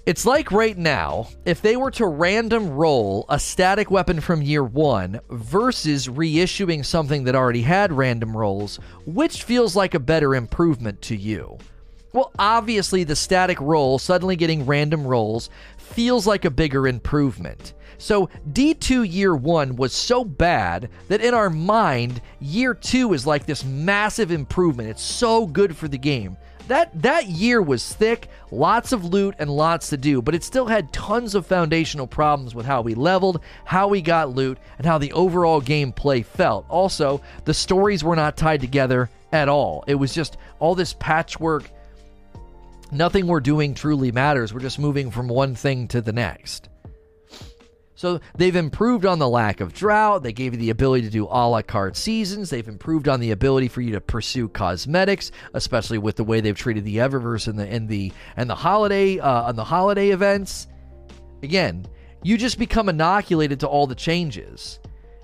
it's 0.05 0.25
like 0.25 0.51
right 0.51 0.77
now, 0.77 1.29
if 1.45 1.63
they 1.63 1.75
were 1.75 1.89
to 1.91 2.05
random 2.05 2.69
roll 2.69 3.25
a 3.27 3.39
static 3.39 3.89
weapon 3.89 4.21
from 4.21 4.43
year 4.43 4.63
one 4.63 5.19
versus 5.31 6.07
reissuing 6.07 6.85
something 6.85 7.23
that 7.23 7.33
already 7.33 7.63
had 7.63 7.91
random 7.91 8.37
rolls, 8.37 8.79
which 9.07 9.41
feels 9.41 9.75
like 9.75 9.95
a 9.95 9.99
better 9.99 10.35
improvement 10.35 11.01
to 11.01 11.15
you? 11.15 11.57
Well, 12.13 12.31
obviously, 12.37 13.03
the 13.03 13.15
static 13.15 13.59
roll 13.59 13.97
suddenly 13.97 14.35
getting 14.35 14.65
random 14.67 15.07
rolls 15.07 15.49
feels 15.77 16.27
like 16.27 16.45
a 16.45 16.51
bigger 16.51 16.87
improvement. 16.87 17.73
So, 17.97 18.29
D2 18.51 19.11
year 19.11 19.35
one 19.35 19.75
was 19.75 19.93
so 19.93 20.23
bad 20.23 20.89
that 21.07 21.21
in 21.21 21.33
our 21.33 21.49
mind, 21.49 22.21
year 22.39 22.75
two 22.75 23.13
is 23.13 23.25
like 23.25 23.45
this 23.47 23.65
massive 23.65 24.31
improvement. 24.31 24.89
It's 24.89 25.01
so 25.01 25.47
good 25.47 25.75
for 25.75 25.87
the 25.87 25.97
game 25.97 26.37
that 26.67 26.89
that 27.01 27.27
year 27.27 27.61
was 27.61 27.93
thick, 27.93 28.27
lots 28.51 28.91
of 28.91 29.05
loot 29.05 29.35
and 29.39 29.49
lots 29.49 29.89
to 29.89 29.97
do, 29.97 30.21
but 30.21 30.35
it 30.35 30.43
still 30.43 30.65
had 30.65 30.91
tons 30.91 31.35
of 31.35 31.45
foundational 31.45 32.07
problems 32.07 32.55
with 32.55 32.65
how 32.65 32.81
we 32.81 32.95
leveled, 32.95 33.41
how 33.65 33.87
we 33.87 34.01
got 34.01 34.35
loot, 34.35 34.57
and 34.77 34.85
how 34.85 34.97
the 34.97 35.13
overall 35.13 35.61
gameplay 35.61 36.25
felt. 36.25 36.65
Also, 36.69 37.21
the 37.45 37.53
stories 37.53 38.03
were 38.03 38.15
not 38.15 38.37
tied 38.37 38.61
together 38.61 39.09
at 39.31 39.49
all. 39.49 39.83
It 39.87 39.95
was 39.95 40.13
just 40.13 40.37
all 40.59 40.75
this 40.75 40.93
patchwork. 40.93 41.69
Nothing 42.91 43.27
we're 43.27 43.39
doing 43.39 43.73
truly 43.73 44.11
matters. 44.11 44.53
We're 44.53 44.59
just 44.59 44.79
moving 44.79 45.11
from 45.11 45.27
one 45.27 45.55
thing 45.55 45.87
to 45.89 46.01
the 46.01 46.13
next. 46.13 46.69
So 47.95 48.19
they've 48.35 48.55
improved 48.55 49.05
on 49.05 49.19
the 49.19 49.29
lack 49.29 49.61
of 49.61 49.73
drought. 49.73 50.21
They 50.21 50.33
gave 50.33 50.53
you 50.53 50.59
the 50.59 50.69
ability 50.69 51.03
to 51.05 51.09
do 51.09 51.25
a 51.25 51.47
la 51.47 51.61
carte 51.61 51.95
seasons. 51.95 52.49
They've 52.49 52.67
improved 52.67 53.07
on 53.07 53.21
the 53.21 53.31
ability 53.31 53.69
for 53.69 53.81
you 53.81 53.93
to 53.93 54.01
pursue 54.01 54.49
cosmetics, 54.49 55.31
especially 55.53 55.97
with 55.97 56.17
the 56.17 56.23
way 56.23 56.41
they've 56.41 56.57
treated 56.57 56.83
the 56.83 56.97
Eververse 56.97 57.47
and 57.47 57.57
the 57.57 57.65
and 57.65 57.87
the 57.87 58.11
and 58.35 58.49
the 58.49 58.55
holiday 58.55 59.19
uh, 59.19 59.43
on 59.43 59.55
the 59.55 59.63
holiday 59.63 60.09
events. 60.09 60.67
Again, 61.41 61.87
you 62.21 62.37
just 62.37 62.59
become 62.59 62.89
inoculated 62.89 63.61
to 63.61 63.67
all 63.67 63.87
the 63.87 63.95
changes. 63.95 64.79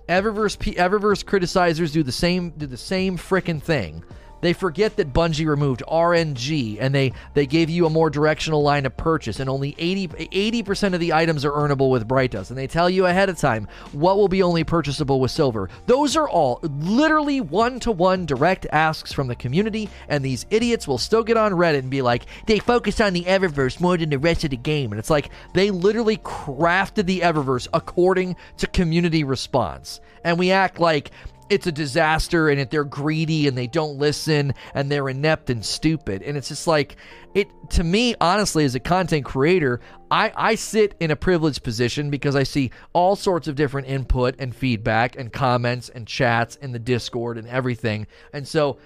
Eververse 0.08 0.58
Eververse 0.76 1.26
criticizers 1.26 1.92
do 1.92 2.04
the 2.04 2.12
same 2.12 2.52
do 2.52 2.68
the 2.68 2.78
same 2.78 3.18
freaking 3.18 3.62
thing. 3.62 4.04
They 4.42 4.54
forget 4.54 4.96
that 4.98 5.14
Bungie 5.14 5.48
removed 5.48 5.84
RNG 5.88 6.78
and 6.80 6.94
they, 6.94 7.14
they 7.34 7.46
gave 7.46 7.70
you 7.70 7.86
a 7.86 7.90
more 7.90 8.10
directional 8.10 8.62
line 8.62 8.86
of 8.86 8.98
purchase, 8.98 9.40
and 9.40 9.50
only 9.50 9.76
80, 9.78 10.64
percent 10.64 10.94
of 10.94 11.00
the 11.00 11.14
items 11.14 11.46
are 11.46 11.52
earnable 11.52 11.90
with 11.90 12.08
Bright 12.08 12.32
Dust. 12.32 12.52
And 12.52 12.58
they 12.58 12.68
tell 12.68 12.90
you 12.90 13.06
ahead 13.06 13.30
of 13.30 13.38
time 13.38 13.68
what 13.92 14.18
will 14.18 14.28
be 14.28 14.44
only 14.44 14.64
purchasable 14.64 15.20
with 15.20 15.32
silver. 15.32 15.70
Those 15.86 16.16
are 16.18 16.28
all 16.28 16.60
literally 16.64 17.42
one 17.42 17.80
to 17.82 17.92
one 17.92 18.26
direct 18.26 18.66
asks 18.72 19.12
from 19.12 19.28
the 19.28 19.36
community, 19.36 19.90
and 20.10 20.24
these 20.24 20.46
idiots 20.50 20.88
will 20.88 20.98
still 20.98 21.24
get 21.24 21.38
on 21.38 21.52
Reddit 21.52 21.80
and 21.80 21.90
be 21.90 22.02
like, 22.02 22.26
they 22.48 22.60
focus 22.60 23.00
on 23.00 23.14
the 23.14 23.24
Eververse 23.24 23.80
more 23.80 23.98
than 23.98 24.10
the 24.10 24.20
rest 24.20 24.44
of 24.44 24.50
the 24.50 24.58
game. 24.58 24.92
And 24.92 25.00
it's 25.00 25.10
like 25.10 25.30
they 25.54 25.72
literally 25.72 26.18
crafted 26.18 27.06
the 27.06 27.22
Eververse 27.22 27.68
according 27.74 28.36
to 28.58 28.68
community 28.68 29.24
response. 29.24 30.02
And 30.24 30.38
we 30.38 30.52
act 30.52 30.80
like 30.80 31.12
it's 31.52 31.68
a 31.68 31.72
disaster 31.72 32.48
and 32.48 32.70
they're 32.70 32.86
greedy 32.86 33.46
and 33.46 33.58
they 33.58 33.68
don't 33.68 33.98
listen 33.98 34.54
and 34.74 34.90
they're 34.90 35.10
inept 35.10 35.50
and 35.50 35.66
stupid. 35.66 36.24
And 36.24 36.38
it's 36.38 36.48
just 36.48 36.66
like 36.66 36.96
it 37.36 37.50
to 37.72 37.84
me, 37.84 38.16
honestly, 38.22 38.64
as 38.64 38.74
a 38.74 38.80
content 38.80 39.26
creator, 39.26 39.82
I, 40.10 40.32
I 40.34 40.56
sit 40.56 40.96
in 41.02 41.12
a 41.12 41.18
privileged 41.18 41.62
position 41.62 42.10
because 42.10 42.38
I 42.38 42.44
see 42.44 42.72
all 42.94 43.18
sorts 43.18 43.50
of 43.50 43.56
different 43.56 43.90
input 43.90 44.36
and 44.40 44.56
feedback 44.56 45.18
and 45.18 45.32
comments 45.32 45.90
and 45.90 46.08
chats 46.08 46.56
in 46.56 46.72
the 46.72 46.80
Discord 46.80 47.38
and 47.38 47.50
everything. 47.50 48.08
And 48.32 48.48
so 48.48 48.78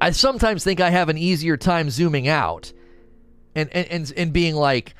I 0.00 0.12
sometimes 0.12 0.62
think 0.62 0.80
I 0.80 0.90
have 0.90 1.08
an 1.08 1.18
easier 1.18 1.56
time 1.56 1.90
zooming 1.90 2.28
out 2.28 2.72
and 3.56 3.68
and, 3.72 3.88
and, 3.88 4.12
and 4.16 4.32
being 4.32 4.54
like, 4.54 4.94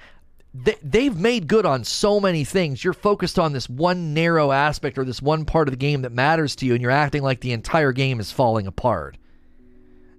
they, 0.54 1.04
have 1.04 1.20
made 1.20 1.46
good 1.46 1.66
on 1.66 1.84
so 1.84 2.20
many 2.20 2.44
things. 2.44 2.82
You're 2.82 2.94
focused 2.94 3.38
on 3.38 3.52
this 3.52 3.68
one 3.68 4.14
narrow 4.14 4.50
aspect 4.50 4.98
or 4.98 5.04
this 5.04 5.22
one 5.22 5.44
part 5.44 5.68
of 5.68 5.72
the 5.72 5.78
game 5.78 6.02
that 6.02 6.12
matters 6.12 6.56
to 6.56 6.66
you, 6.66 6.74
and 6.74 6.82
you're 6.82 6.90
acting 6.90 7.22
like 7.22 7.40
the 7.40 7.52
entire 7.52 7.92
game 7.92 8.18
is 8.18 8.32
falling 8.32 8.66
apart. 8.66 9.18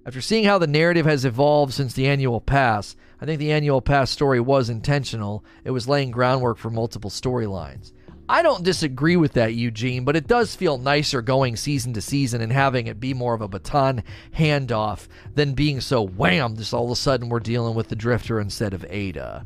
After 0.06 0.20
seeing 0.20 0.44
how 0.44 0.58
the 0.58 0.66
narrative 0.66 1.04
has 1.06 1.24
evolved 1.24 1.74
since 1.74 1.92
the 1.92 2.08
annual 2.08 2.40
pass, 2.40 2.96
I 3.20 3.26
think 3.26 3.38
the 3.38 3.52
annual 3.52 3.82
pass 3.82 4.10
story 4.10 4.40
was 4.40 4.70
intentional. 4.70 5.44
It 5.64 5.72
was 5.72 5.88
laying 5.88 6.10
groundwork 6.10 6.58
for 6.58 6.70
multiple 6.70 7.10
storylines. 7.10 7.92
I 8.28 8.42
don't 8.42 8.62
disagree 8.62 9.16
with 9.16 9.32
that, 9.32 9.54
Eugene, 9.54 10.04
but 10.04 10.14
it 10.14 10.28
does 10.28 10.54
feel 10.54 10.78
nicer 10.78 11.20
going 11.20 11.56
season 11.56 11.92
to 11.94 12.00
season 12.00 12.40
and 12.40 12.52
having 12.52 12.86
it 12.86 13.00
be 13.00 13.12
more 13.12 13.34
of 13.34 13.42
a 13.42 13.48
baton 13.48 14.04
handoff 14.32 15.08
than 15.34 15.54
being 15.54 15.80
so 15.80 16.06
wham, 16.06 16.56
just 16.56 16.72
all 16.72 16.84
of 16.84 16.92
a 16.92 16.96
sudden 16.96 17.28
we're 17.28 17.40
dealing 17.40 17.74
with 17.74 17.88
the 17.88 17.96
Drifter 17.96 18.40
instead 18.40 18.72
of 18.72 18.86
Ada. 18.88 19.44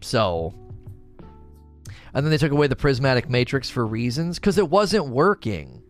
So, 0.00 0.54
and 2.14 2.24
then 2.24 2.30
they 2.30 2.38
took 2.38 2.52
away 2.52 2.66
the 2.66 2.76
prismatic 2.76 3.28
matrix 3.28 3.68
for 3.70 3.86
reasons 3.86 4.38
because 4.38 4.58
it 4.58 4.68
wasn't 4.68 5.08
working. 5.08 5.82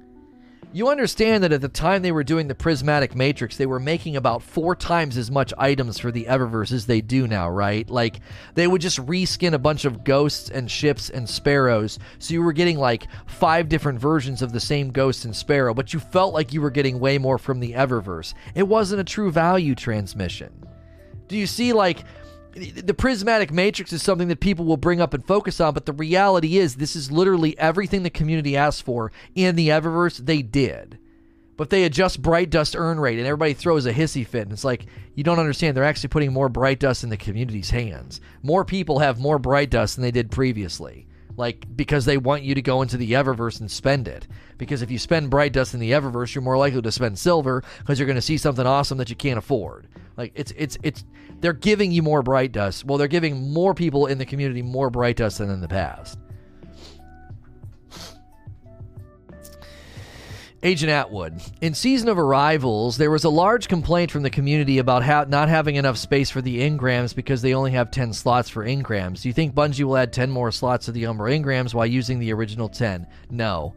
You 0.71 0.90
understand 0.90 1.44
that 1.44 1.53
at 1.53 1.62
the 1.62 1.68
time 1.68 2.03
they 2.03 2.12
were 2.12 2.23
doing 2.23 2.47
the 2.47 2.55
prismatic 2.55 3.14
matrix, 3.14 3.57
they 3.57 3.64
were 3.64 3.81
making 3.81 4.16
about 4.16 4.42
four 4.42 4.77
times 4.77 5.16
as 5.16 5.31
much 5.31 5.55
items 5.57 5.99
for 5.99 6.12
the 6.12 6.27
Eververse 6.27 6.73
as 6.73 6.85
they 6.85 7.01
do 7.01 7.27
now, 7.27 7.49
right? 7.49 7.88
Like, 7.88 8.21
they 8.55 8.66
would 8.66 8.83
just 8.83 8.99
reskin 9.07 9.55
a 9.55 9.59
bunch 9.59 9.87
of 9.87 10.05
ghosts 10.05 10.51
and 10.51 10.71
ships 10.71 11.09
and 11.09 11.27
sparrows, 11.27 11.99
so 12.18 12.35
you 12.35 12.42
were 12.42 12.53
getting 12.53 12.79
like 12.79 13.07
five 13.27 13.71
different 13.71 13.99
versions 13.99 14.42
of 14.42 14.53
the 14.53 14.61
same 14.61 14.90
ghost 14.90 15.25
and 15.25 15.35
sparrow, 15.35 15.73
but 15.73 15.94
you 15.94 16.01
felt 16.01 16.35
like 16.35 16.53
you 16.53 16.61
were 16.61 16.71
getting 16.71 17.01
way 17.01 17.16
more 17.16 17.38
from 17.38 17.61
the 17.61 17.73
Eververse. 17.73 18.35
It 18.55 18.68
wasn't 18.68 19.01
a 19.01 19.05
true 19.05 19.31
value 19.31 19.75
transmission. 19.75 20.53
Do 21.29 21.38
you 21.38 21.47
see, 21.47 21.73
like, 21.73 22.05
the 22.53 22.95
prismatic 22.95 23.53
matrix 23.53 23.93
is 23.93 24.03
something 24.03 24.29
that 24.29 24.41
people 24.41 24.65
will 24.65 24.77
bring 24.77 25.01
up 25.01 25.15
and 25.15 25.25
focus 25.25 25.61
on, 25.61 25.75
but 25.75 25.87
the 25.87 25.93
reality 25.93 26.59
is 26.59 26.77
this 26.77 26.97
is 26.97 27.13
literally 27.13 27.59
everything 27.59 28.03
the 28.03 28.11
community 28.11 28.57
asked 28.57 28.83
for 28.83 29.13
in 29.35 29.57
the 29.57 29.69
Eververse. 29.69 30.19
They 30.19 30.43
did. 30.43 30.99
But 31.57 31.71
they 31.71 31.83
adjust 31.85 32.23
bright 32.23 32.51
dust 32.51 32.77
earn 32.77 33.01
rate 33.01 33.19
and 33.19 33.27
everybody 33.27 33.53
throws 33.53 33.85
a 33.85 33.93
hissy 33.93 34.25
fit. 34.25 34.43
And 34.43 34.53
it's 34.53 34.65
like, 34.65 34.87
you 35.17 35.25
don't 35.25 35.41
understand. 35.41 35.77
They're 35.77 35.83
actually 35.83 36.11
putting 36.11 36.33
more 36.33 36.49
bright 36.49 36.79
dust 36.79 37.03
in 37.03 37.11
the 37.11 37.17
community's 37.17 37.71
hands. 37.71 38.21
More 38.43 38.65
people 38.65 39.01
have 39.01 39.19
more 39.19 39.41
bright 39.41 39.69
dust 39.69 39.97
than 39.97 40.03
they 40.03 40.13
did 40.13 40.31
previously. 40.31 41.09
Like, 41.37 41.67
because 41.75 42.05
they 42.05 42.17
want 42.17 42.45
you 42.45 42.55
to 42.55 42.63
go 42.63 42.83
into 42.83 42.97
the 42.97 43.13
Eververse 43.13 43.61
and 43.61 43.71
spend 43.71 44.07
it. 44.07 44.29
Because 44.57 44.83
if 44.83 44.91
you 44.91 44.99
spend 44.99 45.31
bright 45.31 45.53
dust 45.53 45.75
in 45.75 45.81
the 45.81 45.91
Eververse, 45.91 46.35
you're 46.35 46.43
more 46.43 46.59
likely 46.59 46.81
to 46.81 46.93
spend 46.93 47.19
silver 47.19 47.65
because 47.81 47.99
you're 47.99 48.07
going 48.07 48.17
to 48.17 48.23
see 48.23 48.39
something 48.39 48.67
awesome 48.67 48.99
that 48.99 49.11
you 49.11 49.17
can't 49.17 49.39
afford. 49.39 49.89
Like, 50.17 50.33
it's, 50.37 50.53
it's, 50.57 50.79
it's, 50.83 51.05
they're 51.40 51.53
giving 51.53 51.92
you 51.92 52.03
more 52.03 52.22
bright 52.22 52.53
dust. 52.53 52.85
Well, 52.85 52.98
they're 52.98 53.09
giving 53.09 53.53
more 53.53 53.74
people 53.74 54.07
in 54.07 54.18
the 54.18 54.27
community 54.27 54.62
more 54.62 54.90
bright 54.90 55.16
dust 55.16 55.38
than 55.38 55.51
in 55.51 55.61
the 55.61 55.68
past. 55.68 56.18
Agent 60.64 60.90
Atwood. 60.90 61.40
In 61.61 61.72
Season 61.72 62.09
of 62.09 62.18
Arrivals, 62.18 62.96
there 62.96 63.12
was 63.12 63.22
a 63.22 63.29
large 63.29 63.68
complaint 63.68 64.11
from 64.11 64.24
the 64.24 64.31
community 64.31 64.79
about 64.79 65.05
ha- 65.05 65.27
not 65.29 65.48
having 65.48 65.77
enough 65.77 65.96
space 65.96 66.31
for 66.31 66.42
the 66.42 66.59
engrams 66.68 67.14
because 67.14 67.42
they 67.42 67.55
only 67.55 67.70
have 67.70 67.92
10 67.92 68.12
slots 68.12 68.48
for 68.48 68.64
engrams. 68.64 69.22
Do 69.22 69.29
you 69.29 69.33
think 69.33 69.55
Bungie 69.55 69.85
will 69.85 69.96
add 69.96 70.12
10 70.12 70.31
more 70.31 70.51
slots 70.51 70.87
to 70.87 70.92
the 70.92 71.05
Umbral 71.05 71.40
engrams 71.40 71.74
while 71.74 71.87
using 71.87 72.18
the 72.18 72.33
original 72.33 72.68
10? 72.68 73.07
No. 73.31 73.74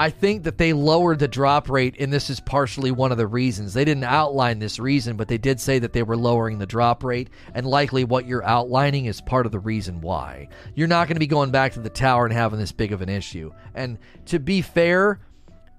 I 0.00 0.08
think 0.08 0.44
that 0.44 0.56
they 0.56 0.72
lowered 0.72 1.18
the 1.18 1.28
drop 1.28 1.68
rate, 1.68 1.94
and 2.00 2.10
this 2.10 2.30
is 2.30 2.40
partially 2.40 2.90
one 2.90 3.12
of 3.12 3.18
the 3.18 3.26
reasons. 3.26 3.74
They 3.74 3.84
didn't 3.84 4.04
outline 4.04 4.58
this 4.58 4.78
reason, 4.78 5.18
but 5.18 5.28
they 5.28 5.36
did 5.36 5.60
say 5.60 5.78
that 5.78 5.92
they 5.92 6.02
were 6.02 6.16
lowering 6.16 6.58
the 6.58 6.64
drop 6.64 7.04
rate, 7.04 7.28
and 7.52 7.66
likely 7.66 8.04
what 8.04 8.24
you're 8.24 8.42
outlining 8.42 9.04
is 9.04 9.20
part 9.20 9.44
of 9.44 9.52
the 9.52 9.58
reason 9.58 10.00
why. 10.00 10.48
You're 10.74 10.88
not 10.88 11.06
going 11.06 11.16
to 11.16 11.20
be 11.20 11.26
going 11.26 11.50
back 11.50 11.74
to 11.74 11.80
the 11.80 11.90
tower 11.90 12.24
and 12.24 12.32
having 12.32 12.58
this 12.58 12.72
big 12.72 12.92
of 12.92 13.02
an 13.02 13.10
issue. 13.10 13.52
And 13.74 13.98
to 14.24 14.38
be 14.38 14.62
fair, 14.62 15.20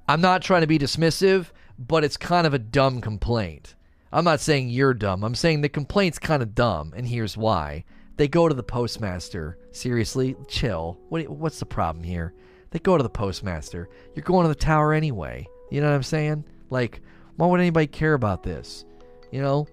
I'm 0.07 0.21
not 0.21 0.43
trying 0.43 0.61
to 0.61 0.67
be 0.67 0.77
dismissive, 0.77 1.47
but 1.79 2.03
it's 2.03 2.15
kind 2.15 2.45
of 2.45 2.53
a 2.53 2.59
dumb 2.59 3.01
complaint. 3.01 3.73
I'm 4.13 4.23
not 4.23 4.39
saying 4.39 4.69
you're 4.69 4.93
dumb. 4.93 5.23
I'm 5.23 5.33
saying 5.33 5.61
the 5.61 5.67
complaint's 5.67 6.19
kind 6.19 6.43
of 6.43 6.53
dumb, 6.53 6.93
and 6.95 7.07
here's 7.07 7.37
why. 7.37 7.85
They 8.17 8.27
go 8.27 8.47
to 8.47 8.53
the 8.53 8.61
postmaster. 8.61 9.57
Seriously, 9.71 10.35
chill. 10.47 10.99
What, 11.09 11.27
what's 11.27 11.57
the 11.57 11.65
problem 11.65 12.03
here? 12.03 12.35
They 12.71 12.79
go 12.79 12.97
to 12.97 13.03
the 13.03 13.09
postmaster. 13.09 13.89
You're 14.15 14.23
going 14.23 14.43
to 14.43 14.49
the 14.49 14.55
tower 14.55 14.93
anyway. 14.93 15.47
You 15.69 15.81
know 15.81 15.89
what 15.89 15.95
I'm 15.95 16.03
saying? 16.03 16.45
Like, 16.69 17.01
why 17.35 17.47
would 17.47 17.59
anybody 17.59 17.87
care 17.87 18.13
about 18.13 18.43
this? 18.43 18.85
You 19.31 19.41
know? 19.41 19.67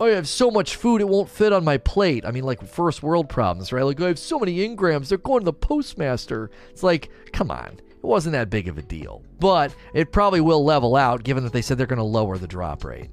Oh, 0.00 0.06
I 0.06 0.10
have 0.10 0.28
so 0.28 0.50
much 0.50 0.76
food 0.76 1.00
it 1.00 1.08
won't 1.08 1.28
fit 1.28 1.52
on 1.52 1.64
my 1.64 1.76
plate. 1.76 2.24
I 2.24 2.30
mean, 2.30 2.44
like 2.44 2.66
first 2.66 3.02
world 3.02 3.28
problems, 3.28 3.72
right? 3.72 3.84
Like, 3.84 4.00
I 4.00 4.08
have 4.08 4.18
so 4.18 4.38
many 4.38 4.66
engrams, 4.66 5.08
they're 5.08 5.18
going 5.18 5.40
to 5.40 5.44
the 5.44 5.52
postmaster. 5.52 6.50
It's 6.70 6.82
like, 6.82 7.10
come 7.32 7.50
on. 7.50 7.78
It 7.90 8.06
wasn't 8.06 8.32
that 8.32 8.48
big 8.50 8.66
of 8.66 8.78
a 8.78 8.82
deal. 8.82 9.22
But 9.38 9.74
it 9.92 10.10
probably 10.10 10.40
will 10.40 10.64
level 10.64 10.96
out 10.96 11.22
given 11.22 11.44
that 11.44 11.52
they 11.52 11.62
said 11.62 11.76
they're 11.76 11.86
going 11.86 11.98
to 11.98 12.02
lower 12.02 12.38
the 12.38 12.46
drop 12.46 12.82
rate. 12.82 13.10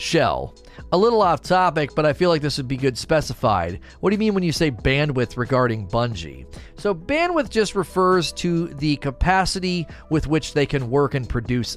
Shell. 0.00 0.54
A 0.92 0.98
little 0.98 1.20
off 1.20 1.42
topic, 1.42 1.94
but 1.94 2.06
I 2.06 2.14
feel 2.14 2.30
like 2.30 2.40
this 2.40 2.56
would 2.56 2.66
be 2.66 2.78
good 2.78 2.96
specified. 2.96 3.80
What 4.00 4.08
do 4.08 4.14
you 4.14 4.18
mean 4.18 4.32
when 4.32 4.42
you 4.42 4.50
say 4.50 4.70
bandwidth 4.70 5.36
regarding 5.36 5.86
Bungie? 5.88 6.46
So, 6.76 6.94
bandwidth 6.94 7.50
just 7.50 7.74
refers 7.74 8.32
to 8.32 8.68
the 8.68 8.96
capacity 8.96 9.86
with 10.08 10.26
which 10.26 10.54
they 10.54 10.64
can 10.64 10.88
work 10.88 11.14
and 11.14 11.28
produce 11.28 11.76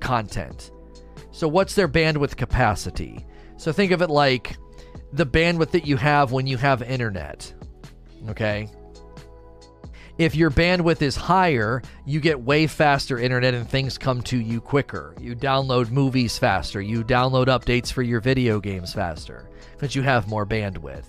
content. 0.00 0.70
So, 1.30 1.48
what's 1.48 1.74
their 1.74 1.88
bandwidth 1.88 2.36
capacity? 2.36 3.24
So, 3.56 3.72
think 3.72 3.90
of 3.90 4.02
it 4.02 4.10
like 4.10 4.58
the 5.14 5.24
bandwidth 5.24 5.70
that 5.70 5.86
you 5.86 5.96
have 5.96 6.30
when 6.30 6.46
you 6.46 6.58
have 6.58 6.82
internet. 6.82 7.52
Okay? 8.28 8.68
If 10.22 10.36
your 10.36 10.52
bandwidth 10.52 11.02
is 11.02 11.16
higher, 11.16 11.82
you 12.06 12.20
get 12.20 12.40
way 12.40 12.68
faster 12.68 13.18
internet 13.18 13.54
and 13.54 13.68
things 13.68 13.98
come 13.98 14.22
to 14.22 14.38
you 14.38 14.60
quicker. 14.60 15.16
You 15.20 15.34
download 15.34 15.90
movies 15.90 16.38
faster, 16.38 16.80
you 16.80 17.02
download 17.02 17.46
updates 17.46 17.92
for 17.92 18.02
your 18.02 18.20
video 18.20 18.60
games 18.60 18.92
faster 18.92 19.48
because 19.72 19.96
you 19.96 20.02
have 20.02 20.28
more 20.28 20.46
bandwidth. 20.46 21.06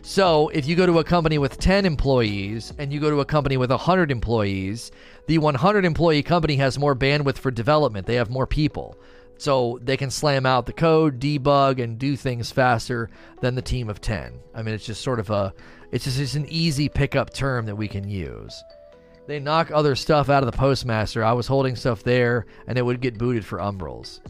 So, 0.00 0.48
if 0.48 0.66
you 0.66 0.76
go 0.76 0.86
to 0.86 1.00
a 1.00 1.04
company 1.04 1.36
with 1.36 1.58
10 1.58 1.84
employees 1.84 2.72
and 2.78 2.90
you 2.90 3.00
go 3.00 3.10
to 3.10 3.20
a 3.20 3.26
company 3.26 3.58
with 3.58 3.68
100 3.68 4.10
employees, 4.10 4.92
the 5.26 5.36
100 5.36 5.84
employee 5.84 6.22
company 6.22 6.56
has 6.56 6.78
more 6.78 6.96
bandwidth 6.96 7.36
for 7.36 7.50
development. 7.50 8.06
They 8.06 8.14
have 8.14 8.30
more 8.30 8.46
people. 8.46 8.96
So 9.36 9.78
they 9.82 9.96
can 9.96 10.10
slam 10.10 10.46
out 10.46 10.66
the 10.66 10.72
code, 10.72 11.20
debug, 11.20 11.82
and 11.82 11.98
do 11.98 12.16
things 12.16 12.50
faster 12.50 13.10
than 13.40 13.54
the 13.54 13.62
team 13.62 13.90
of 13.90 14.00
10. 14.00 14.38
I 14.54 14.62
mean, 14.62 14.74
it's 14.74 14.86
just 14.86 15.02
sort 15.02 15.20
of 15.20 15.30
a 15.30 15.52
it's 15.90 16.04
just 16.04 16.18
it's 16.18 16.34
an 16.34 16.46
easy 16.48 16.88
pickup 16.88 17.32
term 17.32 17.66
that 17.66 17.76
we 17.76 17.88
can 17.88 18.08
use. 18.08 18.62
They 19.26 19.40
knock 19.40 19.70
other 19.72 19.94
stuff 19.94 20.28
out 20.28 20.42
of 20.42 20.50
the 20.50 20.56
postmaster. 20.56 21.24
I 21.24 21.32
was 21.32 21.46
holding 21.46 21.76
stuff 21.76 22.02
there, 22.02 22.46
and 22.66 22.76
it 22.76 22.82
would 22.82 23.00
get 23.00 23.16
booted 23.16 23.44
for 23.44 23.58
umbrals. 23.58 24.20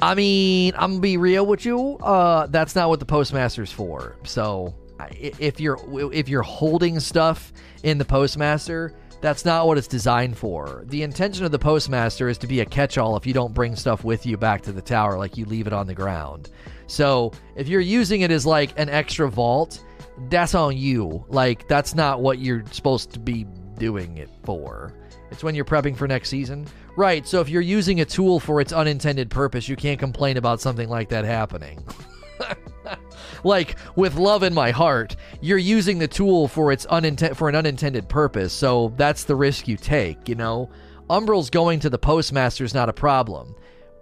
I 0.00 0.14
mean, 0.14 0.74
I'm 0.76 0.92
gonna 0.92 1.00
be 1.00 1.16
real 1.16 1.46
with 1.46 1.64
you. 1.64 1.96
Uh, 1.98 2.46
that's 2.46 2.74
not 2.74 2.88
what 2.88 3.00
the 3.00 3.06
postmaster's 3.06 3.72
for. 3.72 4.16
So, 4.24 4.74
if 5.10 5.60
you're 5.60 5.78
if 6.12 6.28
you're 6.28 6.42
holding 6.42 6.98
stuff 7.00 7.52
in 7.82 7.98
the 7.98 8.04
postmaster, 8.04 8.94
that's 9.20 9.44
not 9.44 9.66
what 9.66 9.78
it's 9.78 9.88
designed 9.88 10.36
for. 10.36 10.84
The 10.86 11.02
intention 11.02 11.44
of 11.44 11.50
the 11.50 11.58
postmaster 11.58 12.28
is 12.28 12.38
to 12.38 12.46
be 12.46 12.60
a 12.60 12.64
catch-all 12.64 13.16
if 13.16 13.26
you 13.26 13.32
don't 13.32 13.54
bring 13.54 13.74
stuff 13.76 14.04
with 14.04 14.24
you 14.26 14.36
back 14.36 14.62
to 14.62 14.72
the 14.72 14.82
tower, 14.82 15.18
like 15.18 15.36
you 15.36 15.44
leave 15.44 15.66
it 15.66 15.72
on 15.72 15.86
the 15.86 15.94
ground. 15.94 16.50
So 16.86 17.32
if 17.56 17.68
you're 17.68 17.80
using 17.80 18.20
it 18.22 18.30
as 18.30 18.46
like 18.46 18.78
an 18.78 18.88
extra 18.88 19.28
vault, 19.28 19.82
that's 20.28 20.54
on 20.54 20.76
you. 20.76 21.24
Like 21.28 21.68
that's 21.68 21.94
not 21.94 22.20
what 22.20 22.38
you're 22.38 22.64
supposed 22.70 23.12
to 23.12 23.18
be 23.18 23.44
doing 23.78 24.16
it 24.18 24.30
for. 24.44 24.94
It's 25.30 25.42
when 25.42 25.54
you're 25.54 25.64
prepping 25.64 25.96
for 25.96 26.08
next 26.08 26.30
season. 26.30 26.66
Right, 26.96 27.26
so 27.26 27.40
if 27.40 27.48
you're 27.48 27.62
using 27.62 28.00
a 28.00 28.04
tool 28.04 28.40
for 28.40 28.60
its 28.60 28.72
unintended 28.72 29.30
purpose, 29.30 29.68
you 29.68 29.76
can't 29.76 30.00
complain 30.00 30.36
about 30.36 30.60
something 30.60 30.88
like 30.88 31.10
that 31.10 31.24
happening. 31.24 31.84
like 33.44 33.76
with 33.96 34.16
love 34.16 34.42
in 34.42 34.54
my 34.54 34.70
heart, 34.70 35.16
you're 35.40 35.58
using 35.58 35.98
the 35.98 36.08
tool 36.08 36.48
for 36.48 36.72
its 36.72 36.86
unintended 36.86 37.36
for 37.36 37.48
an 37.48 37.54
unintended 37.54 38.08
purpose. 38.08 38.52
So 38.52 38.92
that's 38.96 39.24
the 39.24 39.36
risk 39.36 39.68
you 39.68 39.76
take, 39.76 40.28
you 40.28 40.34
know. 40.34 40.70
Umbral's 41.10 41.48
going 41.48 41.80
to 41.80 41.90
the 41.90 41.98
postmaster 41.98 42.64
is 42.64 42.74
not 42.74 42.88
a 42.88 42.92
problem 42.92 43.54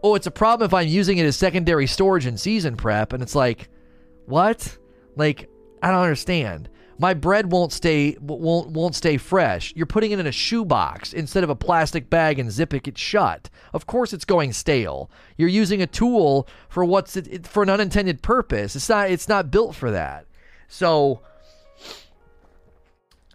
oh, 0.06 0.14
it's 0.14 0.26
a 0.28 0.30
problem 0.30 0.66
if 0.66 0.72
I'm 0.74 0.86
using 0.86 1.18
it 1.18 1.26
as 1.26 1.36
secondary 1.36 1.88
storage 1.88 2.26
in 2.26 2.36
season 2.36 2.76
prep. 2.76 3.12
And 3.12 3.22
it's 3.22 3.34
like, 3.34 3.68
what? 4.26 4.78
Like, 5.16 5.48
I 5.82 5.90
don't 5.90 6.02
understand. 6.02 6.68
My 6.98 7.12
bread 7.12 7.52
won't 7.52 7.72
stay 7.72 8.16
won't 8.20 8.70
won't 8.70 8.94
stay 8.94 9.16
fresh. 9.16 9.72
You're 9.76 9.86
putting 9.86 10.12
it 10.12 10.18
in 10.18 10.26
a 10.26 10.32
shoebox 10.32 11.12
instead 11.12 11.44
of 11.44 11.50
a 11.50 11.54
plastic 11.54 12.08
bag 12.08 12.38
and 12.38 12.50
zipping 12.50 12.82
it 12.86 12.96
shut. 12.96 13.50
Of 13.74 13.86
course, 13.86 14.12
it's 14.12 14.24
going 14.24 14.52
stale. 14.52 15.10
You're 15.36 15.48
using 15.48 15.82
a 15.82 15.86
tool 15.86 16.48
for 16.68 16.84
what's 16.84 17.16
it, 17.16 17.46
for 17.46 17.62
an 17.62 17.70
unintended 17.70 18.22
purpose. 18.22 18.76
It's 18.76 18.88
not 18.88 19.10
it's 19.10 19.28
not 19.28 19.50
built 19.50 19.74
for 19.74 19.90
that. 19.90 20.26
So 20.68 21.20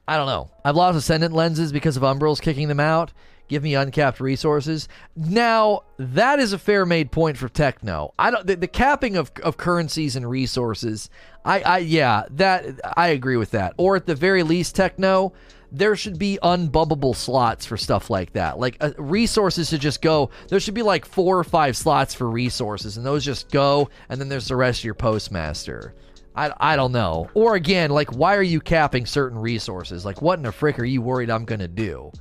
I 0.07 0.17
don't 0.17 0.27
know. 0.27 0.51
I've 0.65 0.75
lost 0.75 0.97
Ascendant 0.97 1.33
lenses 1.33 1.71
because 1.71 1.97
of 1.97 2.03
Umbrals 2.03 2.41
kicking 2.41 2.67
them 2.67 2.79
out 2.79 3.13
give 3.51 3.63
me 3.63 3.75
uncapped 3.75 4.21
resources. 4.21 4.87
Now, 5.13 5.81
that 5.97 6.39
is 6.39 6.53
a 6.53 6.57
fair 6.57 6.85
made 6.85 7.11
point 7.11 7.37
for 7.37 7.49
Techno. 7.49 8.13
I 8.17 8.31
don't 8.31 8.47
the, 8.47 8.55
the 8.55 8.67
capping 8.67 9.17
of, 9.17 9.29
of 9.43 9.57
currencies 9.57 10.15
and 10.15 10.27
resources. 10.27 11.09
I, 11.43 11.59
I 11.59 11.77
yeah, 11.79 12.23
that 12.31 12.79
I 12.95 13.09
agree 13.09 13.35
with 13.35 13.51
that. 13.51 13.73
Or 13.75 13.97
at 13.97 14.05
the 14.05 14.15
very 14.15 14.43
least, 14.43 14.77
Techno, 14.77 15.33
there 15.69 15.97
should 15.97 16.17
be 16.17 16.39
unbubbable 16.41 17.13
slots 17.13 17.65
for 17.65 17.75
stuff 17.75 18.09
like 18.09 18.31
that. 18.33 18.57
Like 18.57 18.77
uh, 18.79 18.91
resources 18.97 19.69
should 19.69 19.81
just 19.81 20.01
go. 20.01 20.29
There 20.47 20.61
should 20.61 20.73
be 20.73 20.81
like 20.81 21.05
four 21.05 21.37
or 21.37 21.43
five 21.43 21.75
slots 21.75 22.13
for 22.13 22.29
resources, 22.29 22.95
and 22.95 23.05
those 23.05 23.25
just 23.25 23.51
go, 23.51 23.89
and 24.07 24.19
then 24.19 24.29
there's 24.29 24.47
the 24.47 24.55
rest 24.55 24.79
of 24.79 24.85
your 24.85 24.93
postmaster. 24.93 25.93
I, 26.33 26.53
I 26.57 26.75
don't 26.77 26.93
know. 26.93 27.29
Or 27.33 27.55
again, 27.55 27.89
like, 27.89 28.15
why 28.15 28.37
are 28.37 28.41
you 28.41 28.61
capping 28.61 29.05
certain 29.05 29.37
resources? 29.37 30.05
Like, 30.05 30.21
what 30.21 30.39
in 30.39 30.43
the 30.43 30.53
frick 30.53 30.79
are 30.79 30.85
you 30.85 31.01
worried 31.01 31.29
I'm 31.29 31.45
to 31.45 31.67
do? 31.67 32.13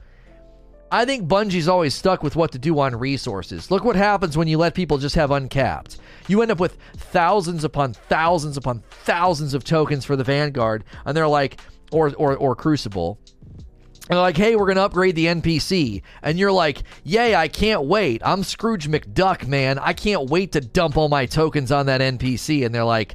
I 0.93 1.05
think 1.05 1.29
Bungie's 1.29 1.69
always 1.69 1.95
stuck 1.95 2.23
with 2.23 2.35
what 2.35 2.51
to 2.53 2.59
do 2.59 2.79
on 2.81 2.97
resources. 2.97 3.71
Look 3.71 3.85
what 3.85 3.95
happens 3.95 4.37
when 4.37 4.49
you 4.49 4.59
let 4.59 4.75
people 4.75 4.99
just 4.99 5.15
have 5.15 5.31
uncapped. 5.31 5.99
You 6.27 6.43
end 6.43 6.51
up 6.51 6.59
with 6.59 6.77
thousands 6.97 7.63
upon 7.63 7.95
thousands 7.95 8.57
upon 8.57 8.83
thousands 8.91 9.55
of 9.55 9.63
tokens 9.63 10.05
for 10.05 10.17
the 10.17 10.25
Vanguard, 10.25 10.85
and 11.05 11.17
they're 11.17 11.29
like, 11.29 11.61
or 11.93 12.13
or, 12.17 12.37
or 12.37 12.57
Crucible, 12.57 13.19
and 14.11 14.17
they're 14.17 14.23
like, 14.23 14.37
hey, 14.37 14.57
we're 14.57 14.67
going 14.67 14.75
to 14.75 14.83
upgrade 14.83 15.15
the 15.15 15.27
NPC. 15.27 16.03
And 16.21 16.37
you're 16.37 16.51
like, 16.51 16.83
yay, 17.05 17.37
I 17.37 17.47
can't 17.47 17.85
wait. 17.85 18.21
I'm 18.25 18.43
Scrooge 18.43 18.89
McDuck, 18.89 19.47
man. 19.47 19.79
I 19.79 19.93
can't 19.93 20.29
wait 20.29 20.51
to 20.53 20.61
dump 20.61 20.97
all 20.97 21.09
my 21.09 21.27
tokens 21.27 21.71
on 21.71 21.87
that 21.87 22.01
NPC. 22.01 22.67
And 22.67 22.75
they're 22.75 22.83
like, 22.83 23.15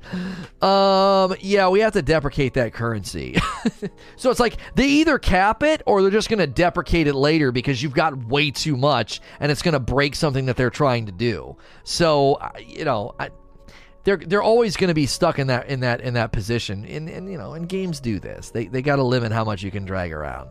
um, 0.64 1.36
yeah, 1.42 1.68
we 1.68 1.82
have 1.82 1.92
to 1.94 2.02
deprecate 2.02 2.54
that 2.54 2.72
currency. 2.72 3.36
so 4.16 4.32
it's 4.32 4.40
like 4.40 4.56
they 4.76 4.88
either 4.88 5.20
cap 5.20 5.64
it 5.64 5.84
or 5.86 6.02
they're 6.02 6.12
just 6.12 6.30
going 6.30 6.40
to 6.40 6.48
deprecate 6.48 7.08
it 7.08 7.16
later 7.16 7.52
because 7.52 7.84
you've 7.84 7.94
got 7.94 8.16
way 8.28 8.50
too 8.50 8.78
much 8.78 9.20
and 9.42 9.52
it's 9.52 9.62
going 9.62 9.74
to 9.74 9.82
break 9.82 10.16
something 10.16 10.46
that 10.46 10.56
they're 10.56 10.70
trying 10.70 11.08
to 11.08 11.12
do. 11.12 11.58
So, 11.84 12.40
you 12.66 12.86
know, 12.86 13.14
I, 13.20 13.32
they're 14.06 14.16
they're 14.16 14.44
always 14.44 14.78
going 14.78 14.88
to 14.88 14.94
be 14.94 15.08
stuck 15.08 15.40
in 15.40 15.48
that 15.48 15.68
in 15.68 15.82
that 15.82 16.00
in 16.00 16.14
that 16.14 16.32
position. 16.32 16.86
And, 16.86 17.10
and 17.10 17.30
you 17.30 17.38
know, 17.38 17.54
and 17.54 17.68
games 17.68 18.00
do 18.00 18.18
this. 18.18 18.50
They 18.50 18.68
they 18.68 18.82
got 18.82 18.96
to 18.96 19.04
limit 19.04 19.34
how 19.34 19.44
much 19.44 19.62
you 19.62 19.72
can 19.72 19.84
drag 19.84 20.14
around. 20.14 20.48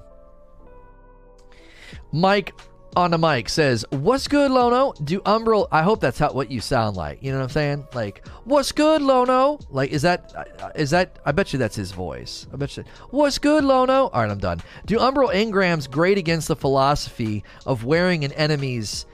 Mike 2.12 2.54
on 2.96 3.10
the 3.10 3.18
mic 3.18 3.48
says, 3.48 3.84
"What's 3.90 4.28
good, 4.28 4.50
Lono? 4.50 4.92
Do 5.02 5.20
Umbral? 5.22 5.66
I 5.72 5.82
hope 5.82 6.00
that's 6.00 6.18
how 6.18 6.32
what 6.32 6.50
you 6.50 6.60
sound 6.60 6.96
like. 6.96 7.22
You 7.22 7.32
know 7.32 7.38
what 7.38 7.44
I'm 7.44 7.50
saying? 7.50 7.88
Like, 7.94 8.26
what's 8.44 8.72
good, 8.72 9.02
Lono? 9.02 9.58
Like, 9.70 9.90
is 9.90 10.02
that 10.02 10.72
is 10.74 10.90
that? 10.90 11.18
I 11.24 11.32
bet 11.32 11.52
you 11.52 11.58
that's 11.58 11.76
his 11.76 11.92
voice. 11.92 12.46
I 12.52 12.56
bet 12.56 12.76
you. 12.76 12.84
What's 13.10 13.38
good, 13.38 13.64
Lono? 13.64 14.08
All 14.08 14.22
right, 14.22 14.30
I'm 14.30 14.38
done. 14.38 14.60
Do 14.86 14.98
Umbral 14.98 15.34
engrams 15.34 15.90
great 15.90 16.18
against 16.18 16.48
the 16.48 16.56
philosophy 16.56 17.44
of 17.66 17.84
wearing 17.84 18.24
an 18.24 18.32
enemy's 18.32 19.06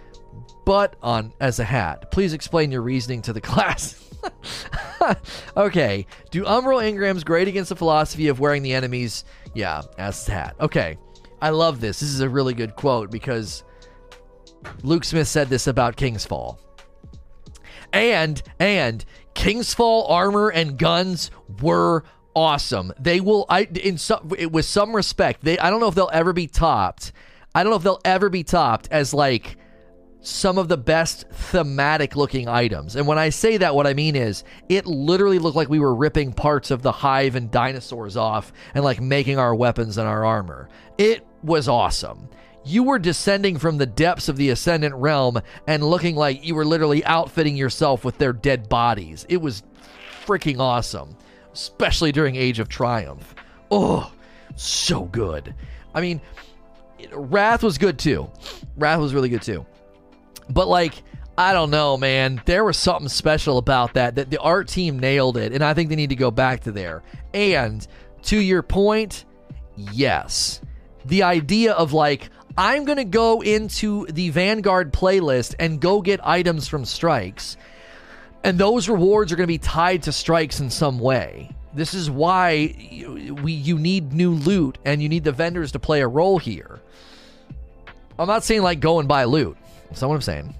butt 0.64 0.96
on 1.02 1.32
as 1.40 1.58
a 1.58 1.64
hat? 1.64 2.10
Please 2.10 2.32
explain 2.32 2.70
your 2.70 2.82
reasoning 2.82 3.22
to 3.22 3.32
the 3.32 3.40
class." 3.40 4.06
okay. 5.56 6.06
Do 6.30 6.44
Umbral 6.44 6.82
engrams 6.82 7.24
great 7.24 7.48
against 7.48 7.70
the 7.70 7.76
philosophy 7.76 8.28
of 8.28 8.40
wearing 8.40 8.62
the 8.62 8.74
enemy's 8.74 9.24
yeah 9.54 9.82
as 9.96 10.28
a 10.28 10.32
hat? 10.32 10.56
Okay. 10.60 10.98
I 11.40 11.50
love 11.50 11.80
this. 11.80 12.00
This 12.00 12.10
is 12.10 12.20
a 12.20 12.28
really 12.28 12.54
good 12.54 12.76
quote 12.76 13.10
because 13.10 13.64
Luke 14.82 15.04
Smith 15.04 15.28
said 15.28 15.48
this 15.48 15.66
about 15.66 15.96
King's 15.96 16.24
Fall. 16.24 16.60
And 17.92 18.42
and 18.58 19.04
King's 19.34 19.74
Fall 19.74 20.06
armor 20.06 20.48
and 20.48 20.78
guns 20.78 21.30
were 21.60 22.04
awesome. 22.34 22.92
They 22.98 23.20
will 23.20 23.46
I 23.48 23.62
in 23.62 23.98
some 23.98 24.28
with 24.28 24.64
some 24.64 24.94
respect. 24.94 25.42
They 25.42 25.58
I 25.58 25.70
don't 25.70 25.80
know 25.80 25.88
if 25.88 25.94
they'll 25.94 26.10
ever 26.12 26.32
be 26.32 26.46
topped. 26.46 27.12
I 27.54 27.62
don't 27.62 27.70
know 27.70 27.76
if 27.76 27.82
they'll 27.82 28.00
ever 28.04 28.28
be 28.28 28.44
topped 28.44 28.88
as 28.90 29.12
like 29.12 29.56
some 30.22 30.58
of 30.58 30.68
the 30.68 30.76
best 30.76 31.28
thematic 31.30 32.14
looking 32.14 32.48
items. 32.48 32.96
And 32.96 33.06
when 33.06 33.18
I 33.18 33.30
say 33.30 33.56
that, 33.56 33.74
what 33.74 33.86
I 33.86 33.94
mean 33.94 34.16
is 34.16 34.44
it 34.68 34.86
literally 34.86 35.38
looked 35.38 35.56
like 35.56 35.68
we 35.68 35.78
were 35.78 35.94
ripping 35.94 36.32
parts 36.32 36.70
of 36.70 36.82
the 36.82 36.92
hive 36.92 37.36
and 37.36 37.50
dinosaurs 37.50 38.16
off 38.16 38.52
and 38.74 38.84
like 38.84 39.00
making 39.00 39.38
our 39.38 39.54
weapons 39.54 39.96
and 39.96 40.06
our 40.06 40.24
armor. 40.24 40.68
It 40.98 41.26
was 41.42 41.68
awesome. 41.68 42.28
You 42.64 42.82
were 42.82 42.98
descending 42.98 43.58
from 43.58 43.78
the 43.78 43.86
depths 43.86 44.28
of 44.28 44.36
the 44.36 44.50
Ascendant 44.50 44.94
realm 44.94 45.40
and 45.66 45.82
looking 45.82 46.14
like 46.14 46.44
you 46.44 46.54
were 46.54 46.66
literally 46.66 47.02
outfitting 47.06 47.56
yourself 47.56 48.04
with 48.04 48.18
their 48.18 48.34
dead 48.34 48.68
bodies. 48.68 49.24
It 49.30 49.38
was 49.38 49.62
freaking 50.26 50.60
awesome, 50.60 51.16
especially 51.54 52.12
during 52.12 52.36
Age 52.36 52.58
of 52.58 52.68
Triumph. 52.68 53.34
Oh, 53.70 54.12
so 54.56 55.04
good. 55.06 55.54
I 55.94 56.02
mean, 56.02 56.20
Wrath 57.12 57.62
was 57.62 57.78
good 57.78 57.98
too. 57.98 58.30
Wrath 58.76 59.00
was 59.00 59.14
really 59.14 59.30
good 59.30 59.42
too. 59.42 59.64
But 60.50 60.68
like, 60.68 61.02
I 61.38 61.52
don't 61.52 61.70
know, 61.70 61.96
man. 61.96 62.42
There 62.44 62.64
was 62.64 62.76
something 62.76 63.08
special 63.08 63.58
about 63.58 63.94
that. 63.94 64.16
That 64.16 64.30
the 64.30 64.38
art 64.40 64.68
team 64.68 64.98
nailed 64.98 65.36
it, 65.36 65.52
and 65.52 65.64
I 65.64 65.74
think 65.74 65.88
they 65.88 65.96
need 65.96 66.10
to 66.10 66.16
go 66.16 66.30
back 66.30 66.60
to 66.64 66.72
there. 66.72 67.02
And 67.32 67.86
to 68.24 68.38
your 68.38 68.62
point, 68.62 69.24
yes, 69.76 70.60
the 71.04 71.22
idea 71.22 71.72
of 71.72 71.92
like 71.92 72.28
I'm 72.58 72.84
gonna 72.84 73.04
go 73.04 73.42
into 73.42 74.06
the 74.06 74.30
Vanguard 74.30 74.92
playlist 74.92 75.54
and 75.58 75.80
go 75.80 76.02
get 76.02 76.20
items 76.26 76.68
from 76.68 76.84
strikes, 76.84 77.56
and 78.44 78.58
those 78.58 78.88
rewards 78.88 79.32
are 79.32 79.36
gonna 79.36 79.46
be 79.46 79.58
tied 79.58 80.02
to 80.04 80.12
strikes 80.12 80.60
in 80.60 80.68
some 80.68 80.98
way. 80.98 81.50
This 81.72 81.94
is 81.94 82.10
why 82.10 82.74
we 83.42 83.52
you 83.52 83.78
need 83.78 84.12
new 84.12 84.32
loot 84.32 84.78
and 84.84 85.00
you 85.02 85.08
need 85.08 85.24
the 85.24 85.32
vendors 85.32 85.72
to 85.72 85.78
play 85.78 86.00
a 86.00 86.08
role 86.08 86.38
here. 86.38 86.80
I'm 88.18 88.28
not 88.28 88.44
saying 88.44 88.62
like 88.62 88.80
go 88.80 88.98
and 88.98 89.08
buy 89.08 89.24
loot. 89.24 89.56
Not 89.90 90.08
what 90.08 90.14
I'm 90.14 90.20
saying. 90.22 90.54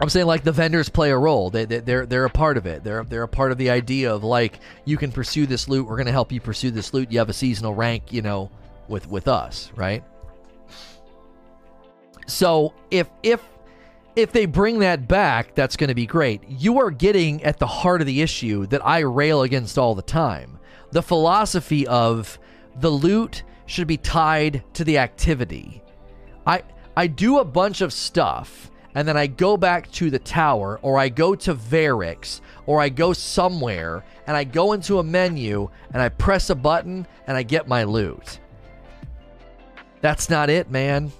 I'm 0.00 0.08
saying 0.08 0.26
like 0.26 0.44
the 0.44 0.52
vendors 0.52 0.88
play 0.88 1.10
a 1.10 1.16
role. 1.16 1.50
They, 1.50 1.64
they 1.64 1.78
they're 1.80 2.06
they're 2.06 2.24
a 2.24 2.30
part 2.30 2.56
of 2.56 2.66
it. 2.66 2.84
They're 2.84 3.04
they're 3.04 3.24
a 3.24 3.28
part 3.28 3.52
of 3.52 3.58
the 3.58 3.70
idea 3.70 4.14
of 4.14 4.24
like 4.24 4.60
you 4.84 4.96
can 4.96 5.12
pursue 5.12 5.46
this 5.46 5.68
loot. 5.68 5.86
We're 5.86 5.96
gonna 5.96 6.12
help 6.12 6.32
you 6.32 6.40
pursue 6.40 6.70
this 6.70 6.94
loot. 6.94 7.10
You 7.10 7.18
have 7.18 7.28
a 7.28 7.34
seasonal 7.34 7.74
rank, 7.74 8.12
you 8.12 8.22
know, 8.22 8.50
with 8.88 9.08
with 9.08 9.28
us, 9.28 9.70
right? 9.74 10.02
So 12.26 12.72
if 12.90 13.08
if 13.22 13.42
if 14.16 14.32
they 14.32 14.46
bring 14.46 14.78
that 14.80 15.08
back, 15.08 15.54
that's 15.54 15.76
going 15.76 15.88
to 15.88 15.94
be 15.94 16.06
great. 16.06 16.42
You 16.48 16.78
are 16.80 16.90
getting 16.90 17.42
at 17.44 17.58
the 17.58 17.66
heart 17.66 18.00
of 18.00 18.06
the 18.06 18.22
issue 18.22 18.66
that 18.66 18.84
I 18.84 19.00
rail 19.00 19.42
against 19.42 19.78
all 19.78 19.94
the 19.94 20.02
time. 20.02 20.58
The 20.92 21.02
philosophy 21.02 21.86
of 21.86 22.38
the 22.76 22.90
loot 22.90 23.44
should 23.66 23.86
be 23.86 23.96
tied 23.96 24.64
to 24.74 24.84
the 24.84 24.98
activity. 24.98 25.82
I 26.46 26.62
I 27.00 27.06
do 27.06 27.38
a 27.38 27.46
bunch 27.46 27.80
of 27.80 27.94
stuff 27.94 28.70
and 28.94 29.08
then 29.08 29.16
I 29.16 29.26
go 29.26 29.56
back 29.56 29.90
to 29.92 30.10
the 30.10 30.18
tower 30.18 30.78
or 30.82 30.98
I 30.98 31.08
go 31.08 31.34
to 31.34 31.54
Variks 31.54 32.42
or 32.66 32.78
I 32.78 32.90
go 32.90 33.14
somewhere 33.14 34.04
and 34.26 34.36
I 34.36 34.44
go 34.44 34.74
into 34.74 34.98
a 34.98 35.02
menu 35.02 35.70
and 35.94 36.02
I 36.02 36.10
press 36.10 36.50
a 36.50 36.54
button 36.54 37.06
and 37.26 37.38
I 37.38 37.42
get 37.42 37.66
my 37.66 37.84
loot. 37.84 38.38
That's 40.02 40.28
not 40.28 40.50
it, 40.50 40.70
man. 40.70 41.10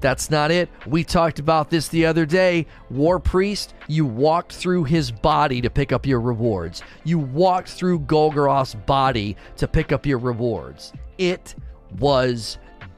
That's 0.00 0.30
not 0.30 0.50
it. 0.50 0.70
We 0.86 1.04
talked 1.04 1.38
about 1.38 1.68
this 1.68 1.88
the 1.88 2.06
other 2.06 2.24
day. 2.24 2.66
War 2.88 3.20
Priest, 3.20 3.74
you 3.88 4.06
walked 4.06 4.54
through 4.54 4.84
his 4.84 5.10
body 5.10 5.60
to 5.60 5.68
pick 5.68 5.92
up 5.92 6.06
your 6.06 6.22
rewards. 6.22 6.82
You 7.04 7.18
walked 7.18 7.68
through 7.68 8.00
Golgoroth's 8.00 8.74
body 8.74 9.36
to 9.58 9.68
pick 9.68 9.92
up 9.92 10.06
your 10.06 10.16
rewards. 10.16 10.94
It 11.18 11.54
was 11.98 12.56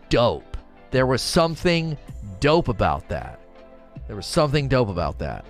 dope. 0.08 0.55
There 0.90 1.06
was 1.06 1.22
something 1.22 1.96
dope 2.40 2.68
about 2.68 3.08
that. 3.08 3.40
There 4.06 4.16
was 4.16 4.26
something 4.26 4.68
dope 4.68 4.88
about 4.88 5.18
that. 5.18 5.44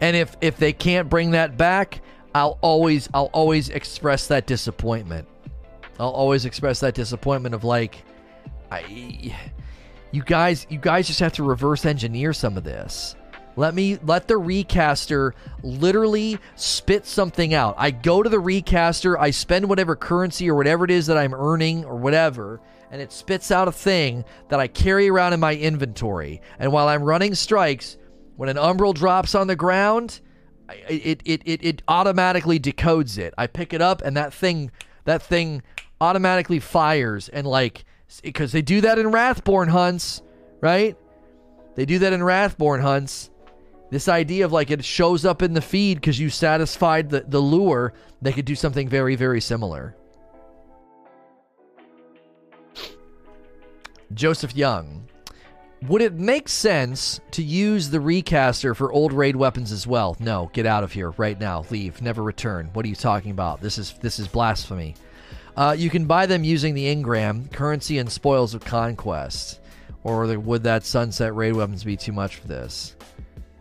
And 0.00 0.16
if 0.16 0.36
if 0.40 0.56
they 0.56 0.72
can't 0.72 1.08
bring 1.08 1.32
that 1.32 1.56
back, 1.56 2.00
I'll 2.34 2.58
always 2.60 3.08
I'll 3.14 3.30
always 3.32 3.68
express 3.68 4.26
that 4.28 4.46
disappointment. 4.46 5.26
I'll 5.98 6.10
always 6.10 6.44
express 6.44 6.80
that 6.80 6.94
disappointment 6.94 7.54
of 7.54 7.64
like 7.64 8.04
I 8.70 9.34
you 10.10 10.22
guys 10.22 10.66
you 10.68 10.78
guys 10.78 11.06
just 11.06 11.20
have 11.20 11.32
to 11.34 11.42
reverse 11.42 11.84
engineer 11.86 12.32
some 12.32 12.56
of 12.56 12.64
this. 12.64 13.16
Let 13.56 13.74
me 13.74 13.98
let 14.04 14.28
the 14.28 14.36
recaster 14.36 15.34
literally 15.62 16.38
spit 16.56 17.06
something 17.06 17.54
out. 17.54 17.74
I 17.78 17.90
go 17.90 18.22
to 18.22 18.28
the 18.28 18.38
recaster, 18.38 19.18
I 19.18 19.30
spend 19.30 19.66
whatever 19.66 19.96
currency 19.96 20.50
or 20.50 20.54
whatever 20.54 20.84
it 20.84 20.90
is 20.90 21.06
that 21.06 21.16
I'm 21.16 21.32
earning 21.32 21.86
or 21.86 21.96
whatever, 21.96 22.60
and 22.90 23.00
it 23.00 23.12
spits 23.12 23.50
out 23.50 23.68
a 23.68 23.72
thing 23.72 24.24
that 24.48 24.60
I 24.60 24.68
carry 24.68 25.08
around 25.08 25.32
in 25.32 25.40
my 25.40 25.54
inventory. 25.54 26.40
And 26.58 26.72
while 26.72 26.88
I'm 26.88 27.02
running 27.02 27.34
strikes, 27.34 27.96
when 28.36 28.48
an 28.48 28.56
umbral 28.56 28.94
drops 28.94 29.34
on 29.34 29.46
the 29.46 29.56
ground, 29.56 30.20
it, 30.88 31.20
it, 31.24 31.42
it, 31.44 31.64
it 31.64 31.82
automatically 31.88 32.58
decodes 32.58 33.18
it. 33.18 33.34
I 33.38 33.46
pick 33.46 33.72
it 33.72 33.82
up 33.82 34.02
and 34.02 34.16
that 34.16 34.32
thing 34.32 34.70
that 35.04 35.22
thing 35.22 35.62
automatically 36.00 36.58
fires 36.58 37.28
and 37.28 37.46
like 37.46 37.84
because 38.22 38.52
they 38.52 38.62
do 38.62 38.80
that 38.82 38.98
in 38.98 39.10
Wrathborn 39.10 39.68
hunts, 39.68 40.22
right? 40.60 40.96
They 41.74 41.84
do 41.84 41.98
that 42.00 42.12
in 42.12 42.22
Wrathborn 42.22 42.80
hunts. 42.80 43.30
This 43.90 44.08
idea 44.08 44.44
of 44.44 44.52
like 44.52 44.70
it 44.70 44.84
shows 44.84 45.24
up 45.24 45.42
in 45.42 45.54
the 45.54 45.60
feed 45.60 45.96
because 45.96 46.18
you 46.18 46.28
satisfied 46.28 47.10
the, 47.10 47.20
the 47.20 47.40
lure, 47.40 47.92
they 48.20 48.32
could 48.32 48.44
do 48.44 48.54
something 48.54 48.88
very, 48.88 49.14
very 49.14 49.40
similar. 49.40 49.96
Joseph 54.14 54.56
Young. 54.56 55.08
Would 55.82 56.00
it 56.00 56.14
make 56.14 56.48
sense 56.48 57.20
to 57.32 57.42
use 57.42 57.90
the 57.90 58.00
recaster 58.00 58.74
for 58.74 58.92
old 58.92 59.12
raid 59.12 59.36
weapons 59.36 59.72
as 59.72 59.86
well? 59.86 60.16
No, 60.18 60.50
get 60.52 60.64
out 60.64 60.82
of 60.82 60.92
here 60.92 61.10
right 61.12 61.38
now. 61.38 61.64
Leave. 61.70 62.00
Never 62.00 62.22
return. 62.22 62.70
What 62.72 62.84
are 62.84 62.88
you 62.88 62.94
talking 62.94 63.30
about? 63.30 63.60
This 63.60 63.76
is 63.76 63.92
this 64.00 64.18
is 64.18 64.26
blasphemy. 64.26 64.94
Uh, 65.56 65.74
you 65.76 65.90
can 65.90 66.06
buy 66.06 66.26
them 66.26 66.44
using 66.44 66.74
the 66.74 66.94
engram 66.94 67.50
currency, 67.52 67.98
and 67.98 68.10
spoils 68.10 68.54
of 68.54 68.64
conquest. 68.64 69.60
Or 70.02 70.38
would 70.38 70.62
that 70.62 70.84
sunset 70.84 71.34
raid 71.34 71.54
weapons 71.54 71.82
be 71.84 71.96
too 71.96 72.12
much 72.12 72.36
for 72.36 72.46
this? 72.46 72.94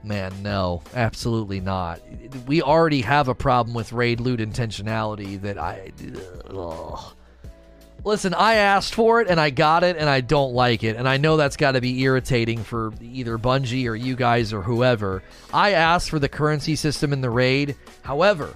Man, 0.04 0.32
no, 0.44 0.84
absolutely 0.94 1.60
not. 1.60 2.00
We 2.46 2.62
already 2.62 3.02
have 3.02 3.28
a 3.28 3.36
problem 3.36 3.74
with 3.74 3.92
raid 3.92 4.20
loot 4.20 4.40
intentionality 4.40 5.42
that 5.42 5.58
I. 5.58 5.92
Ugh. 6.50 7.14
Listen, 8.06 8.36
I 8.36 8.56
asked 8.56 8.94
for 8.94 9.20
it 9.20 9.28
and 9.28 9.42
I 9.42 9.50
got 9.50 9.84
it 9.84 9.98
and 9.98 10.08
I 10.08 10.22
don't 10.22 10.54
like 10.54 10.84
it. 10.84 10.96
And 10.96 11.10
I 11.10 11.18
know 11.18 11.38
that's 11.38 11.58
got 11.58 11.72
to 11.72 11.82
be 11.82 12.02
irritating 12.02 12.64
for 12.64 12.94
either 13.02 13.40
Bungie 13.40 13.88
or 13.88 13.96
you 13.96 14.16
guys 14.16 14.54
or 14.54 14.62
whoever. 14.62 15.24
I 15.52 15.72
asked 15.72 16.12
for 16.12 16.20
the 16.20 16.30
currency 16.30 16.76
system 16.76 17.12
in 17.12 17.22
the 17.22 17.32
raid. 17.32 17.76
However, 18.04 18.56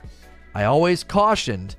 I 0.53 0.65
always 0.65 1.03
cautioned, 1.03 1.75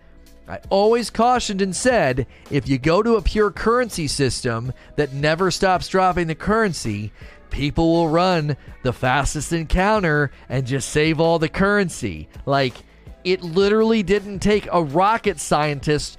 I 0.49 0.59
always 0.69 1.11
cautioned 1.11 1.63
and 1.63 1.75
said 1.75 2.27
if 2.51 2.69
you 2.69 2.77
go 2.77 3.05
to 3.05 3.15
a 3.15 3.23
pure 3.23 3.53
currency 3.53 4.09
system 4.09 4.73
that 4.97 5.13
never 5.13 5.53
stops 5.53 5.87
dropping 5.87 6.27
the 6.27 6.35
currency, 6.35 7.13
people 7.51 7.93
will 7.93 8.09
run 8.09 8.57
the 8.83 8.93
fastest 8.93 9.53
encounter 9.53 10.33
and 10.49 10.67
just 10.67 10.89
save 10.89 11.21
all 11.21 11.39
the 11.39 11.49
currency. 11.49 12.29
Like, 12.47 12.75
it 13.23 13.43
literally 13.43 14.03
didn't 14.03 14.41
take 14.41 14.67
a 14.73 14.83
rocket 14.83 15.39
scientist 15.39 16.19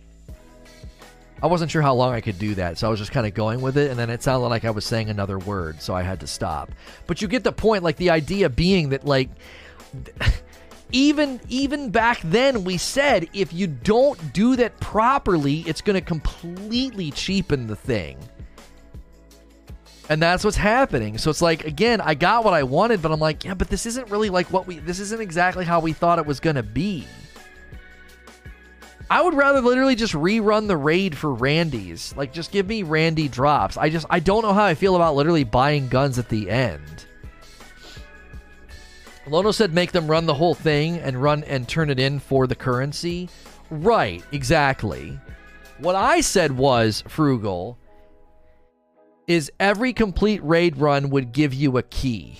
I 1.43 1.47
wasn't 1.47 1.71
sure 1.71 1.81
how 1.81 1.95
long 1.95 2.13
I 2.13 2.21
could 2.21 2.37
do 2.37 2.55
that, 2.55 2.77
so 2.77 2.87
I 2.87 2.89
was 2.91 2.99
just 2.99 3.11
kind 3.11 3.25
of 3.25 3.33
going 3.33 3.61
with 3.61 3.77
it, 3.77 3.89
and 3.89 3.99
then 3.99 4.09
it 4.09 4.21
sounded 4.21 4.47
like 4.47 4.63
I 4.63 4.69
was 4.69 4.85
saying 4.85 5.09
another 5.09 5.39
word, 5.39 5.81
so 5.81 5.95
I 5.95 6.03
had 6.03 6.19
to 6.19 6.27
stop. 6.27 6.71
But 7.07 7.21
you 7.21 7.27
get 7.27 7.43
the 7.43 7.51
point, 7.51 7.83
like 7.83 7.97
the 7.97 8.11
idea 8.11 8.49
being 8.49 8.89
that, 8.89 9.05
like, 9.05 9.29
even 10.91 11.39
even 11.49 11.89
back 11.89 12.21
then, 12.23 12.63
we 12.63 12.77
said 12.77 13.27
if 13.33 13.53
you 13.53 13.65
don't 13.67 14.33
do 14.33 14.55
that 14.57 14.79
properly, 14.79 15.61
it's 15.61 15.81
going 15.81 15.99
to 15.99 16.05
completely 16.05 17.11
cheapen 17.11 17.67
the 17.67 17.75
thing. 17.75 18.17
And 20.09 20.21
that's 20.21 20.43
what's 20.43 20.57
happening. 20.57 21.17
So 21.17 21.29
it's 21.29 21.41
like, 21.41 21.63
again, 21.65 22.01
I 22.01 22.15
got 22.15 22.43
what 22.43 22.53
I 22.53 22.63
wanted, 22.63 23.01
but 23.01 23.13
I'm 23.13 23.19
like, 23.19 23.45
yeah, 23.45 23.53
but 23.53 23.69
this 23.69 23.85
isn't 23.85 24.09
really 24.09 24.29
like 24.29 24.51
what 24.51 24.67
we, 24.67 24.79
this 24.79 24.99
isn't 24.99 25.21
exactly 25.21 25.63
how 25.63 25.79
we 25.79 25.93
thought 25.93 26.19
it 26.19 26.25
was 26.25 26.41
going 26.41 26.57
to 26.57 26.63
be. 26.63 27.07
I 29.11 29.21
would 29.21 29.33
rather 29.33 29.59
literally 29.59 29.95
just 29.95 30.13
rerun 30.13 30.69
the 30.69 30.77
raid 30.77 31.17
for 31.17 31.33
Randy's. 31.33 32.15
Like, 32.15 32.31
just 32.31 32.53
give 32.53 32.65
me 32.65 32.83
Randy 32.83 33.27
drops. 33.27 33.75
I 33.75 33.89
just, 33.89 34.05
I 34.09 34.21
don't 34.21 34.41
know 34.41 34.53
how 34.53 34.63
I 34.63 34.73
feel 34.73 34.95
about 34.95 35.15
literally 35.15 35.43
buying 35.43 35.89
guns 35.89 36.17
at 36.17 36.29
the 36.29 36.49
end. 36.49 37.07
Lono 39.27 39.51
said 39.51 39.73
make 39.73 39.91
them 39.91 40.07
run 40.07 40.27
the 40.27 40.33
whole 40.33 40.55
thing 40.55 40.97
and 40.99 41.21
run 41.21 41.43
and 41.43 41.67
turn 41.67 41.89
it 41.89 41.99
in 41.99 42.19
for 42.19 42.47
the 42.47 42.55
currency. 42.55 43.27
Right, 43.69 44.23
exactly. 44.31 45.19
What 45.79 45.95
I 45.95 46.21
said 46.21 46.53
was, 46.53 47.03
Frugal, 47.09 47.77
is 49.27 49.51
every 49.59 49.91
complete 49.91 50.41
raid 50.41 50.77
run 50.77 51.09
would 51.09 51.33
give 51.33 51.53
you 51.53 51.77
a 51.77 51.83
key. 51.83 52.39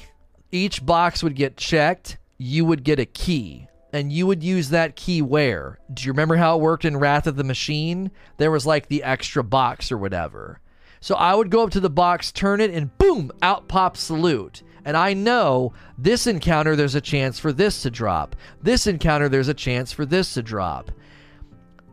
Each 0.54 0.86
box 0.86 1.22
would 1.22 1.36
get 1.36 1.58
checked, 1.58 2.18
you 2.38 2.64
would 2.64 2.86
get 2.86 2.98
a 2.98 3.06
key 3.06 3.68
and 3.94 4.12
you 4.12 4.28
would 4.28 4.44
use 4.44 4.70
that 4.70 4.96
key 4.96 5.22
where? 5.22 5.80
Do 5.94 6.06
you 6.06 6.12
remember 6.12 6.38
how 6.38 6.58
it 6.58 6.62
worked 6.62 6.86
in 6.86 6.98
Wrath 6.98 7.28
of 7.28 7.36
the 7.36 7.44
Machine? 7.44 8.12
There 8.38 8.52
was 8.52 8.66
like 8.66 8.88
the 8.88 9.04
extra 9.04 9.44
box 9.44 9.92
or 9.92 9.98
whatever. 9.98 10.60
So 11.00 11.16
I 11.16 11.34
would 11.34 11.50
go 11.50 11.64
up 11.64 11.72
to 11.72 11.80
the 11.80 11.90
box, 11.90 12.32
turn 12.32 12.62
it, 12.62 12.72
and 12.72 12.96
boom, 12.98 13.32
out 13.42 13.68
pops 13.68 14.10
loot. 14.12 14.62
And 14.86 14.96
I 14.96 15.14
know 15.14 15.74
this 15.98 16.28
encounter, 16.28 16.76
there's 16.76 16.96
a 16.96 17.02
chance 17.02 17.38
for 17.40 17.52
this 17.52 17.82
to 17.84 17.92
drop. 17.92 18.36
This 18.62 18.88
encounter, 18.88 19.30
there's 19.30 19.48
a 19.48 19.54
chance 19.54 19.92
for 19.92 20.06
this 20.06 20.34
to 20.36 20.42
drop. 20.42 20.92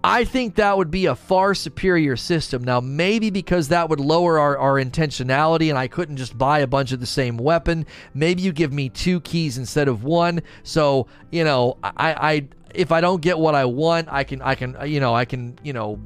I 0.04 0.24
think 0.24 0.54
that 0.54 0.76
would 0.76 0.90
be 0.90 1.06
a 1.06 1.16
far 1.16 1.54
superior 1.54 2.16
system. 2.16 2.62
Now, 2.62 2.80
maybe 2.80 3.30
because 3.30 3.68
that 3.68 3.88
would 3.88 3.98
lower 3.98 4.38
our, 4.38 4.56
our 4.56 4.74
intentionality 4.74 5.70
and 5.70 5.78
I 5.78 5.88
couldn't 5.88 6.16
just 6.16 6.38
buy 6.38 6.60
a 6.60 6.66
bunch 6.66 6.92
of 6.92 7.00
the 7.00 7.06
same 7.06 7.36
weapon, 7.36 7.84
maybe 8.14 8.42
you 8.42 8.52
give 8.52 8.72
me 8.72 8.88
two 8.88 9.20
keys 9.20 9.58
instead 9.58 9.88
of 9.88 10.04
one. 10.04 10.42
So, 10.62 11.08
you 11.30 11.44
know, 11.44 11.78
I, 11.82 11.92
I 12.14 12.48
if 12.74 12.92
I 12.92 13.00
don't 13.00 13.20
get 13.20 13.38
what 13.38 13.54
I 13.54 13.64
want, 13.64 14.08
I 14.10 14.24
can 14.24 14.40
I 14.40 14.54
can 14.54 14.76
you 14.86 15.00
know, 15.00 15.14
I 15.14 15.24
can, 15.24 15.58
you 15.64 15.72
know, 15.72 16.00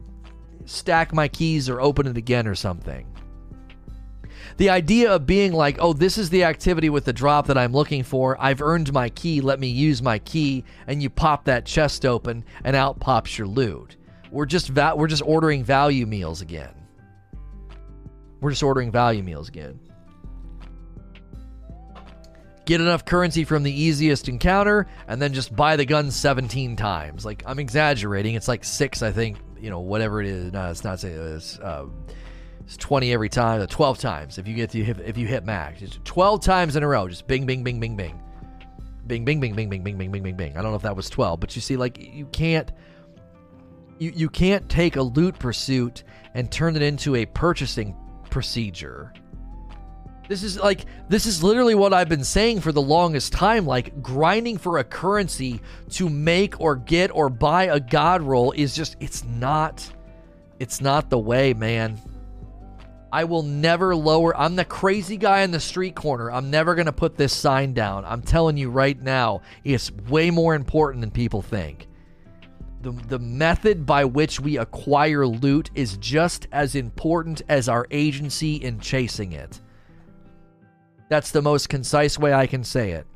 stack 0.65 1.13
my 1.13 1.29
keys 1.29 1.69
or 1.69 1.81
open 1.81 2.07
it 2.07 2.17
again 2.17 2.47
or 2.47 2.55
something 2.55 3.07
the 4.63 4.71
idea 4.71 5.13
of 5.13 5.27
being 5.27 5.53
like, 5.53 5.77
oh, 5.81 5.93
this 5.93 6.17
is 6.17 6.31
the 6.31 6.45
activity 6.45 6.89
with 6.89 7.05
the 7.05 7.13
drop 7.13 7.49
that 7.49 7.59
I'm 7.59 7.73
looking 7.73 8.05
for. 8.05 8.41
I've 8.41 8.63
earned 8.63 8.93
my 8.93 9.09
key. 9.09 9.41
Let 9.41 9.59
me 9.59 9.67
use 9.67 10.01
my 10.01 10.21
key. 10.21 10.63
And 10.87 11.03
you 11.03 11.11
pop 11.11 11.47
that 11.47 11.67
chest 11.67 12.07
open, 12.07 12.45
and 12.63 12.77
out 12.77 13.01
pops 13.01 13.37
your 13.37 13.49
loot. 13.49 13.97
We're 14.31 14.47
just 14.47 14.69
va- 14.69 14.95
we're 14.97 15.09
just 15.09 15.25
ordering 15.27 15.65
value 15.65 16.07
meals 16.07 16.43
again. 16.43 16.73
We're 18.41 18.51
just 18.51 18.63
ordering 18.63 18.93
value 18.93 19.25
meals 19.25 19.49
again. 19.49 19.81
Get 22.65 22.81
enough 22.81 23.05
currency 23.05 23.43
from 23.43 23.65
the 23.65 23.73
easiest 23.73 24.29
encounter, 24.29 24.87
and 25.09 25.21
then 25.21 25.35
just 25.35 25.57
buy 25.57 25.75
the 25.75 25.85
gun 25.85 26.13
17 26.13 26.77
times. 26.77 27.25
Like 27.25 27.43
I'm 27.47 27.59
exaggerating. 27.59 28.37
It's 28.37 28.47
like 28.47 28.63
six, 28.63 29.03
I 29.03 29.11
think. 29.11 29.39
You 29.61 29.71
know, 29.71 29.81
whatever 29.81 30.21
it 30.21 30.29
is. 30.29 30.53
No, 30.53 30.71
it's 30.71 30.85
not. 30.85 31.03
It's, 31.03 31.59
uh, 31.59 31.87
it's 32.73 32.83
20 32.83 33.13
every 33.13 33.29
time, 33.29 33.61
uh, 33.61 33.67
12 33.67 33.99
times 33.99 34.39
if 34.39 34.49
you 34.49 34.55
get 34.55 34.71
to 34.71 34.81
if 34.81 35.19
you 35.19 35.27
hit 35.27 35.45
max. 35.45 35.83
It's 35.83 35.99
12 36.05 36.41
times 36.41 36.75
in 36.75 36.83
a 36.83 36.89
row, 36.89 37.07
just 37.07 37.27
bing 37.27 37.45
bing 37.45 37.63
bing 37.63 37.79
bing 37.79 37.97
bing. 37.97 38.19
Bing 39.07 39.27
bing 39.27 39.41
bing 39.41 39.55
bing 39.55 39.69
bing 39.69 39.83
bing 39.83 39.99
bing 39.99 40.11
bing 40.11 40.23
bing 40.23 40.37
bing. 40.37 40.57
I 40.57 40.63
don't 40.63 40.71
know 40.71 40.77
if 40.77 40.83
that 40.83 40.97
was 40.97 41.11
12, 41.11 41.39
but 41.39 41.55
you 41.55 41.61
see 41.61 41.77
like 41.77 41.99
you 41.99 42.25
can't 42.33 42.73
you 43.99 44.11
you 44.15 44.31
can't 44.31 44.67
take 44.71 44.97
a 44.97 45.03
loot 45.03 45.39
pursuit 45.39 46.05
and 46.33 46.51
turn 46.51 46.75
it 46.75 46.81
into 46.81 47.15
a 47.17 47.27
purchasing 47.27 47.95
procedure. 48.31 49.13
This 50.29 50.43
is 50.43 50.59
like 50.59 50.87
this 51.11 51.27
is 51.27 51.43
literally 51.43 51.75
what 51.75 51.93
I've 51.93 52.09
been 52.09 52.25
saying 52.25 52.63
for 52.63 52.73
the 52.73 52.81
longest 52.81 53.35
time 53.35 53.67
like 53.67 54.01
grinding 54.01 54.57
for 54.57 54.79
a 54.79 54.85
currency 54.85 55.61
to 55.91 56.09
make 56.09 56.59
or 56.59 56.77
get 56.77 57.11
or 57.15 57.29
buy 57.29 57.65
a 57.65 57.81
god 57.81 58.23
roll 58.23 58.53
is 58.53 58.75
just 58.75 58.97
it's 58.99 59.25
not 59.25 59.87
it's 60.59 60.81
not 60.81 61.11
the 61.11 61.19
way, 61.19 61.53
man. 61.53 62.01
I 63.13 63.25
will 63.25 63.43
never 63.43 63.95
lower. 63.95 64.35
I'm 64.35 64.57
the 64.57 64.65
crazy 64.65 65.19
guy 65.19 65.43
in 65.43 65.51
the 65.51 65.61
street 65.61 65.95
corner. 65.95 66.33
I'm 66.33 66.51
never 66.51 66.75
going 66.75 66.87
to 66.87 66.93
put 66.93 67.17
this 67.17 67.35
sign 67.35 67.75
down. 67.75 68.07
I'm 68.07 68.23
telling 68.23 68.57
you 68.57 68.71
right 68.71 69.01
now, 69.01 69.43
it's 69.65 69.93
way 69.93 70.31
more 70.31 70.55
important 70.55 71.03
than 71.03 71.11
people 71.11 71.43
think. 71.43 71.89
The, 72.81 72.91
the 72.91 73.19
method 73.19 73.85
by 73.85 74.07
which 74.07 74.41
we 74.41 74.57
acquire 74.57 75.27
loot 75.27 75.71
is 75.75 75.99
just 75.99 76.49
as 76.53 76.75
important 76.75 77.43
as 77.51 77.69
our 77.69 77.87
agency 77.91 78.57
in 78.57 78.81
chasing 78.81 79.33
it. 79.33 79.61
That's 81.11 81.31
the 81.31 81.43
most 81.43 81.69
concise 81.69 82.19
way 82.19 82.33
I 82.33 82.47
can 82.47 82.65
say 82.65 82.93
it. 82.93 83.07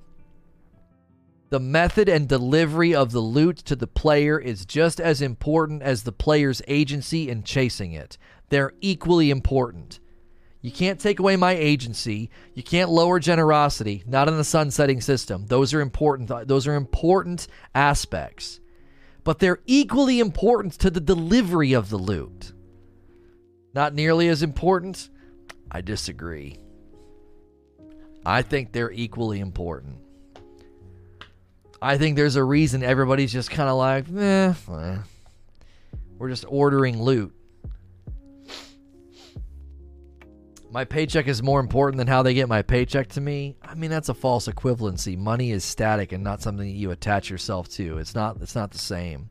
The 1.49 1.61
method 1.61 2.09
and 2.09 2.29
delivery 2.29 2.95
of 2.95 3.13
the 3.13 3.21
loot 3.21 3.57
to 3.59 3.77
the 3.77 3.87
player 3.87 4.39
is 4.39 4.67
just 4.67 5.01
as 5.01 5.23
important 5.23 5.81
as 5.81 6.03
the 6.03 6.13
player's 6.13 6.61
agency 6.69 7.31
in 7.31 7.45
chasing 7.45 7.93
it. 7.93 8.19
They're 8.49 8.73
equally 8.81 9.31
important. 9.31 10.01
You 10.63 10.73
can't 10.73 10.99
take 10.99 11.21
away 11.21 11.37
my 11.37 11.53
agency. 11.53 12.31
You 12.55 12.63
can't 12.63 12.91
lower 12.91 13.21
generosity, 13.21 14.03
not 14.07 14.29
in 14.29 14.37
the 14.37 14.45
sunsetting 14.45 15.01
system. 15.01 15.47
Those 15.47 15.73
are 15.75 15.81
important. 15.81 16.49
Those 16.49 16.67
are 16.67 16.75
important 16.75 17.47
aspects. 17.75 18.59
But 19.23 19.39
they're 19.39 19.61
equally 19.67 20.19
important 20.21 20.75
to 20.81 20.91
the 20.91 21.01
delivery 21.01 21.73
of 21.73 21.91
the 21.91 21.99
loot. 21.99 22.53
Not 23.75 23.95
nearly 23.95 24.29
as 24.29 24.43
important? 24.43 25.11
I 25.71 25.83
disagree. 25.83 26.59
I 28.25 28.43
think 28.43 28.73
they're 28.73 28.91
equally 28.91 29.41
important. 29.41 29.99
I 31.81 31.99
think 31.99 32.17
there's 32.17 32.37
a 32.37 32.43
reason 32.43 32.83
everybody's 32.83 33.33
just 33.33 33.51
kind 33.51 33.69
of 33.69 33.77
like, 33.77 34.07
eh, 34.17 34.55
eh, 34.73 34.99
we're 36.19 36.31
just 36.31 36.45
ordering 36.49 37.01
loot. 37.01 37.33
My 40.71 40.85
paycheck 40.85 41.29
is 41.29 41.43
more 41.43 41.61
important 41.61 41.99
than 41.99 42.07
how 42.07 42.23
they 42.23 42.35
get 42.35 42.49
my 42.49 42.63
paycheck 42.63 43.09
to 43.09 43.21
me. 43.21 43.57
I 43.63 43.75
mean, 43.75 43.91
that's 43.91 44.09
a 44.09 44.15
false 44.15 44.49
equivalency. 44.49 45.17
Money 45.17 45.53
is 45.53 45.65
static 45.65 46.13
and 46.13 46.25
not 46.25 46.43
something 46.43 46.67
that 46.67 46.75
you 46.75 46.91
attach 46.91 47.31
yourself 47.31 47.69
to. 47.71 47.99
It's 47.99 48.15
not 48.15 48.39
it's 48.41 48.55
not 48.55 48.71
the 48.73 48.79
same. 48.79 49.31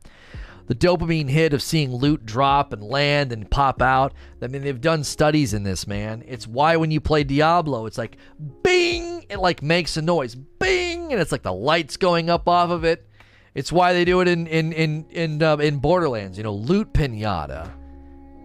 The 0.66 0.74
dopamine 0.74 1.28
hit 1.28 1.52
of 1.52 1.62
seeing 1.62 1.94
loot 1.94 2.26
drop 2.26 2.72
and 2.72 2.82
land 2.82 3.30
and 3.30 3.48
pop 3.48 3.80
out. 3.80 4.14
I 4.42 4.48
mean, 4.48 4.62
they've 4.62 4.80
done 4.80 5.04
studies 5.04 5.54
in 5.54 5.62
this, 5.62 5.86
man. 5.86 6.24
It's 6.26 6.48
why 6.48 6.76
when 6.76 6.90
you 6.90 7.00
play 7.00 7.22
Diablo, 7.22 7.86
it's 7.86 7.98
like 7.98 8.16
bing, 8.64 9.26
it 9.30 9.38
like 9.38 9.62
makes 9.62 9.96
a 9.96 10.02
noise. 10.02 10.34
Bing, 10.34 11.12
and 11.12 11.20
it's 11.20 11.30
like 11.30 11.44
the 11.44 11.52
lights 11.52 11.96
going 11.96 12.30
up 12.30 12.48
off 12.48 12.70
of 12.70 12.84
it. 12.84 13.08
It's 13.54 13.70
why 13.70 13.92
they 13.92 14.04
do 14.04 14.20
it 14.20 14.28
in 14.28 14.46
in 14.48 14.72
in 14.72 15.06
in, 15.10 15.42
uh, 15.42 15.56
in 15.56 15.78
Borderlands, 15.78 16.36
you 16.36 16.44
know, 16.44 16.54
loot 16.54 16.92
pinata. 16.92 17.70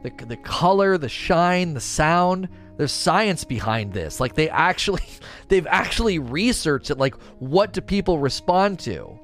The, 0.04 0.26
the 0.26 0.38
color, 0.38 0.98
the 0.98 1.10
shine, 1.10 1.74
the 1.74 1.82
sound 1.82 2.48
there's 2.78 2.91
science 2.91 3.43
behind 3.43 3.93
this. 3.93 4.19
Like 4.19 4.36
they 4.36 4.49
actually 4.49 5.03
they've 5.47 5.67
actually 5.67 6.19
researched 6.19 6.89
it 6.89 6.97
like 6.97 7.15
what 7.39 7.74
do 7.74 7.82
people 7.82 8.19
respond 8.19 8.80
to? 8.80 9.19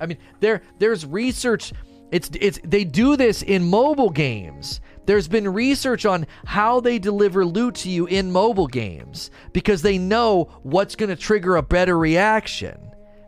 I 0.00 0.06
mean, 0.06 0.18
there 0.40 0.62
there's 0.78 1.06
research 1.06 1.72
it's 2.12 2.30
it's 2.40 2.60
they 2.62 2.84
do 2.84 3.16
this 3.16 3.42
in 3.42 3.68
mobile 3.68 4.10
games. 4.10 4.80
There's 5.06 5.28
been 5.28 5.52
research 5.52 6.04
on 6.04 6.26
how 6.44 6.80
they 6.80 6.98
deliver 6.98 7.44
loot 7.44 7.76
to 7.76 7.90
you 7.90 8.06
in 8.06 8.32
mobile 8.32 8.66
games 8.66 9.30
because 9.52 9.82
they 9.82 9.98
know 9.98 10.44
what's 10.62 10.96
going 10.96 11.10
to 11.10 11.16
trigger 11.16 11.56
a 11.56 11.62
better 11.62 11.96
reaction. 11.96 12.85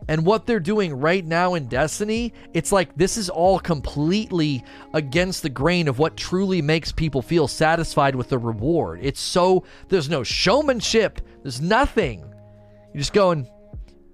And 0.09 0.25
what 0.25 0.47
they're 0.47 0.59
doing 0.59 0.95
right 0.95 1.23
now 1.23 1.53
in 1.53 1.67
Destiny, 1.67 2.33
it's 2.55 2.71
like 2.71 2.95
this 2.97 3.15
is 3.15 3.29
all 3.29 3.59
completely 3.59 4.63
against 4.95 5.43
the 5.43 5.49
grain 5.49 5.87
of 5.87 5.99
what 5.99 6.17
truly 6.17 6.63
makes 6.63 6.91
people 6.91 7.21
feel 7.21 7.47
satisfied 7.47 8.15
with 8.15 8.29
the 8.29 8.39
reward. 8.39 9.01
It's 9.03 9.19
so, 9.19 9.65
there's 9.87 10.09
no 10.09 10.23
showmanship, 10.23 11.21
there's 11.43 11.61
nothing. 11.61 12.21
You're 12.91 13.01
just 13.01 13.13
go 13.13 13.29
and 13.29 13.47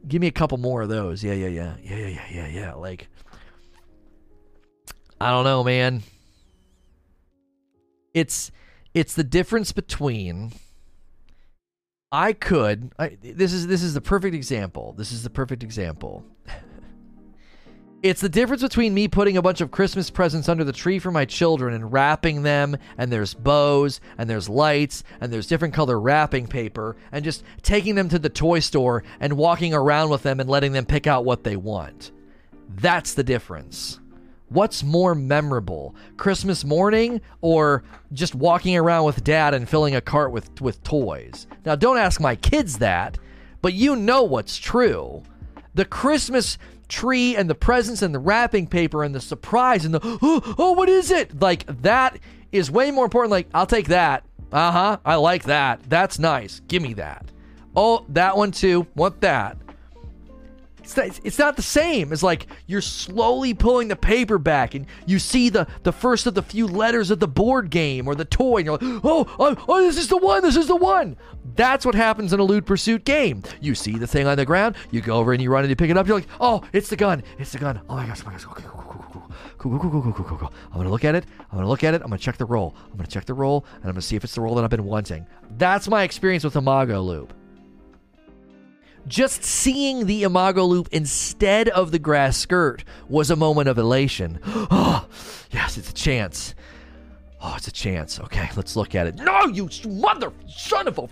give 0.05 0.19
me 0.19 0.27
a 0.27 0.31
couple 0.31 0.57
more 0.57 0.81
of 0.81 0.89
those. 0.89 1.23
Yeah, 1.23 1.31
yeah, 1.31 1.47
yeah. 1.47 1.75
Yeah, 1.81 1.95
yeah, 1.95 2.07
yeah, 2.07 2.27
yeah, 2.29 2.47
yeah. 2.47 2.73
Like, 2.73 3.07
I 5.21 5.31
don't 5.31 5.45
know, 5.45 5.63
man. 5.63 6.03
It's, 8.13 8.51
it's 8.93 9.13
the 9.13 9.23
difference 9.23 9.71
between 9.71 10.51
I 12.15 12.31
could. 12.31 12.93
I, 12.97 13.17
this 13.21 13.51
is 13.51 13.67
this 13.67 13.83
is 13.83 13.93
the 13.93 13.99
perfect 13.99 14.33
example. 14.33 14.95
This 14.97 15.11
is 15.11 15.23
the 15.23 15.29
perfect 15.29 15.63
example. 15.63 16.23
it's 18.03 18.21
the 18.21 18.29
difference 18.29 18.61
between 18.61 18.93
me 18.93 19.09
putting 19.09 19.35
a 19.35 19.41
bunch 19.41 19.59
of 19.59 19.69
Christmas 19.69 20.09
presents 20.09 20.47
under 20.47 20.63
the 20.63 20.71
tree 20.71 20.97
for 20.97 21.11
my 21.11 21.25
children 21.25 21.73
and 21.73 21.91
wrapping 21.91 22.41
them, 22.41 22.77
and 22.97 23.11
there's 23.11 23.33
bows, 23.33 23.99
and 24.17 24.29
there's 24.29 24.47
lights, 24.47 25.03
and 25.19 25.29
there's 25.29 25.47
different 25.47 25.73
color 25.73 25.99
wrapping 25.99 26.47
paper, 26.47 26.95
and 27.11 27.25
just 27.25 27.43
taking 27.63 27.95
them 27.95 28.07
to 28.07 28.17
the 28.17 28.29
toy 28.29 28.59
store 28.59 29.03
and 29.19 29.33
walking 29.33 29.73
around 29.73 30.09
with 30.09 30.23
them 30.23 30.39
and 30.39 30.49
letting 30.49 30.71
them 30.71 30.85
pick 30.85 31.07
out 31.07 31.25
what 31.25 31.43
they 31.43 31.57
want. 31.57 32.13
That's 32.69 33.13
the 33.13 33.25
difference. 33.25 33.99
What's 34.49 34.83
more 34.83 35.15
memorable, 35.15 35.95
Christmas 36.17 36.63
morning 36.63 37.21
or 37.41 37.83
just 38.13 38.35
walking 38.35 38.77
around 38.77 39.05
with 39.05 39.23
dad 39.23 39.53
and 39.53 39.67
filling 39.67 39.95
a 39.95 40.01
cart 40.01 40.31
with, 40.31 40.61
with 40.61 40.83
toys? 40.83 41.47
Now, 41.65 41.75
don't 41.75 41.97
ask 41.97 42.21
my 42.21 42.35
kids 42.35 42.77
that, 42.77 43.17
but 43.61 43.73
you 43.73 43.95
know 43.95 44.23
what's 44.23 44.57
true. 44.57 45.23
The 45.73 45.85
Christmas 45.85 46.57
tree 46.87 47.35
and 47.35 47.49
the 47.49 47.55
presents 47.55 48.01
and 48.01 48.13
the 48.13 48.19
wrapping 48.19 48.67
paper 48.67 49.03
and 49.03 49.15
the 49.15 49.21
surprise 49.21 49.85
and 49.85 49.93
the 49.93 49.99
oh, 50.21 50.55
oh 50.57 50.71
what 50.73 50.89
is 50.89 51.11
it? 51.11 51.41
Like 51.41 51.65
that 51.81 52.19
is 52.51 52.69
way 52.69 52.91
more 52.91 53.05
important. 53.05 53.31
Like 53.31 53.47
I'll 53.53 53.65
take 53.65 53.87
that. 53.87 54.23
Uh 54.51 54.71
huh. 54.71 54.97
I 55.03 55.15
like 55.15 55.43
that. 55.45 55.81
That's 55.89 56.19
nice. 56.19 56.61
Give 56.67 56.81
me 56.81 56.93
that. 56.93 57.25
Oh, 57.75 58.05
that 58.09 58.37
one 58.37 58.51
too. 58.51 58.87
Want 58.95 59.21
that? 59.21 59.57
It's 60.85 60.95
not, 60.95 61.19
it's 61.23 61.39
not 61.39 61.55
the 61.55 61.63
same. 61.63 62.13
It's 62.13 62.21
like 62.21 62.45
you're 62.67 62.79
slowly 62.79 63.55
pulling 63.55 63.87
the 63.87 63.95
paper 63.95 64.37
back 64.37 64.75
and 64.75 64.85
you 65.07 65.17
see 65.17 65.49
the, 65.49 65.65
the 65.81 65.91
first 65.91 66.27
of 66.27 66.35
the 66.35 66.43
few 66.43 66.67
letters 66.67 67.09
of 67.09 67.19
the 67.19 67.27
board 67.27 67.71
game 67.71 68.07
or 68.07 68.13
the 68.13 68.23
toy, 68.23 68.57
and 68.57 68.65
you're 68.65 68.77
like, 68.77 69.03
oh, 69.03 69.25
oh, 69.39 69.65
oh, 69.67 69.81
this 69.81 69.97
is 69.97 70.09
the 70.09 70.17
one, 70.17 70.43
this 70.43 70.55
is 70.55 70.67
the 70.67 70.75
one. 70.75 71.17
That's 71.55 71.87
what 71.87 71.95
happens 71.95 72.33
in 72.33 72.39
a 72.39 72.43
loot 72.43 72.67
pursuit 72.67 73.03
game. 73.03 73.41
You 73.59 73.73
see 73.73 73.97
the 73.97 74.05
thing 74.05 74.27
on 74.27 74.37
the 74.37 74.45
ground, 74.45 74.75
you 74.91 75.01
go 75.01 75.17
over 75.17 75.33
and 75.33 75.41
you 75.41 75.51
run 75.51 75.63
and 75.63 75.69
you 75.71 75.75
pick 75.75 75.89
it 75.89 75.97
up, 75.97 76.05
you're 76.07 76.17
like, 76.17 76.29
oh, 76.39 76.63
it's 76.71 76.89
the 76.89 76.95
gun, 76.95 77.23
it's 77.39 77.51
the 77.51 77.57
gun. 77.57 77.81
Oh 77.89 77.95
my 77.95 78.05
gosh, 78.05 78.21
oh 78.21 78.25
my 78.27 78.33
gosh, 78.33 78.45
okay. 78.45 78.63
I'm 79.63 79.79
gonna 80.73 80.89
look 80.89 81.03
at 81.03 81.15
it, 81.15 81.25
I'm 81.51 81.57
gonna 81.57 81.67
look 81.67 81.83
at 81.83 81.95
it, 81.95 82.03
I'm 82.03 82.09
gonna 82.09 82.19
check 82.19 82.37
the 82.37 82.45
roll, 82.45 82.75
I'm 82.91 82.97
gonna 82.97 83.07
check 83.07 83.25
the 83.25 83.33
roll, 83.33 83.65
and 83.77 83.85
I'm 83.85 83.93
gonna 83.93 84.03
see 84.03 84.15
if 84.15 84.23
it's 84.23 84.35
the 84.35 84.41
roll 84.41 84.53
that 84.55 84.63
I've 84.63 84.69
been 84.69 84.85
wanting. 84.85 85.25
That's 85.57 85.87
my 85.87 86.03
experience 86.03 86.43
with 86.43 86.55
Imago 86.55 87.01
Loop. 87.01 87.33
Just 89.07 89.43
seeing 89.43 90.07
the 90.07 90.23
Imago 90.23 90.65
loop 90.65 90.89
instead 90.91 91.69
of 91.69 91.91
the 91.91 91.99
grass 91.99 92.37
skirt 92.37 92.83
was 93.07 93.29
a 93.29 93.35
moment 93.35 93.69
of 93.69 93.77
elation. 93.77 94.39
Oh, 94.71 95.07
yes, 95.51 95.77
it's 95.77 95.91
a 95.91 95.93
chance. 95.93 96.55
Oh, 97.41 97.53
it's 97.55 97.67
a 97.67 97.71
chance. 97.71 98.19
Okay, 98.19 98.49
let's 98.55 98.75
look 98.75 98.95
at 98.95 99.05
it. 99.07 99.15
No, 99.15 99.45
you 99.45 99.69
mother 99.87 100.31
son 100.47 100.87
of 100.87 100.97
a. 100.97 101.07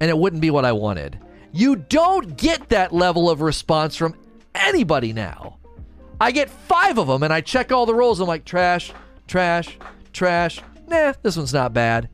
And 0.00 0.08
it 0.10 0.16
wouldn't 0.16 0.40
be 0.40 0.50
what 0.50 0.64
I 0.64 0.72
wanted. 0.72 1.18
You 1.52 1.76
don't 1.76 2.36
get 2.36 2.70
that 2.70 2.92
level 2.92 3.28
of 3.28 3.40
response 3.40 3.96
from 3.96 4.14
anybody 4.54 5.12
now. 5.12 5.58
I 6.20 6.30
get 6.30 6.48
five 6.48 6.98
of 6.98 7.06
them 7.08 7.22
and 7.22 7.32
I 7.32 7.40
check 7.40 7.72
all 7.72 7.86
the 7.86 7.94
rolls. 7.94 8.20
I'm 8.20 8.28
like, 8.28 8.44
trash, 8.44 8.92
trash, 9.26 9.78
trash. 10.12 10.60
Nah, 10.88 11.12
this 11.22 11.36
one's 11.36 11.52
not 11.52 11.74
bad. 11.74 12.08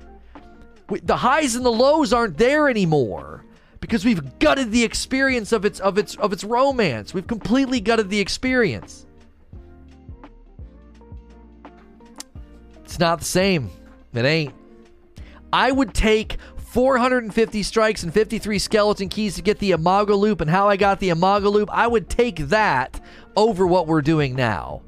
The 0.89 1.17
highs 1.17 1.55
and 1.55 1.65
the 1.65 1.73
lows 1.73 2.13
aren't 2.13 2.39
there 2.39 2.69
anymore 2.69 3.45
because 3.81 4.05
we've 4.05 4.39
gutted 4.39 4.73
the 4.73 4.85
experience 4.85 5.53
of 5.53 5.65
its 5.65 5.81
of 5.81 5.99
its 5.99 6.17
of 6.17 6.33
its 6.33 6.45
romance. 6.45 7.15
We've 7.15 7.27
completely 7.27 7.81
gutted 7.81 8.11
the 8.11 8.21
experience. 8.21 9.07
It's 12.85 12.99
not 12.99 13.19
the 13.19 13.25
same. 13.25 13.71
It 14.15 14.25
ain't. 14.25 14.55
I 15.53 15.71
would 15.71 15.95
take 15.95 16.39
450 16.57 17.63
strikes 17.63 18.03
and 18.03 18.13
53 18.13 18.59
skeleton 18.59 19.09
keys 19.09 19.35
to 19.37 19.43
get 19.43 19.59
the 19.59 19.73
Imago 19.73 20.17
loop 20.17 20.41
and 20.41 20.51
how 20.51 20.69
I 20.69 20.77
got 20.77 21.01
the 21.01 21.11
Imago 21.11 21.51
loop. 21.51 21.71
I 21.73 21.87
would 21.87 22.09
take 22.09 22.37
that 22.49 23.01
over 23.37 23.67
what 23.67 23.87
we're 23.87 24.03
doing 24.03 24.35
now. 24.35 24.83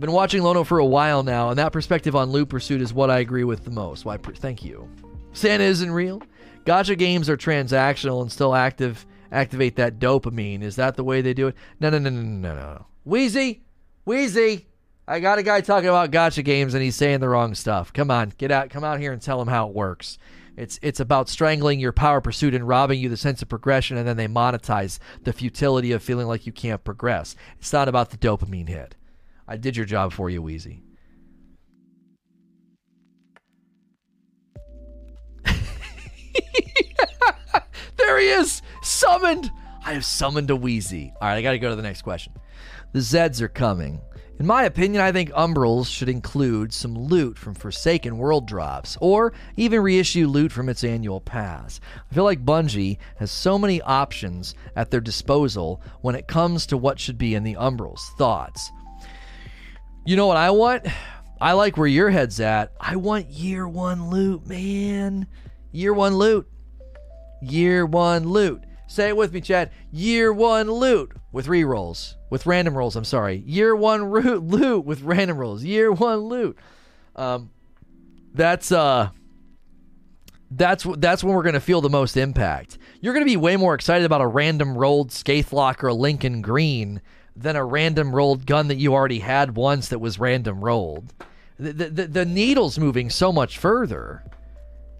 been 0.00 0.12
watching 0.12 0.42
Lono 0.42 0.64
for 0.64 0.78
a 0.78 0.86
while 0.86 1.22
now, 1.22 1.50
and 1.50 1.58
that 1.58 1.72
perspective 1.72 2.16
on 2.16 2.30
Loop 2.30 2.48
pursuit 2.48 2.80
is 2.80 2.94
what 2.94 3.10
I 3.10 3.18
agree 3.18 3.44
with 3.44 3.64
the 3.64 3.70
most. 3.70 4.06
Why? 4.06 4.16
Thank 4.16 4.64
you. 4.64 4.88
Santa 5.32 5.64
isn't 5.64 5.90
real. 5.90 6.22
Gacha 6.64 6.96
games 6.98 7.28
are 7.28 7.36
transactional 7.36 8.22
and 8.22 8.30
still 8.30 8.54
active 8.54 9.06
activate 9.32 9.76
that 9.76 9.98
dopamine. 9.98 10.62
Is 10.62 10.76
that 10.76 10.96
the 10.96 11.04
way 11.04 11.20
they 11.20 11.34
do 11.34 11.48
it? 11.48 11.54
No, 11.78 11.90
no, 11.90 11.98
no, 11.98 12.10
no, 12.10 12.20
no, 12.20 12.54
no. 12.54 12.86
Wheezy, 13.04 13.62
Wheezy. 14.04 14.66
I 15.06 15.18
got 15.20 15.38
a 15.38 15.42
guy 15.42 15.60
talking 15.60 15.88
about 15.88 16.10
gacha 16.10 16.44
games 16.44 16.74
and 16.74 16.82
he's 16.82 16.96
saying 16.96 17.20
the 17.20 17.28
wrong 17.28 17.54
stuff. 17.54 17.92
Come 17.92 18.10
on, 18.10 18.32
get 18.38 18.50
out, 18.50 18.70
come 18.70 18.84
out 18.84 19.00
here 19.00 19.12
and 19.12 19.20
tell 19.20 19.40
him 19.40 19.48
how 19.48 19.68
it 19.68 19.74
works. 19.74 20.18
It's 20.56 20.78
it's 20.82 21.00
about 21.00 21.28
strangling 21.28 21.80
your 21.80 21.92
power 21.92 22.20
pursuit 22.20 22.54
and 22.54 22.66
robbing 22.68 23.00
you 23.00 23.08
the 23.08 23.16
sense 23.16 23.40
of 23.40 23.48
progression, 23.48 23.96
and 23.96 24.06
then 24.06 24.16
they 24.16 24.26
monetize 24.26 24.98
the 25.22 25.32
futility 25.32 25.92
of 25.92 26.02
feeling 26.02 26.26
like 26.26 26.46
you 26.46 26.52
can't 26.52 26.84
progress. 26.84 27.34
It's 27.58 27.72
not 27.72 27.88
about 27.88 28.10
the 28.10 28.18
dopamine 28.18 28.68
hit. 28.68 28.94
I 29.48 29.56
did 29.56 29.76
your 29.76 29.86
job 29.86 30.12
for 30.12 30.28
you, 30.28 30.42
Wheezy. 30.42 30.82
there 37.96 38.18
he 38.18 38.28
is, 38.28 38.62
summoned. 38.82 39.50
I 39.84 39.92
have 39.94 40.04
summoned 40.04 40.50
a 40.50 40.56
Wheezy. 40.56 41.12
All 41.20 41.28
right, 41.28 41.36
I 41.36 41.42
got 41.42 41.52
to 41.52 41.58
go 41.58 41.70
to 41.70 41.76
the 41.76 41.82
next 41.82 42.02
question. 42.02 42.32
The 42.92 43.00
Zeds 43.00 43.40
are 43.40 43.48
coming. 43.48 44.00
In 44.40 44.46
my 44.46 44.64
opinion, 44.64 45.02
I 45.02 45.12
think 45.12 45.30
Umbrals 45.32 45.86
should 45.86 46.08
include 46.08 46.72
some 46.72 46.96
loot 46.96 47.36
from 47.36 47.54
Forsaken 47.54 48.16
World 48.16 48.46
drops, 48.46 48.96
or 48.98 49.34
even 49.56 49.82
reissue 49.82 50.26
loot 50.26 50.50
from 50.50 50.70
its 50.70 50.82
annual 50.82 51.20
pass. 51.20 51.78
I 52.10 52.14
feel 52.14 52.24
like 52.24 52.42
Bungie 52.42 52.96
has 53.16 53.30
so 53.30 53.58
many 53.58 53.82
options 53.82 54.54
at 54.76 54.90
their 54.90 55.02
disposal 55.02 55.82
when 56.00 56.14
it 56.14 56.26
comes 56.26 56.64
to 56.66 56.78
what 56.78 56.98
should 56.98 57.18
be 57.18 57.34
in 57.34 57.42
the 57.42 57.56
Umbrals. 57.56 58.00
Thoughts? 58.16 58.72
You 60.06 60.16
know 60.16 60.26
what 60.26 60.38
I 60.38 60.50
want? 60.50 60.86
I 61.38 61.52
like 61.52 61.76
where 61.76 61.86
your 61.86 62.08
head's 62.08 62.40
at. 62.40 62.72
I 62.80 62.96
want 62.96 63.28
year 63.28 63.68
one 63.68 64.08
loot, 64.08 64.46
man. 64.46 65.26
Year 65.72 65.92
one 65.92 66.16
loot. 66.16 66.48
Year 67.42 67.86
one 67.86 68.28
loot. 68.28 68.62
Say 68.86 69.08
it 69.08 69.16
with 69.16 69.32
me, 69.32 69.40
Chad. 69.40 69.70
Year 69.92 70.32
one 70.32 70.70
loot 70.70 71.12
with 71.32 71.48
re-rolls. 71.48 72.16
With 72.28 72.46
random 72.46 72.76
rolls, 72.76 72.96
I'm 72.96 73.04
sorry. 73.04 73.42
Year 73.46 73.74
one 73.74 74.04
root 74.04 74.42
loot 74.44 74.84
with 74.84 75.02
random 75.02 75.38
rolls. 75.38 75.64
Year 75.64 75.92
one 75.92 76.20
loot. 76.20 76.58
Um 77.16 77.50
that's 78.32 78.70
uh 78.70 79.10
that's 80.50 80.84
that's 80.98 81.22
when 81.22 81.34
we're 81.34 81.42
going 81.42 81.54
to 81.54 81.60
feel 81.60 81.80
the 81.80 81.88
most 81.88 82.16
impact. 82.16 82.78
You're 83.00 83.14
going 83.14 83.24
to 83.24 83.30
be 83.30 83.36
way 83.36 83.56
more 83.56 83.74
excited 83.74 84.04
about 84.04 84.20
a 84.20 84.26
random 84.26 84.76
rolled 84.76 85.12
Scathelocke 85.12 85.84
or 85.84 85.88
a 85.88 85.94
Lincoln 85.94 86.42
Green 86.42 87.00
than 87.36 87.56
a 87.56 87.64
random 87.64 88.14
rolled 88.14 88.46
gun 88.46 88.68
that 88.68 88.76
you 88.76 88.92
already 88.92 89.20
had 89.20 89.56
once 89.56 89.88
that 89.88 90.00
was 90.00 90.18
random 90.18 90.64
rolled. 90.64 91.14
The, 91.58 91.72
the, 91.72 92.06
the 92.06 92.24
needle's 92.24 92.78
moving 92.78 93.10
so 93.10 93.32
much 93.32 93.58
further. 93.58 94.24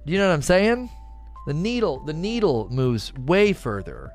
Do 0.07 0.13
you 0.13 0.19
know 0.19 0.29
what 0.29 0.35
I'm 0.35 0.43
saying? 0.43 0.91
The 1.47 1.55
needle, 1.55 2.01
the 2.05 2.13
needle 2.13 2.69
moves 2.71 3.13
way 3.15 3.53
further. 3.53 4.13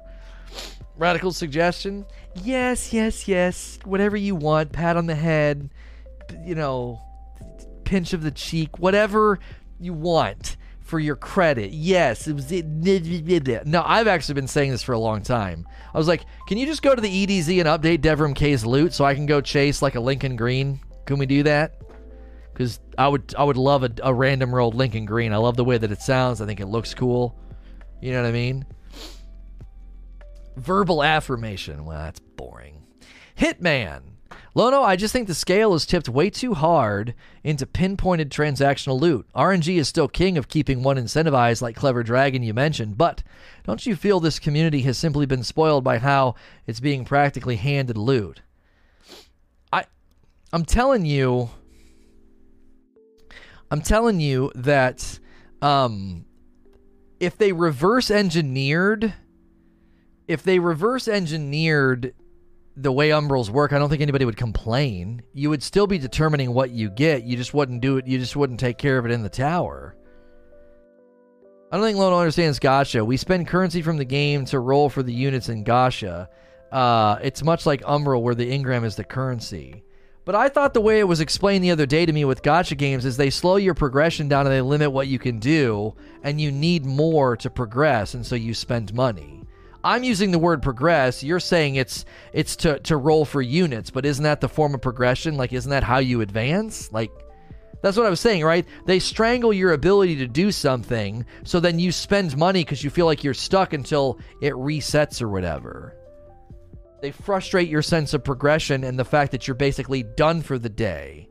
Radical 0.98 1.32
suggestion? 1.32 2.06
Yes, 2.44 2.94
yes, 2.94 3.28
yes. 3.28 3.80
Whatever 3.84 4.16
you 4.16 4.36
want. 4.36 4.72
Pat 4.72 4.98
on 4.98 5.06
the 5.08 5.16
head, 5.16 5.70
you 6.44 6.56
know, 6.56 7.02
pinch 7.84 8.14
of 8.14 8.24
the 8.24 8.32
cheek, 8.32 8.80
whatever 8.80 9.40
you 9.80 9.94
want 9.94 10.58
for 10.82 11.00
your 11.00 11.16
credit. 11.16 11.72
Yes, 11.72 12.28
it 12.28 12.34
was. 12.34 12.52
No, 13.66 13.84
I've 13.86 14.08
actually 14.08 14.36
been 14.36 14.48
saying 14.48 14.72
this 14.72 14.84
for 14.84 14.94
a 14.94 15.00
long 15.00 15.22
time. 15.22 15.68
I 15.94 15.98
was 15.98 16.08
like, 16.08 16.24
can 16.48 16.58
you 16.58 16.66
just 16.66 16.82
go 16.82 16.94
to 16.94 17.02
the 17.02 17.28
EDZ 17.28 17.60
and 17.60 17.68
update 17.68 18.00
Devrim 18.00 18.36
Kay's 18.36 18.66
loot 18.66 18.94
so 18.94 19.04
I 19.04 19.16
can 19.16 19.26
go 19.26 19.42
chase 19.42 19.82
like 19.82 19.96
a 19.96 20.00
Lincoln 20.00 20.36
Green? 20.36 20.80
Can 21.06 21.18
we 21.18 21.26
do 21.26 21.44
that? 21.44 21.82
Because 22.56 22.80
I 22.98 23.10
would 23.10 23.36
I 23.38 23.44
would 23.44 23.58
love 23.58 23.84
a, 23.84 23.92
a 24.02 24.14
random 24.14 24.56
rolled 24.56 24.76
Lincoln 24.76 25.06
Green. 25.06 25.34
I 25.34 25.38
love 25.38 25.58
the 25.58 25.66
way 25.66 25.78
that 25.78 25.92
it 25.92 26.02
sounds. 26.02 26.40
I 26.40 26.46
think 26.46 26.62
it 26.62 26.68
looks 26.68 26.94
cool. 26.94 27.38
You 28.02 28.14
know 28.14 28.22
what 28.22 28.30
I 28.30 28.32
mean? 28.32 28.66
Verbal 30.56 31.04
affirmation. 31.04 31.84
Well, 31.84 32.00
that's 32.00 32.20
boring. 32.20 32.82
Hitman. 33.38 34.04
Lono, 34.54 34.82
I 34.82 34.96
just 34.96 35.12
think 35.12 35.28
the 35.28 35.36
scale 35.36 35.74
is 35.74 35.86
tipped 35.86 36.08
way 36.08 36.30
too 36.30 36.54
hard 36.54 37.14
into 37.44 37.66
pinpointed 37.66 38.30
transactional 38.30 39.02
loot. 39.02 39.28
RNG 39.36 39.76
is 39.76 39.90
still 39.90 40.08
king 40.08 40.38
of 40.38 40.48
keeping 40.48 40.82
one 40.82 40.96
incentivized, 40.96 41.62
like 41.62 41.76
Clever 41.76 42.04
Dragon 42.04 42.42
you 42.42 42.54
mentioned, 42.54 42.98
but 42.98 43.22
don't 43.66 43.86
you 43.86 43.98
feel 43.98 44.22
this 44.22 44.40
community 44.40 44.82
has 44.84 44.98
simply 44.98 45.26
been 45.26 45.44
spoiled 45.44 45.84
by 45.84 45.98
how 45.98 46.36
it's 46.68 46.80
being 46.80 47.04
practically 47.04 47.58
handed 47.58 47.98
loot? 47.98 48.44
I, 49.74 49.84
I'm 50.54 50.64
telling 50.64 51.06
you, 51.06 51.50
I'm 53.72 53.82
telling 53.82 54.20
you 54.20 54.52
that 54.56 55.20
um, 55.62 56.26
if 57.20 57.38
they 57.38 57.52
reverse 57.52 58.12
engineered, 58.12 59.14
if 60.28 60.44
they 60.44 60.60
reverse 60.60 61.08
engineered 61.08 62.14
the 62.78 62.92
way 62.92 63.10
umbrals 63.10 63.50
work, 63.50 63.74
I 63.74 63.80
don't 63.80 63.90
think 63.90 64.02
anybody 64.02 64.26
would 64.26 64.38
complain. 64.38 65.24
You 65.34 65.50
would 65.50 65.64
still 65.64 65.88
be 65.88 65.98
determining 65.98 66.54
what 66.54 66.72
you 66.72 66.90
get. 66.90 67.24
You 67.24 67.38
just 67.38 67.54
wouldn't 67.54 67.82
do 67.82 67.98
it. 67.98 68.08
You 68.08 68.20
just 68.20 68.36
wouldn't 68.36 68.60
take 68.60 68.78
care 68.78 68.98
of 68.98 69.06
it 69.06 69.12
in 69.12 69.24
the 69.24 69.30
tower. 69.30 69.96
I 71.72 71.78
don't 71.78 71.86
think 71.86 71.98
Lono 71.98 72.20
understands 72.20 72.60
Gacha. 72.60 73.06
We 73.06 73.18
spend 73.18 73.48
currency 73.48 73.82
from 73.82 73.98
the 73.98 74.06
game 74.06 74.46
to 74.46 74.60
roll 74.60 74.90
for 74.90 75.04
the 75.04 75.14
units 75.14 75.50
in 75.50 75.64
Gacha. 75.64 76.28
Uh, 76.72 77.18
it's 77.22 77.44
much 77.44 77.66
like 77.66 77.82
Umbral, 77.82 78.22
where 78.22 78.36
the 78.36 78.50
engram 78.52 78.84
is 78.84 78.96
the 78.96 79.04
currency. 79.04 79.85
But 80.26 80.34
I 80.36 80.50
thought 80.50 80.74
the 80.74 80.82
way 80.82 81.00
it 81.00 81.08
was 81.08 81.22
explained 81.22 81.64
the 81.64 81.70
other 81.70 81.86
day 81.86 82.06
to 82.06 82.12
me 82.12 82.26
with 82.26 82.42
gacha 82.42 82.76
games 82.76 83.06
is 83.06 83.16
they 83.16 83.30
slow 83.30 83.58
your 83.58 83.76
progression 83.76 84.28
down 84.28 84.48
and 84.48 84.54
they 84.54 84.62
limit 84.62 84.92
what 84.92 85.08
you 85.08 85.20
can 85.20 85.38
do, 85.38 85.94
and 86.24 86.42
you 86.42 86.52
need 86.52 86.84
more 86.84 87.38
to 87.38 87.50
progress, 87.52 88.16
and 88.16 88.26
so 88.26 88.36
you 88.36 88.56
spend 88.56 88.92
money. 88.94 89.44
I'm 89.84 90.04
using 90.04 90.32
the 90.32 90.40
word 90.40 90.64
progress. 90.64 91.24
You're 91.24 91.40
saying 91.40 91.76
it's 91.76 92.06
it's 92.34 92.56
to, 92.58 92.80
to 92.80 92.98
roll 92.98 93.24
for 93.24 93.40
units, 93.40 93.92
but 93.92 94.04
isn't 94.04 94.24
that 94.24 94.42
the 94.42 94.50
form 94.50 94.74
of 94.74 94.82
progression? 94.82 95.38
Like, 95.38 95.54
isn't 95.54 95.70
that 95.70 95.84
how 95.84 96.00
you 96.00 96.22
advance? 96.22 96.92
Like, 96.92 97.12
That's 97.84 97.96
what 97.96 98.08
I 98.08 98.10
was 98.10 98.20
saying, 98.20 98.44
right? 98.44 98.66
They 98.88 98.98
strangle 98.98 99.54
your 99.54 99.74
ability 99.74 100.16
to 100.16 100.28
do 100.28 100.52
something, 100.52 101.24
so 101.44 101.60
then 101.60 101.78
you 101.78 101.92
spend 101.92 102.36
money 102.36 102.62
because 102.62 102.84
you 102.84 102.90
feel 102.90 103.06
like 103.06 103.24
you're 103.24 103.36
stuck 103.36 103.74
until 103.74 104.18
it 104.42 104.54
resets 104.54 105.22
or 105.22 105.30
whatever. 105.30 105.96
They 107.06 107.12
frustrate 107.12 107.70
your 107.70 107.84
sense 107.84 108.16
of 108.16 108.24
progression 108.24 108.84
and 108.84 108.98
the 108.98 109.06
fact 109.06 109.32
that 109.34 109.48
you're 109.48 109.54
basically 109.54 110.02
done 110.02 110.42
for 110.42 110.58
the 110.58 110.70
day, 110.70 111.30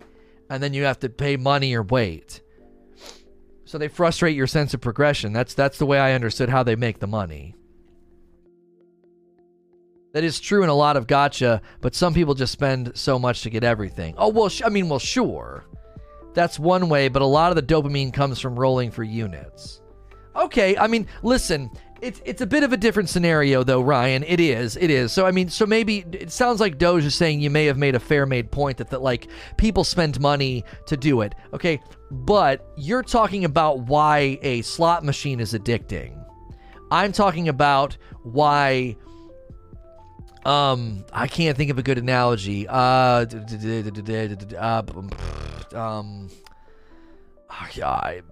and 0.49 0.63
then 0.63 0.73
you 0.73 0.85
have 0.85 1.01
to 1.01 1.09
pay 1.09 1.37
money 1.37 1.75
or 1.75 1.83
wait. 1.83 2.43
So 3.65 3.77
they 3.77 3.89
frustrate 3.89 4.37
your 4.37 4.47
sense 4.47 4.73
of 4.73 4.81
progression. 4.81 5.33
That's 5.33 5.53
that's 5.53 5.79
the 5.79 5.87
way 5.87 5.99
I 5.99 6.13
understood 6.13 6.49
how 6.49 6.63
they 6.63 6.77
make 6.77 7.01
the 7.01 7.09
money. 7.09 7.57
That 10.13 10.23
is 10.23 10.39
true 10.39 10.63
in 10.63 10.69
a 10.69 10.75
lot 10.77 10.97
of 10.97 11.09
gacha, 11.09 11.61
but 11.81 11.97
some 11.97 12.15
people 12.15 12.35
just 12.35 12.53
spend 12.53 12.97
so 12.97 13.19
much 13.19 13.43
to 13.43 13.51
get 13.51 13.65
everything. 13.65 14.15
Oh 14.17 14.29
well, 14.29 14.51
sh- 14.51 14.63
I 14.65 14.69
mean, 14.69 14.89
well, 14.89 15.01
sure. 15.01 15.65
That's 16.35 16.57
one 16.57 16.89
way, 16.89 17.09
but 17.09 17.21
a 17.21 17.27
lot 17.27 17.51
of 17.51 17.57
the 17.57 17.75
dopamine 17.75 18.13
comes 18.13 18.39
from 18.39 18.57
rolling 18.57 18.93
for 18.93 19.03
units. 19.03 19.81
Okay, 20.37 20.77
I 20.77 20.87
mean, 20.87 21.09
listen, 21.25 21.69
it's 22.05 22.21
it's 22.25 22.43
a 22.43 22.47
bit 22.47 22.63
of 22.63 22.73
a 22.73 22.77
different 22.77 23.09
scenario 23.09 23.65
though, 23.65 23.81
Ryan. 23.81 24.23
It 24.25 24.39
is, 24.39 24.77
it 24.77 24.91
is. 24.91 25.11
So 25.11 25.27
I 25.27 25.31
mean, 25.31 25.49
so 25.49 25.65
maybe 25.65 26.05
it 26.13 26.31
sounds 26.31 26.61
like 26.61 26.79
Doge 26.79 27.05
is 27.05 27.15
saying 27.15 27.41
you 27.41 27.51
may 27.51 27.65
have 27.65 27.79
made 27.79 27.95
a 27.95 28.01
fair 28.01 28.27
made 28.27 28.51
point 28.51 28.77
that 28.79 28.91
that 28.91 29.03
like 29.03 29.29
people 29.57 29.85
spend 29.85 30.21
money 30.21 30.65
to 30.87 30.97
do 30.97 31.23
it. 31.23 31.35
Okay, 31.55 31.81
but 32.11 32.67
you're 32.77 33.03
talking 33.03 33.45
about 33.45 33.81
why 33.81 34.39
a 34.43 34.63
slot 34.63 35.03
machine 35.03 35.41
is 35.41 35.55
addicting. 35.55 36.23
I'm 36.91 37.13
talking 37.13 37.49
about 37.49 37.97
why 38.23 38.97
um 40.45 41.07
I 41.13 41.27
can't 41.27 41.57
think 41.57 41.71
of 41.71 41.79
a 41.79 41.83
good 41.83 41.99
analogy. 41.99 42.69
Uh 42.69 43.25
um 45.75 46.29
Ah, 47.57 47.69
I, 47.83 48.23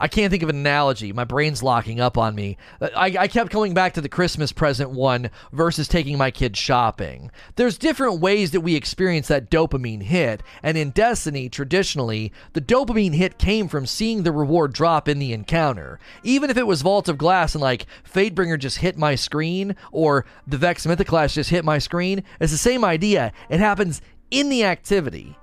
I 0.00 0.08
can't 0.08 0.30
think 0.32 0.42
of 0.42 0.48
an 0.48 0.56
analogy. 0.56 1.12
My 1.12 1.22
brain's 1.22 1.62
locking 1.62 2.00
up 2.00 2.18
on 2.18 2.34
me. 2.34 2.56
I, 2.80 3.16
I 3.16 3.28
kept 3.28 3.52
coming 3.52 3.74
back 3.74 3.94
to 3.94 4.00
the 4.00 4.08
Christmas 4.08 4.50
present 4.50 4.90
one 4.90 5.30
versus 5.52 5.86
taking 5.86 6.18
my 6.18 6.32
kids 6.32 6.58
shopping. 6.58 7.30
There's 7.54 7.78
different 7.78 8.20
ways 8.20 8.50
that 8.50 8.60
we 8.62 8.74
experience 8.74 9.28
that 9.28 9.50
dopamine 9.50 10.02
hit, 10.02 10.42
and 10.64 10.76
in 10.76 10.90
Destiny, 10.90 11.48
traditionally, 11.48 12.32
the 12.54 12.60
dopamine 12.60 13.14
hit 13.14 13.38
came 13.38 13.68
from 13.68 13.86
seeing 13.86 14.24
the 14.24 14.32
reward 14.32 14.72
drop 14.72 15.08
in 15.08 15.20
the 15.20 15.32
encounter. 15.32 16.00
Even 16.24 16.50
if 16.50 16.56
it 16.56 16.66
was 16.66 16.82
Vault 16.82 17.08
of 17.08 17.18
Glass 17.18 17.54
and 17.54 17.62
like 17.62 17.86
Fatebringer 18.04 18.58
just 18.58 18.78
hit 18.78 18.98
my 18.98 19.14
screen, 19.14 19.76
or 19.92 20.26
the 20.44 20.58
Vex 20.58 20.86
Mythoclast 20.86 21.34
just 21.34 21.50
hit 21.50 21.64
my 21.64 21.78
screen, 21.78 22.24
it's 22.40 22.52
the 22.52 22.58
same 22.58 22.84
idea. 22.84 23.32
It 23.48 23.60
happens 23.60 24.02
in 24.32 24.48
the 24.48 24.64
activity. 24.64 25.36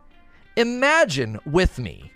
Imagine 0.58 1.40
with 1.46 1.80
me 1.80 2.12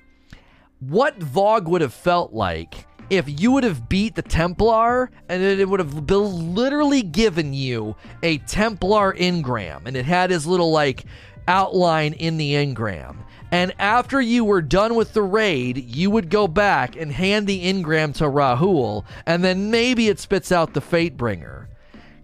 what 0.89 1.19
VoG 1.19 1.65
would 1.65 1.81
have 1.81 1.93
felt 1.93 2.34
like 2.34 2.88
if 3.09 3.39
you 3.39 3.51
would 3.51 3.63
have 3.63 3.89
beat 3.89 4.15
the 4.15 4.21
Templar 4.21 5.11
and 5.29 5.43
it 5.43 5.67
would 5.67 5.79
have 5.79 5.93
literally 5.93 7.01
given 7.01 7.53
you 7.53 7.95
a 8.23 8.38
Templar 8.39 9.13
engram 9.13 9.86
and 9.86 9.95
it 9.95 10.05
had 10.05 10.31
his 10.31 10.47
little 10.47 10.71
like 10.71 11.05
outline 11.47 12.13
in 12.13 12.38
the 12.38 12.53
engram. 12.53 13.17
And 13.51 13.71
after 13.77 14.19
you 14.19 14.43
were 14.43 14.63
done 14.63 14.95
with 14.95 15.13
the 15.13 15.21
raid, 15.21 15.77
you 15.95 16.09
would 16.09 16.31
go 16.31 16.47
back 16.47 16.95
and 16.95 17.11
hand 17.11 17.45
the 17.45 17.65
engram 17.65 18.15
to 18.15 18.23
Rahool, 18.23 19.05
and 19.27 19.43
then 19.43 19.69
maybe 19.69 20.07
it 20.07 20.19
spits 20.19 20.51
out 20.51 20.73
the 20.73 20.81
Fatebringer. 20.81 21.67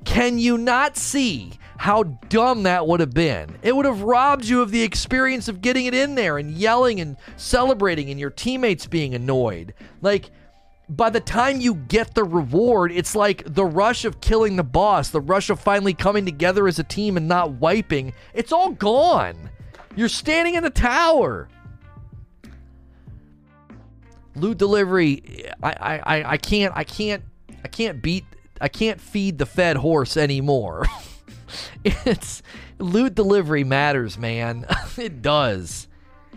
Can 0.06 0.40
you 0.40 0.58
not 0.58 0.98
see 0.98 1.52
how 1.80 2.04
dumb 2.04 2.64
that 2.64 2.86
would 2.86 3.00
have 3.00 3.14
been. 3.14 3.58
It 3.62 3.74
would 3.74 3.86
have 3.86 4.02
robbed 4.02 4.44
you 4.44 4.62
of 4.62 4.70
the 4.70 4.84
experience 4.84 5.48
of 5.48 5.62
getting 5.62 5.86
it 5.86 5.94
in 5.94 6.14
there 6.16 6.38
and 6.38 6.52
yelling 6.52 7.00
and 7.00 7.16
celebrating 7.38 8.10
and 8.10 8.20
your 8.20 8.32
teammates 8.32 8.86
being 8.86 9.16
annoyed. 9.16 9.74
Like, 10.02 10.30
by 10.90 11.10
the 11.10 11.22
time 11.22 11.62
you 11.62 11.76
get 11.76 12.16
the 12.16 12.26
reward, 12.26 12.92
it's 12.92 13.16
like 13.16 13.44
the 13.46 13.64
rush 13.64 14.04
of 14.04 14.20
killing 14.20 14.58
the 14.58 14.64
boss, 14.64 15.08
the 15.08 15.22
rush 15.22 15.50
of 15.50 15.58
finally 15.62 15.94
coming 15.94 16.26
together 16.26 16.68
as 16.68 16.80
a 16.80 16.84
team 16.84 17.16
and 17.16 17.30
not 17.30 17.52
wiping. 17.52 18.12
It's 18.34 18.52
all 18.52 18.72
gone. 18.72 19.50
You're 19.96 20.10
standing 20.10 20.56
in 20.56 20.64
the 20.64 20.70
tower. 20.70 21.48
Loot 24.36 24.58
delivery. 24.58 25.50
I, 25.64 26.02
I, 26.06 26.24
I 26.34 26.38
can't 26.38 26.74
I 26.76 26.84
can't 26.84 27.24
I 27.64 27.70
can't 27.70 28.02
beat 28.02 28.26
I 28.60 28.68
can't 28.68 29.00
feed 29.00 29.38
the 29.38 29.46
fed 29.46 29.78
horse 29.78 30.18
anymore. 30.18 30.86
it's 31.84 32.42
loot 32.78 33.16
delivery 33.16 33.64
matters, 33.64 34.18
man. 34.18 34.66
it 34.98 35.22
does. 35.22 35.88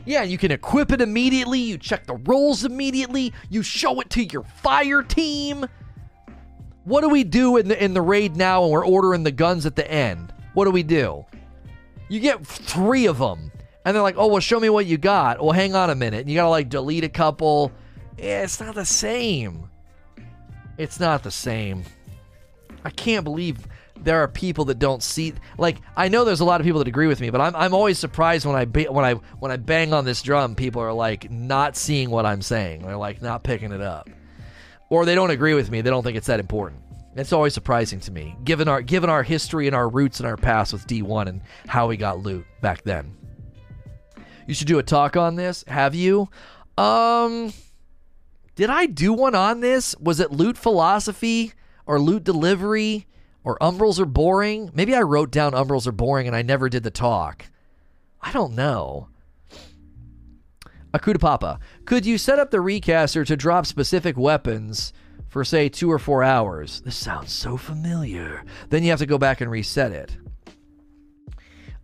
Yeah, 0.04 0.22
you 0.22 0.36
can 0.38 0.50
equip 0.50 0.90
it 0.90 1.00
immediately, 1.00 1.60
you 1.60 1.78
check 1.78 2.06
the 2.06 2.16
rolls 2.16 2.64
immediately, 2.64 3.32
you 3.50 3.62
show 3.62 4.00
it 4.00 4.10
to 4.10 4.24
your 4.24 4.42
fire 4.42 5.02
team. 5.02 5.66
What 6.84 7.02
do 7.02 7.08
we 7.08 7.22
do 7.22 7.56
in 7.56 7.68
the 7.68 7.82
in 7.82 7.94
the 7.94 8.02
raid 8.02 8.36
now 8.36 8.62
when 8.62 8.70
we're 8.70 8.86
ordering 8.86 9.22
the 9.22 9.30
guns 9.30 9.66
at 9.66 9.76
the 9.76 9.88
end? 9.88 10.32
What 10.54 10.64
do 10.64 10.72
we 10.72 10.82
do? 10.82 11.24
You 12.08 12.18
get 12.18 12.44
three 12.44 13.06
of 13.06 13.18
them, 13.18 13.52
and 13.84 13.94
they're 13.94 14.02
like, 14.02 14.16
"Oh, 14.18 14.26
well, 14.26 14.40
show 14.40 14.58
me 14.58 14.68
what 14.68 14.86
you 14.86 14.98
got." 14.98 15.40
Well, 15.40 15.52
hang 15.52 15.76
on 15.76 15.90
a 15.90 15.94
minute. 15.94 16.26
You 16.26 16.34
gotta 16.34 16.48
like 16.48 16.68
delete 16.68 17.04
a 17.04 17.08
couple. 17.08 17.70
Yeah, 18.18 18.42
it's 18.42 18.60
not 18.60 18.74
the 18.74 18.84
same. 18.84 19.68
It's 20.76 20.98
not 20.98 21.22
the 21.22 21.30
same. 21.30 21.84
I 22.84 22.90
can't 22.90 23.22
believe 23.22 23.66
there 24.04 24.22
are 24.22 24.28
people 24.28 24.64
that 24.66 24.78
don't 24.78 25.02
see 25.02 25.34
like 25.58 25.78
I 25.96 26.08
know 26.08 26.24
there's 26.24 26.40
a 26.40 26.44
lot 26.44 26.60
of 26.60 26.64
people 26.64 26.78
that 26.80 26.88
agree 26.88 27.06
with 27.06 27.20
me, 27.20 27.30
but 27.30 27.40
I'm 27.40 27.54
I'm 27.54 27.74
always 27.74 27.98
surprised 27.98 28.46
when 28.46 28.56
I 28.56 28.64
ba- 28.64 28.92
when 28.92 29.04
I 29.04 29.14
when 29.38 29.50
I 29.50 29.56
bang 29.56 29.92
on 29.92 30.04
this 30.04 30.22
drum, 30.22 30.54
people 30.54 30.82
are 30.82 30.92
like 30.92 31.30
not 31.30 31.76
seeing 31.76 32.10
what 32.10 32.26
I'm 32.26 32.42
saying. 32.42 32.82
They're 32.82 32.96
like 32.96 33.22
not 33.22 33.42
picking 33.44 33.72
it 33.72 33.80
up. 33.80 34.08
Or 34.90 35.06
they 35.06 35.14
don't 35.14 35.30
agree 35.30 35.54
with 35.54 35.70
me. 35.70 35.80
They 35.80 35.90
don't 35.90 36.02
think 36.02 36.16
it's 36.16 36.26
that 36.26 36.40
important. 36.40 36.82
It's 37.14 37.32
always 37.32 37.54
surprising 37.54 38.00
to 38.00 38.10
me, 38.10 38.36
given 38.44 38.68
our 38.68 38.82
given 38.82 39.10
our 39.10 39.22
history 39.22 39.66
and 39.66 39.76
our 39.76 39.88
roots 39.88 40.20
and 40.20 40.26
our 40.26 40.36
past 40.36 40.72
with 40.72 40.86
D1 40.86 41.28
and 41.28 41.42
how 41.66 41.88
we 41.88 41.96
got 41.96 42.20
loot 42.20 42.44
back 42.60 42.82
then. 42.82 43.16
You 44.46 44.54
should 44.54 44.66
do 44.66 44.78
a 44.78 44.82
talk 44.82 45.16
on 45.16 45.36
this. 45.36 45.64
Have 45.68 45.94
you? 45.94 46.28
Um 46.78 47.52
did 48.54 48.70
I 48.70 48.86
do 48.86 49.12
one 49.12 49.34
on 49.34 49.60
this? 49.60 49.96
Was 49.98 50.20
it 50.20 50.30
loot 50.30 50.58
philosophy 50.58 51.52
or 51.86 51.98
loot 51.98 52.24
delivery? 52.24 53.06
Or 53.44 53.58
umbrals 53.60 53.98
are 53.98 54.06
boring? 54.06 54.70
Maybe 54.72 54.94
I 54.94 55.02
wrote 55.02 55.30
down 55.30 55.52
umbrals 55.52 55.86
are 55.86 55.92
boring 55.92 56.26
and 56.26 56.36
I 56.36 56.42
never 56.42 56.68
did 56.68 56.82
the 56.82 56.90
talk. 56.90 57.46
I 58.20 58.32
don't 58.32 58.54
know. 58.54 59.08
Akuda 60.94 61.20
Papa, 61.20 61.58
could 61.86 62.04
you 62.04 62.18
set 62.18 62.38
up 62.38 62.50
the 62.50 62.60
recaster 62.60 63.24
to 63.24 63.36
drop 63.36 63.66
specific 63.66 64.16
weapons 64.16 64.92
for 65.28 65.42
say 65.42 65.68
two 65.68 65.90
or 65.90 65.98
four 65.98 66.22
hours? 66.22 66.82
This 66.82 66.96
sounds 66.96 67.32
so 67.32 67.56
familiar. 67.56 68.44
Then 68.68 68.82
you 68.82 68.90
have 68.90 68.98
to 68.98 69.06
go 69.06 69.18
back 69.18 69.40
and 69.40 69.50
reset 69.50 69.90
it. 69.90 70.16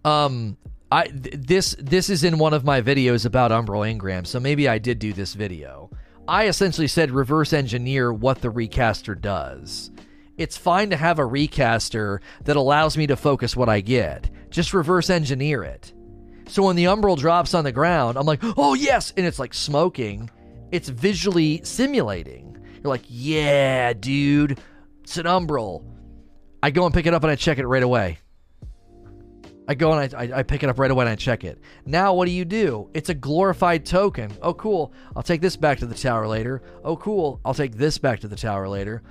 Um, 0.05 0.59
I 0.93 1.07
th- 1.07 1.35
this 1.39 1.75
this 1.79 2.11
is 2.11 2.23
in 2.23 2.39
one 2.39 2.55
of 2.55 2.65
my 2.65 2.83
videos 2.83 3.27
about 3.27 3.51
Umbral 3.51 3.85
Engram, 3.91 4.27
so 4.27 4.39
maybe 4.39 4.69
I 4.69 4.79
did 4.79 4.99
do 4.99 5.13
this 5.13 5.35
video. 5.35 5.91
I 6.29 6.47
essentially 6.47 6.87
said 6.87 7.11
reverse 7.11 7.55
engineer 7.55 8.13
what 8.13 8.43
the 8.43 8.51
recaster 8.51 9.15
does 9.15 9.91
it's 10.39 10.57
fine 10.57 10.91
to 10.91 10.97
have 10.97 11.18
a 11.18 11.26
recaster 11.26 12.20
that 12.45 12.57
allows 12.57 12.97
me 12.97 13.09
to 13.09 13.16
focus 13.16 13.57
what 13.57 13.68
I 13.68 13.80
get. 13.80 14.30
Just 14.51 14.72
reverse 14.72 15.11
engineer 15.11 15.64
it. 15.64 15.93
So 16.47 16.62
when 16.62 16.76
the 16.76 16.84
umbral 16.84 17.18
drops 17.18 17.53
on 17.53 17.64
the 17.64 17.72
ground, 17.72 18.16
I'm 18.16 18.24
like, 18.24 18.41
oh 18.43 18.74
yes, 18.74 19.12
and 19.16 19.26
it's 19.26 19.39
like 19.39 19.53
smoking. 19.53 20.30
It's 20.70 20.89
visually 20.89 21.61
simulating. 21.64 22.57
You're 22.76 22.91
like, 22.91 23.05
yeah, 23.09 23.93
dude, 23.93 24.61
it's 25.03 25.18
an 25.18 25.26
umbral. 25.26 25.84
I 26.62 26.70
go 26.70 26.86
and 26.86 26.95
pick 26.95 27.07
it 27.07 27.14
up 27.14 27.22
and 27.24 27.30
I 27.30 27.36
check 27.36 27.59
it 27.59 27.66
right 27.66 27.82
away. 27.82 28.18
I 29.66 29.74
go 29.74 29.93
and 29.93 30.14
I, 30.14 30.24
I, 30.24 30.39
I, 30.39 30.43
pick 30.45 30.62
it 30.62 30.70
up 30.70 30.78
right 30.78 30.91
away 30.91 31.03
and 31.03 31.11
I 31.11 31.14
check 31.14 31.45
it. 31.45 31.59
Now, 31.84 32.14
what 32.14 32.24
do 32.24 32.30
you 32.30 32.47
do? 32.47 32.89
It's 32.95 33.11
a 33.11 33.14
glorified 33.14 33.84
token. 33.84 34.32
Oh, 34.41 34.55
cool. 34.55 34.95
I'll 35.14 35.22
take 35.22 35.43
this 35.43 35.57
back 35.57 35.78
to 35.80 35.86
the 35.86 35.95
tower 35.95 36.26
later. 36.26 36.62
Oh, 36.82 36.97
cool. 36.97 37.39
I'll 37.45 37.53
take 37.53 37.76
this 37.76 37.99
back 37.99 38.20
to 38.20 38.28
the 38.28 38.36
tower 38.36 38.66
later 38.66 39.03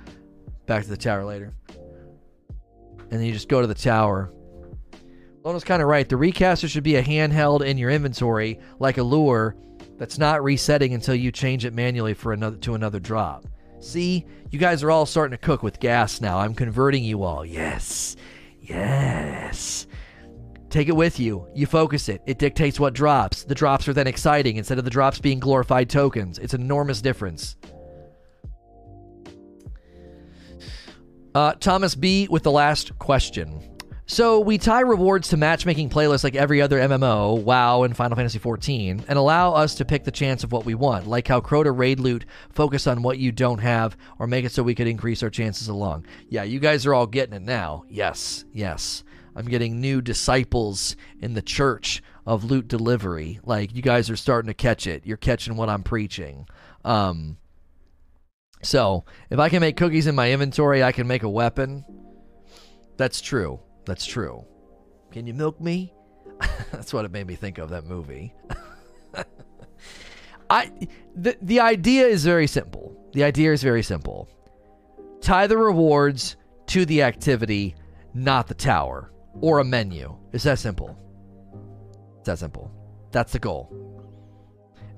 back 0.68 0.84
to 0.84 0.88
the 0.88 0.96
tower 0.96 1.24
later. 1.24 1.52
And 3.00 3.18
then 3.18 3.24
you 3.24 3.32
just 3.32 3.48
go 3.48 3.60
to 3.60 3.66
the 3.66 3.74
tower. 3.74 4.32
Lona's 5.42 5.64
kind 5.64 5.82
of 5.82 5.88
right. 5.88 6.08
The 6.08 6.16
recaster 6.16 6.68
should 6.68 6.84
be 6.84 6.96
a 6.96 7.02
handheld 7.02 7.66
in 7.66 7.78
your 7.78 7.90
inventory, 7.90 8.60
like 8.78 8.98
a 8.98 9.02
lure, 9.02 9.56
that's 9.96 10.18
not 10.18 10.44
resetting 10.44 10.94
until 10.94 11.14
you 11.14 11.32
change 11.32 11.64
it 11.64 11.74
manually 11.74 12.14
for 12.14 12.32
another 12.32 12.56
to 12.58 12.74
another 12.74 13.00
drop. 13.00 13.46
See, 13.80 14.26
you 14.50 14.58
guys 14.58 14.82
are 14.82 14.90
all 14.90 15.06
starting 15.06 15.36
to 15.36 15.44
cook 15.44 15.62
with 15.62 15.80
gas 15.80 16.20
now. 16.20 16.38
I'm 16.38 16.54
converting 16.54 17.02
you 17.02 17.22
all. 17.22 17.44
Yes, 17.44 18.16
yes. 18.60 19.86
Take 20.70 20.88
it 20.88 20.96
with 20.96 21.18
you. 21.18 21.48
You 21.54 21.66
focus 21.66 22.08
it. 22.08 22.20
It 22.26 22.38
dictates 22.38 22.78
what 22.78 22.92
drops. 22.92 23.44
The 23.44 23.54
drops 23.54 23.88
are 23.88 23.94
then 23.94 24.06
exciting 24.06 24.56
instead 24.56 24.78
of 24.78 24.84
the 24.84 24.90
drops 24.90 25.18
being 25.18 25.38
glorified 25.38 25.88
tokens. 25.88 26.38
It's 26.38 26.54
an 26.54 26.60
enormous 26.60 27.00
difference. 27.00 27.56
Uh, 31.38 31.54
Thomas 31.60 31.94
B. 31.94 32.26
with 32.28 32.42
the 32.42 32.50
last 32.50 32.98
question. 32.98 33.62
So 34.06 34.40
we 34.40 34.58
tie 34.58 34.80
rewards 34.80 35.28
to 35.28 35.36
matchmaking 35.36 35.88
playlists 35.88 36.24
like 36.24 36.34
every 36.34 36.60
other 36.60 36.80
MMO, 36.80 37.40
WoW, 37.40 37.84
and 37.84 37.96
Final 37.96 38.16
Fantasy 38.16 38.40
XIV, 38.40 39.04
and 39.06 39.16
allow 39.16 39.52
us 39.52 39.76
to 39.76 39.84
pick 39.84 40.02
the 40.02 40.10
chance 40.10 40.42
of 40.42 40.50
what 40.50 40.64
we 40.64 40.74
want, 40.74 41.06
like 41.06 41.28
how 41.28 41.40
Crota 41.40 41.72
Raid 41.72 42.00
Loot 42.00 42.26
focus 42.50 42.88
on 42.88 43.02
what 43.02 43.18
you 43.18 43.30
don't 43.30 43.60
have, 43.60 43.96
or 44.18 44.26
make 44.26 44.44
it 44.44 44.50
so 44.50 44.64
we 44.64 44.74
could 44.74 44.88
increase 44.88 45.22
our 45.22 45.30
chances 45.30 45.68
along. 45.68 46.06
Yeah, 46.28 46.42
you 46.42 46.58
guys 46.58 46.86
are 46.86 46.94
all 46.94 47.06
getting 47.06 47.36
it 47.36 47.42
now. 47.42 47.84
Yes, 47.88 48.44
yes. 48.52 49.04
I'm 49.36 49.46
getting 49.46 49.80
new 49.80 50.02
disciples 50.02 50.96
in 51.20 51.34
the 51.34 51.42
church 51.42 52.02
of 52.26 52.42
loot 52.42 52.66
delivery. 52.66 53.38
Like 53.44 53.76
you 53.76 53.82
guys 53.82 54.10
are 54.10 54.16
starting 54.16 54.48
to 54.48 54.54
catch 54.54 54.88
it. 54.88 55.06
You're 55.06 55.16
catching 55.16 55.54
what 55.54 55.68
I'm 55.68 55.84
preaching. 55.84 56.48
Um, 56.84 57.36
so 58.62 59.04
if 59.30 59.38
I 59.38 59.48
can 59.48 59.60
make 59.60 59.76
cookies 59.76 60.06
in 60.06 60.14
my 60.14 60.32
inventory, 60.32 60.82
I 60.82 60.92
can 60.92 61.06
make 61.06 61.22
a 61.22 61.28
weapon. 61.28 61.84
That's 62.96 63.20
true. 63.20 63.60
That's 63.84 64.04
true. 64.04 64.44
Can 65.12 65.26
you 65.26 65.34
milk 65.34 65.60
me? 65.60 65.92
That's 66.72 66.92
what 66.92 67.04
it 67.04 67.10
made 67.10 67.26
me 67.26 67.34
think 67.34 67.58
of 67.58 67.70
that 67.70 67.84
movie. 67.84 68.34
I 70.50 70.70
the 71.14 71.36
the 71.42 71.60
idea 71.60 72.06
is 72.06 72.24
very 72.24 72.46
simple. 72.46 72.96
The 73.12 73.24
idea 73.24 73.52
is 73.52 73.62
very 73.62 73.82
simple. 73.82 74.28
Tie 75.20 75.46
the 75.46 75.58
rewards 75.58 76.36
to 76.66 76.84
the 76.84 77.02
activity, 77.02 77.74
not 78.14 78.46
the 78.46 78.54
tower 78.54 79.12
or 79.40 79.58
a 79.58 79.64
menu. 79.64 80.16
It's 80.32 80.44
that 80.44 80.58
simple. 80.58 80.96
It's 82.18 82.26
that 82.26 82.38
simple. 82.38 82.70
That's 83.10 83.32
the 83.32 83.38
goal. 83.38 83.72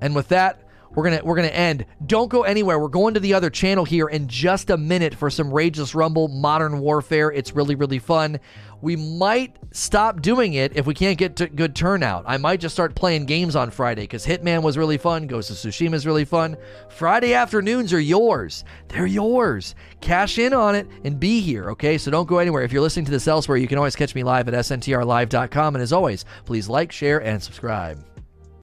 And 0.01 0.15
with 0.15 0.29
that, 0.29 0.63
we're 0.95 1.05
gonna 1.05 1.21
we're 1.23 1.37
gonna 1.37 1.49
end. 1.49 1.87
Don't 2.07 2.29
go 2.29 2.43
anywhere. 2.43 2.79
We're 2.79 2.89
going 2.89 3.15
to 3.15 3.21
the 3.21 3.35
other 3.35 3.51
channel 3.51 3.85
here 3.85 4.09
in 4.09 4.27
just 4.29 4.71
a 4.71 4.77
minute 4.77 5.15
for 5.15 5.31
some 5.31 5.51
Rageless 5.51 5.95
Rumble 5.95 6.29
Modern 6.29 6.81
Warfare. 6.81 7.31
It's 7.31 7.55
really 7.55 7.75
really 7.75 7.99
fun. 7.99 8.41
We 8.83 8.97
might 8.97 9.57
stop 9.73 10.23
doing 10.23 10.55
it 10.55 10.75
if 10.75 10.87
we 10.87 10.95
can't 10.95 11.19
get 11.19 11.37
to 11.37 11.49
good 11.49 11.77
turnout. 11.77 12.25
I 12.27 12.39
might 12.39 12.61
just 12.61 12.75
start 12.75 12.95
playing 12.95 13.27
games 13.27 13.55
on 13.55 13.71
Friday 13.71 14.03
because 14.03 14.25
Hitman 14.25 14.63
was 14.63 14.79
really 14.79 14.97
fun. 14.97 15.27
Ghost 15.27 15.51
of 15.51 15.57
Tsushima 15.57 15.95
is 15.95 16.07
really 16.07 16.25
fun. 16.25 16.57
Friday 16.89 17.35
afternoons 17.35 17.93
are 17.93 18.01
yours. 18.01 18.65
They're 18.89 19.07
yours. 19.07 19.75
Cash 20.01 20.39
in 20.39 20.55
on 20.55 20.75
it 20.75 20.89
and 21.05 21.21
be 21.21 21.41
here, 21.41 21.71
okay? 21.73 21.99
So 21.99 22.11
don't 22.11 22.29
go 22.29 22.39
anywhere. 22.39 22.63
If 22.63 22.73
you're 22.73 22.83
listening 22.83 23.05
to 23.05 23.11
this 23.11 23.29
elsewhere, 23.29 23.59
you 23.59 23.69
can 23.69 23.79
always 23.79 23.97
catch 23.97 24.15
me 24.15 24.23
live 24.23 24.49
at 24.49 24.55
sntrlive.com. 24.55 25.75
And 25.75 25.83
as 25.83 25.93
always, 25.93 26.25
please 26.47 26.69
like, 26.69 26.91
share, 26.91 27.23
and 27.23 27.43
subscribe. 27.43 28.10